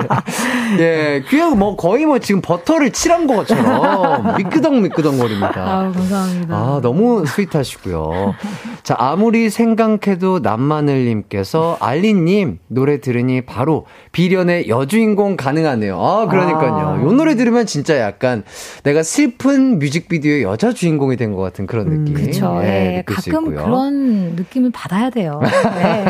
[0.81, 5.65] 예, 귀에 뭐 거의 뭐 지금 버터를 칠한 것처럼 미끄덩 미끄덩 거립니다.
[5.65, 6.57] 아우, 감사합니다.
[6.57, 8.35] 아, 너무 스윗하시고요.
[8.83, 15.99] 자, 아무리 생각해도 남마늘님께서 알리님 노래 들으니 바로 비 련의 여주인공 가능하네요.
[16.01, 17.01] 아, 그러니까요.
[17.05, 18.43] 요 노래 들으면 진짜 약간
[18.83, 22.15] 내가 슬픈 뮤직비디오의 여자 주인공이 된 것 같은 그런 느낌.
[22.15, 22.61] 그쵸.
[22.63, 22.67] 예,
[22.99, 23.65] 예, 느낄 수 가끔 있고요.
[23.65, 25.41] 그런 느낌을 받아야 돼요.
[25.43, 26.05] 네.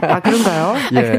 [0.08, 0.74] 아, 그런가요?
[0.96, 1.18] 예.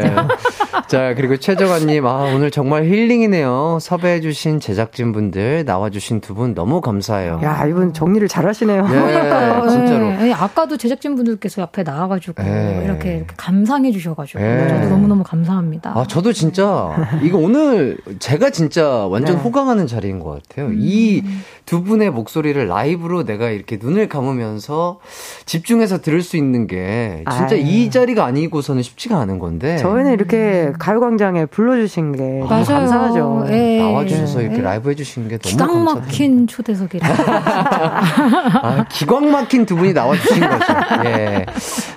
[0.88, 3.78] 자, 그리고 최정아님, 아, 오늘 정말 힐링이네요.
[3.82, 7.42] 섭외해주신 제작진분들, 나와주신 두 분 너무 감사해요.
[7.44, 8.88] 야, 이분 정리를 잘 하시네요.
[8.90, 8.90] 예,
[9.70, 10.12] 진짜로.
[10.28, 12.82] 예, 아까도 제작진분들께서 앞에 나와가지고 예.
[12.86, 14.68] 이렇게, 이렇게 감상해 주셔가지고 예.
[14.70, 15.92] 저도 너무너무 감사합니다.
[15.96, 16.94] 아, 저도 진짜,
[17.24, 19.42] 이거 오늘 제가 진짜 완전 네.
[19.42, 20.70] 호강하는 자리인 것 같아요.
[20.74, 25.00] 이두 분의 목소리를 라이브로 내가 이렇게 눈을 감으면서
[25.46, 27.62] 집중해서 들을 수 있는 게 진짜 아유.
[27.62, 29.78] 이 자리가 아니고서는 쉽지가 않은 건데.
[29.78, 32.66] 저희는 이렇게 가요광장에 불러주신 게 너무 맞아요.
[32.66, 33.46] 감사하죠.
[33.50, 33.78] 예.
[33.80, 34.62] 나와주셔서 이렇게 예.
[34.62, 36.06] 라이브 해주시는 게 너무 감사합니다.
[36.06, 37.08] 막힌 초대석이라.
[38.62, 40.66] 아, 기광 막힌 두 분이 나와주신 거죠.
[41.06, 41.46] 예.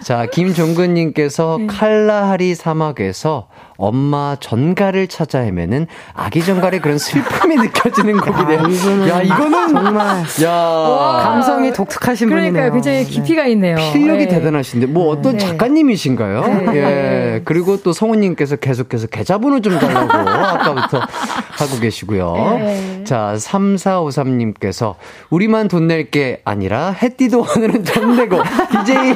[0.03, 1.67] 자, 김종근님께서 네.
[1.67, 3.47] 칼라하리 사막에서
[3.79, 8.61] 엄마 전가를 찾아 헤매는 아기 전갈의 그런 슬픔이 느껴지는 곡이네요.
[8.69, 11.21] 이거는 야, 이거는 정말 야.
[11.23, 12.53] 감성이 독특하신 분이네요.
[12.53, 13.77] 그러니까 굉장히 깊이가 있네요.
[13.93, 14.29] 필력이 예.
[14.29, 15.39] 대단하신데 뭐 어떤 네.
[15.39, 16.41] 작가님이신가요?
[16.73, 16.77] 네.
[16.77, 17.43] 예.
[17.45, 21.01] 그리고 또 성우님께서 계속해서 계좌번호 좀 달라고 아까부터
[21.53, 22.35] 하고 계시고요.
[22.59, 23.05] 네.
[23.05, 24.95] 자, 3453님께서
[25.31, 29.15] 우리만 돈 낼 게 아니라 해띠도 오늘은 돈 내고 DJ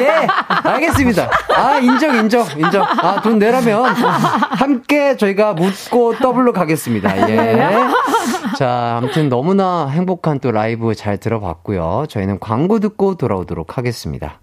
[0.00, 1.30] 예 알겠습니다.
[1.56, 2.84] 아 인정 인정 인정.
[2.84, 7.28] 아 돈 내라면 함께 저희가 묻고 더블로 가겠습니다.
[7.30, 7.70] 예.
[8.58, 12.06] 자, 아무튼 너무나 행복한 또 라이브 잘 들어봤고요.
[12.08, 14.40] 저희는 광고 듣고 돌아오도록 하겠습니다.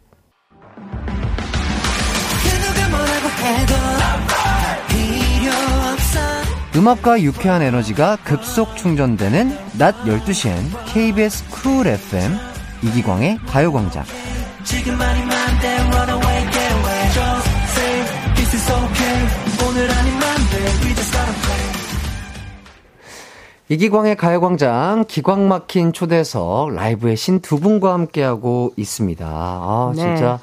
[6.75, 10.55] 음악과 유쾌한 에너지가 급속 충전되는 낮 12시엔
[10.85, 12.31] KBS 쿨 FM
[12.81, 14.03] 이기광의 가요광장.
[14.05, 15.30] 이
[23.77, 29.25] 기광의 가요광장 기광 막힌 초대석 라이브의 신 두 분과 함께하고 있습니다.
[29.27, 30.01] 아 네.
[30.01, 30.39] 진짜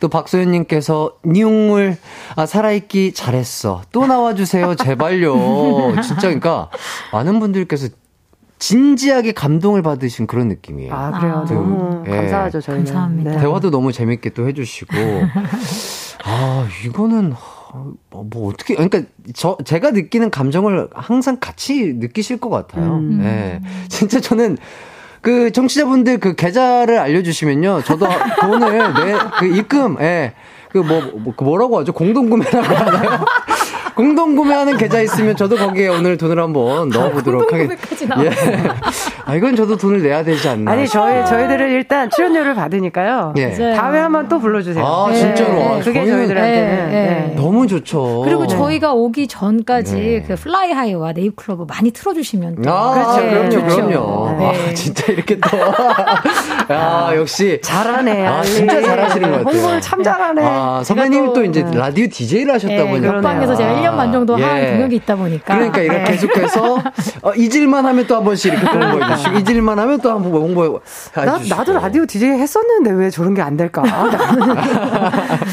[0.00, 1.96] 또 박소연님께서 니용물
[2.36, 5.34] 아 살아있기 잘했어 또 나와주세요 제발요
[6.02, 6.70] 진짜 그러니까
[7.12, 7.88] 많은 분들께서
[8.58, 10.94] 진지하게 감동을 받으신 그런 느낌이에요.
[10.94, 11.42] 아, 그래요.
[11.42, 11.44] 아.
[11.44, 12.10] 너무 예.
[12.10, 12.84] 감사하죠, 저희는.
[12.86, 13.30] 감사합니다.
[13.32, 13.38] 네.
[13.38, 14.94] 대화도 너무 재밌게 또 해주시고
[16.24, 17.36] 아 이거는 어,
[18.10, 19.02] 뭐, 뭐 어떻게 그러니까
[19.34, 22.96] 저 제가 느끼는 감정을 항상 같이 느끼실 것 같아요.
[22.96, 23.20] 음.
[23.24, 24.56] 예, 진짜 저는
[25.20, 28.06] 그 정치자분들 그 계좌를 알려주시면요, 저도
[28.40, 30.34] 돈을 내 그 입금 예.
[30.70, 31.92] 그뭐 뭐, 그 뭐라고 하죠?
[31.92, 33.24] 공동구매라고 하나요?
[33.96, 38.24] 공동 구매하는 계좌 있으면 저도 거기에 오늘 돈을 한번 넣어보도록 하겠습니다.
[38.24, 38.30] 예.
[39.24, 40.70] 아, 이건 저도 돈을 내야 되지 않나.
[40.72, 43.32] 아니, 저희, 저희들은 일단 출연료를 받으니까요.
[43.38, 43.52] 예.
[43.74, 44.84] 다음에 한번 또 불러주세요.
[44.84, 45.16] 아, 네.
[45.16, 45.62] 진짜로.
[45.62, 46.36] 아, 그게 저희들한테는.
[46.36, 47.26] 네, 네.
[47.28, 47.34] 네.
[47.36, 48.20] 너무 좋죠.
[48.26, 50.24] 그리고 저희가 오기 전까지 네.
[50.28, 53.30] 그 Fly High와 네잎 클로버를 많이 틀어주시면 또 아, 그렇죠.
[53.30, 53.88] 그럼요, 좋죠.
[53.88, 54.36] 그럼요.
[54.38, 54.46] 네.
[54.70, 55.56] 아, 진짜 이렇게 또.
[56.70, 57.58] 야, 역시.
[57.62, 58.26] 잘하네.
[58.26, 58.42] 아.
[58.42, 59.54] 진짜 잘하시는 것 같아요.
[59.54, 60.42] 홍보를 참 잘하네.
[60.44, 61.70] 아, 선배님 또 이제 네.
[61.78, 63.16] 라디오 DJ를 하셨다 네, 보니까.
[63.16, 64.70] 옆방에서 제가 1년 반 정도 한 예.
[64.72, 65.54] 경력이 있다 보니까.
[65.54, 66.04] 그러니까 이렇게 네.
[66.10, 66.74] 계속해서
[67.22, 70.32] 어, 잊을만 하면 또 한 번씩 이렇게 또 홍보해 주시고 잊을만 하면 또 한 번
[70.32, 70.70] 홍보해
[71.14, 71.56] 나, 주시고.
[71.56, 73.82] 나도 라디오 DJ 했었는데 왜 저런 게 안 될까?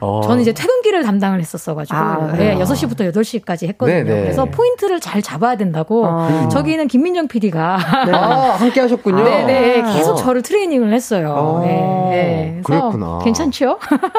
[0.00, 0.20] 어.
[0.24, 3.96] 저는 이제 퇴근길을 담당을 했었어가지고 아, 예, 6시부터 8시까지 했거든요.
[3.98, 4.22] 네, 네.
[4.22, 6.48] 그래서 포인트를 잘 잡아야 된다고 어.
[6.50, 7.78] 저기는 김민정 PD가
[8.12, 9.22] 아, 함께 하셨군요.
[9.24, 10.16] 네네 계속 어.
[10.16, 11.34] 저를 트레이닝을 했어요.
[11.36, 11.62] 어.
[11.66, 12.60] 예, 예.
[12.64, 13.20] 그래서 그랬구나.
[13.24, 13.78] 괜찮죠?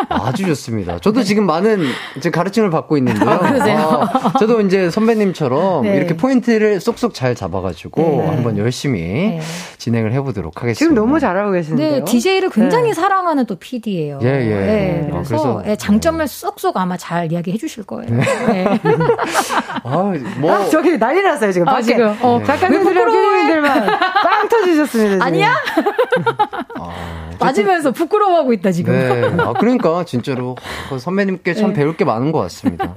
[0.09, 0.99] 아주 좋습니다.
[0.99, 1.83] 저도 지금 많은
[2.17, 3.29] 이제 가르침을 받고 있는 데요.
[3.29, 4.09] 아, 그러세요?
[4.13, 5.95] 아, 저도 이제 선배님처럼 네.
[5.97, 8.27] 이렇게 포인트를 쏙쏙 잘 잡아가지고 네.
[8.27, 9.39] 한번 열심히 네.
[9.83, 10.79] 진행을 해보도록 하겠습니다.
[10.79, 11.91] 지금 너무 잘하고 계시는데요.
[11.91, 12.93] 네, DJ를 굉장히 네.
[12.93, 14.19] 사랑하는 또 PD예요.
[14.21, 15.01] 예, 예.
[15.11, 18.09] 아, 그래서, 그래서- 예, 장점을 쏙쏙 아마 잘 이야기해 주실 거예요.
[18.09, 18.65] 네.
[19.83, 20.53] 아, 뭐.
[20.53, 21.67] 아, 저기 난리 났어요, 지금.
[21.67, 21.83] 아, 밖에.
[21.83, 22.45] 지금, 어, 네.
[22.45, 23.41] 작가님들이랑 왜 부끄러워해?
[23.41, 23.85] 피디님들만
[24.23, 24.83] 빵 터지셨어요.
[24.83, 25.09] 맞으셨습니다.
[25.11, 25.21] 지금.
[25.21, 25.53] 아니야?
[27.39, 28.93] 맞으면서 부끄러워하고 있다 지금.
[28.93, 29.43] 네.
[29.43, 30.55] 아, 그러니까, 진짜로.
[30.89, 31.73] 그 선배님께 참 네.
[31.79, 32.93] 배울 게 많은 것 같습니다.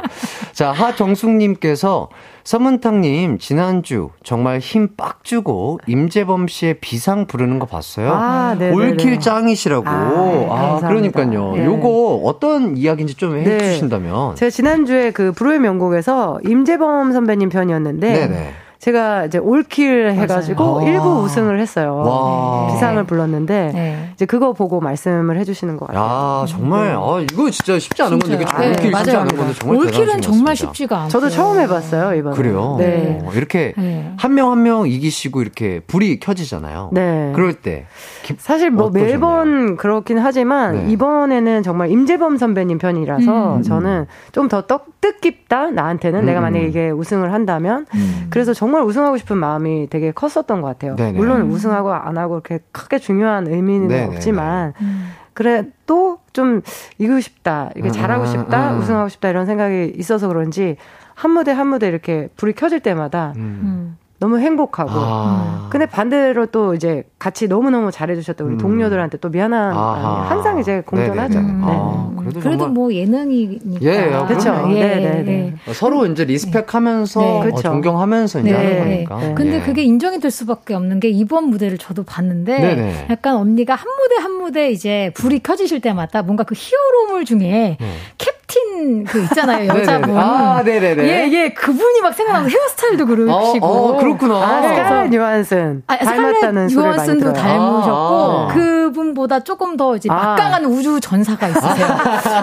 [0.53, 2.09] 자, 하정숙님께서,
[2.47, 8.13] 서문탁님, 지난주 정말 힘 빡 주고, 임재범 씨의 비상 부르는 거 봤어요?
[8.13, 8.57] 아.
[8.73, 9.85] 올킬 짱이시라고.
[9.89, 10.89] 아, 아, 네, 감사합니다.
[10.89, 11.57] 그러니까요.
[11.57, 11.65] 네.
[11.65, 13.51] 요거 어떤 이야기인지 좀 네.
[13.51, 14.37] 해주신다면.
[14.37, 18.53] 제가 지난주에 그 불후의 명곡에서 임재범 선배님 편이었는데 네네.
[18.79, 20.89] 제가 이제 올킬 해가지고 맞아요.
[20.89, 21.19] 일부 아.
[21.23, 21.97] 우승을 했어요.
[21.97, 22.67] 와.
[22.73, 24.11] 비상을 불렀는데 네.
[24.15, 26.05] 이제 그거 보고 말씀을 해주시는 것 같아요.
[26.05, 28.59] 야, 정말, 아, 이거 진짜 쉽지 않은 건데, 그쵸?
[28.59, 29.21] 네, 올킬 쉽지 맞아요.
[29.21, 30.55] 않은 건데, 정말 올킬은 정말 같습니다.
[30.55, 31.09] 쉽지가 않아요.
[31.09, 32.37] 저도 처음 해봤어요 이번에.
[32.37, 32.77] 그래요?
[32.79, 33.19] 네.
[33.25, 34.13] 어, 이렇게 네.
[34.19, 36.91] 한명 한 명 이기시고 이렇게 불이 켜지잖아요.
[36.93, 37.33] 네.
[37.35, 37.87] 그럴 때.
[38.25, 39.13] 기- 사실 뭐 어떠셨나요?
[39.15, 40.93] 매번 그렇긴 하지만 네.
[40.93, 43.63] 이번에는 정말 임재범 선배님 편이라서 음.
[43.63, 44.63] 저는 좀 더
[45.07, 46.27] 뜻깊다 나한테는 음.
[46.27, 47.87] 내가 만약에 이게 우승을 한다면
[48.31, 50.97] 그래서 정말 우승하고 싶은 마음이 되게 컸었던 것 같아요.
[50.97, 51.19] 네네.
[51.19, 54.15] 물론 우승하고 안 하고 이렇게 크게 중요한 의미는 네네네.
[54.15, 55.11] 없지만 음.
[55.33, 56.63] 그래도 좀
[56.99, 58.79] 이기고 싶다, 이게 잘하고 음, 싶다, 음.
[58.81, 60.77] 우승하고 싶다 이런 생각이 있어서 그런지
[61.15, 63.61] 한 무대 한 무대 이렇게 불이 켜질 때마다 음.
[63.63, 63.99] 음.
[64.19, 65.69] 너무 행복하고 아.
[65.71, 68.59] 근데 반대로 또 이제 같이 너무너무 잘해주셨던 우리 음.
[68.59, 70.03] 동료들한테 또 미안한 아하.
[70.03, 71.39] 마음이 항상 이제 공존하죠.
[71.41, 71.47] 네.
[71.63, 73.79] 아, 그래도, 그래도 정말 뭐 예능이니까.
[73.83, 74.53] 예, 아, 그쵸.
[74.53, 74.75] 그럼요.
[74.77, 75.55] 예, 네, 네, 네.
[75.69, 75.73] 예.
[75.75, 77.27] 서로 이제 리스펙하면서 네.
[77.27, 77.63] 어, 그쵸.
[77.63, 78.57] 존경하면서 이제 네.
[78.57, 79.19] 하는 거니까.
[79.19, 79.35] 네.
[79.35, 79.61] 근데 예.
[79.61, 83.07] 그게 인정이 될 수밖에 없는 게 이번 무대를 저도 봤는데 네네.
[83.11, 87.79] 약간 언니가 한 무대 한 무대 이제 불이 켜지실 때마다 뭔가 그 히어로물 중에 네.
[88.17, 89.81] 캡 틴 그 있잖아요 네네네.
[89.83, 91.03] 여자분 아, 네네네.
[91.05, 94.35] 예, 예, 그분이 막 생각나서 헤어스타일도 어, 그러시고 어, 그렇구나.
[94.37, 97.33] 아, 스칼렛 요한슨 아, 닮았다는 소리를 들어요.
[97.33, 98.55] 닮으셨고 아, 아.
[98.55, 100.15] 그분보다 조금 더 이제 아.
[100.15, 101.87] 막강한 우주 전사가 있으세요.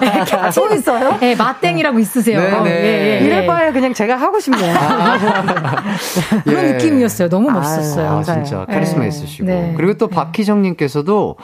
[0.01, 1.17] 네, 캡틴 또 있어요?
[1.19, 2.39] 네, 마땡이라고 있으세요.
[2.39, 2.69] 네네.
[2.69, 3.25] 예, 예, 예.
[3.25, 4.73] 이럴 바에 그냥 제가 하고 싶네요.
[6.43, 6.71] 그런 예.
[6.73, 7.29] 느낌이었어요.
[7.29, 8.09] 너무 멋있었어요.
[8.09, 8.23] 아.
[8.23, 9.07] 진짜 카리스마 네.
[9.09, 9.45] 있으시고.
[9.45, 9.73] 네.
[9.77, 11.37] 그리고 또 박희정님께서도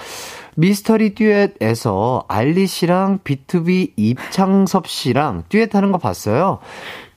[0.60, 6.60] 미스터리 듀엣에서 알리 씨랑 B2B 입창섭 씨랑 듀엣하는 거 봤어요.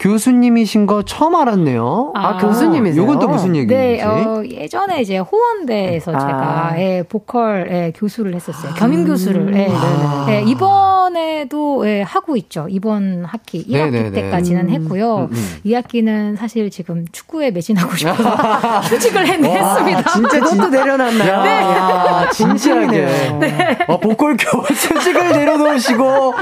[0.03, 2.11] 교수님이신 거 처음 알았네요.
[2.17, 3.01] 아, 교수님이세요?
[3.01, 3.73] 요건 또 무슨 얘기인지.
[3.73, 6.19] 네, 어, 예전에 이제 호원대에서 아.
[6.19, 8.75] 제가 예, 보컬 예, 교수를 했었어요.
[8.75, 9.55] 겸임 교수를.
[9.57, 9.69] 예.
[9.71, 10.27] 아.
[10.29, 12.67] 예, 이번에도 예, 하고 있죠.
[12.69, 14.11] 이번 학기 1학기 네네네.
[14.11, 15.29] 때까지는 했고요.
[15.31, 15.57] 음, 음.
[15.65, 18.31] 2학기는 사실 지금 축구에 매진하고 싶어서
[18.91, 20.03] 휴직을 했, 했습니다.
[20.11, 21.33] 진짜 그것도 내려놨나요?
[21.33, 23.07] 야, 진지하게.
[23.07, 23.79] 진심이네요.
[23.87, 26.35] 어, 보컬 교수직을 내려놓으시고,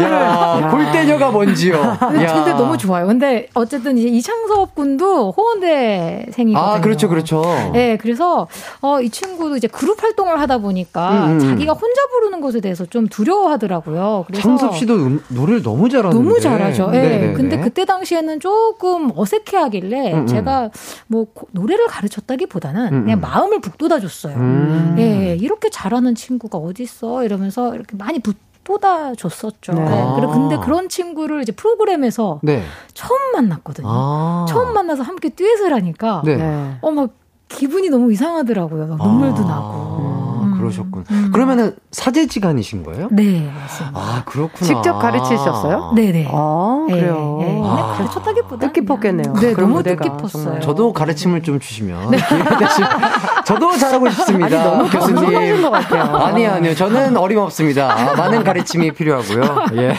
[0.00, 1.96] 야, 골대녀가 뭔지요.
[1.98, 2.34] 근데, 야.
[2.34, 3.06] 근데 너무 좋아요.
[3.06, 6.58] 근데 어쨌든 이제 이창섭 군도 호원대생이거든요.
[6.58, 7.42] 아, 그렇죠, 그렇죠.
[7.72, 8.46] 네, 그래서
[8.82, 11.40] 어, 이 친구도 이제 그룹 활동을 하다 보니까 음, 음.
[11.40, 14.24] 자기가 혼자 부르는 것에 대해서 좀 두려워하더라고요.
[14.26, 16.16] 그래서 창섭 씨도 음, 노래를 너무 잘하는데.
[16.22, 16.90] 너무 잘하죠.
[16.94, 16.98] 예.
[17.00, 17.32] 네네네.
[17.32, 20.26] 근데 그때 당시에는 조금 어색해하길래 음, 음.
[20.26, 20.70] 제가
[21.06, 23.20] 뭐 고- 노래를 가르쳤다기보다는 음, 그냥 음.
[23.22, 24.36] 마음을 북돋아줬어요.
[24.36, 24.96] 음.
[24.98, 27.24] 예, 이렇게 잘하는 친구가 어딨어?
[27.24, 28.34] 이러면서 이렇게 많이 북
[28.64, 29.72] 돋아줬었죠.
[29.72, 29.80] 네.
[29.84, 30.12] 네.
[30.16, 30.60] 그리고 근데 아.
[30.60, 32.62] 그런 친구를 이제 프로그램에서 네.
[32.94, 33.86] 처음 만났거든요.
[33.88, 34.46] 아.
[34.48, 36.36] 처음 만나서 함께 듀엣을 하니까 네.
[36.36, 36.76] 네.
[36.80, 37.10] 어막
[37.48, 38.86] 기분이 너무 이상하더라고요.
[38.86, 40.23] 막 눈물도 아, 나고.
[40.64, 41.04] 그러셨군.
[41.10, 41.30] 음.
[41.32, 43.08] 그러면은 사제지간이신 거예요?
[43.10, 43.98] 네, 맞습니다.
[43.98, 44.66] 아, 그렇구나.
[44.66, 45.92] 직접 가르치셨어요?
[45.94, 46.28] 네네.
[46.30, 47.38] 아, 네, 그래요.
[47.40, 47.46] 네.
[47.54, 47.94] 그냥 아.
[47.96, 49.34] 가르쳤다기보다 뜻깊었겠네요.
[49.34, 50.60] 네, 너무 뜻깊었어요.
[50.60, 52.90] 저도 가르침을 좀 주시면 되시면
[53.44, 54.56] 저도 잘하고 싶습니다.
[54.60, 55.62] 아니, 너무 교수님.
[55.62, 56.16] 것 같아요.
[56.16, 56.74] 아니 아니요.
[56.74, 57.90] 저는 어림없습니다.
[57.92, 59.66] 아, 많은 가르침이 필요하고요.
[59.76, 59.94] 예.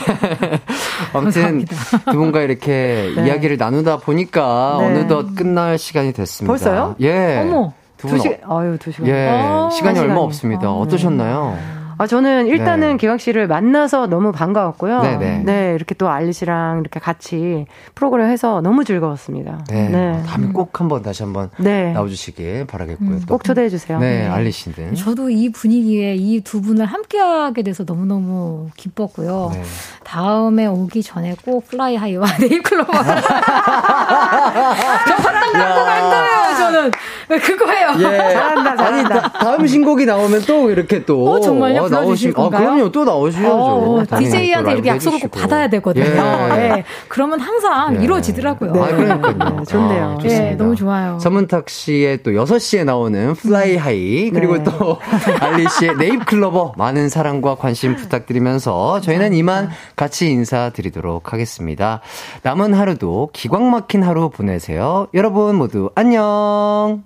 [1.12, 1.64] 아무튼
[2.10, 3.26] 두 분과 이렇게 네.
[3.26, 4.86] 이야기를 나누다 보니까 네.
[4.86, 6.52] 어느덧 끝날 시간이 됐습니다.
[6.52, 6.96] 벌써요?
[7.00, 7.40] 예.
[7.42, 7.72] 어머.
[8.06, 8.32] 두두 분.
[8.32, 9.08] 시간, 아유, 두 시간.
[9.08, 9.28] 예.
[9.28, 10.24] 아, 시간이 한 얼마 시간이.
[10.26, 10.66] 없습니다.
[10.68, 11.56] 아, 어떠셨나요?
[11.98, 12.96] 아, 저는 일단은 네.
[12.98, 15.00] 기광 씨를 만나서 너무 반가웠고요.
[15.02, 15.42] 네네.
[15.44, 19.64] 네, 이렇게 또 알리 씨랑 이렇게 같이 프로그램 해서 너무 즐거웠습니다.
[19.70, 19.88] 네.
[19.88, 20.22] 네.
[20.26, 21.92] 다음에 꼭 한번 다시 한번 네.
[21.92, 23.20] 나와주시길 바라겠고요.
[23.20, 23.26] 또.
[23.26, 23.98] 꼭 초대해 주세요.
[23.98, 24.94] 네, 알리 씨는.
[24.94, 29.50] 저도 이 분위기에 이 두 분을 함께하게 돼서 너무너무 기뻤고요.
[29.54, 29.62] 네.
[30.04, 32.92] 다음에 오기 전에 꼭 Fly High와 네잎클로버.
[35.06, 36.90] 저 화딱당당 할 거예요, 저는.
[37.28, 37.88] 네, 그거예요.
[37.98, 38.32] 예.
[38.32, 39.20] 잘한다, 아니, 잘한다.
[39.22, 41.28] 다, 다음 신곡이 나오면 또 이렇게 또.
[41.30, 41.85] 어, 정말요?
[41.88, 42.70] 불러주실 나오시- 아, 건가요?
[42.70, 42.92] 그럼요.
[42.92, 43.52] 또 나오셔야죠.
[43.56, 45.30] 어, DJ한테 이렇게 라이브 약속을 꼭.
[45.30, 46.04] 받아야 되거든요.
[46.04, 46.76] 예.
[46.78, 46.84] 예.
[47.08, 48.04] 그러면 항상 예.
[48.04, 48.70] 이루어지더라고요.
[48.82, 49.56] 아, 그러니까요.
[49.58, 50.18] 네, 좋네요.
[50.20, 50.50] 아, 예.
[50.58, 51.18] 너무 좋아요.
[51.20, 54.64] 서문탁 씨의 또 6시에 나오는 Fly High, 그리고 네.
[54.64, 54.98] 또
[55.40, 62.00] 알리 씨의 네잎 클로버 많은 사랑과 관심 부탁드리면서 저희는 이만 같이 인사드리도록 하겠습니다.
[62.42, 65.06] 남은 하루도 기광 막힌 하루 보내세요.
[65.14, 67.02] 여러분 모두 안녕!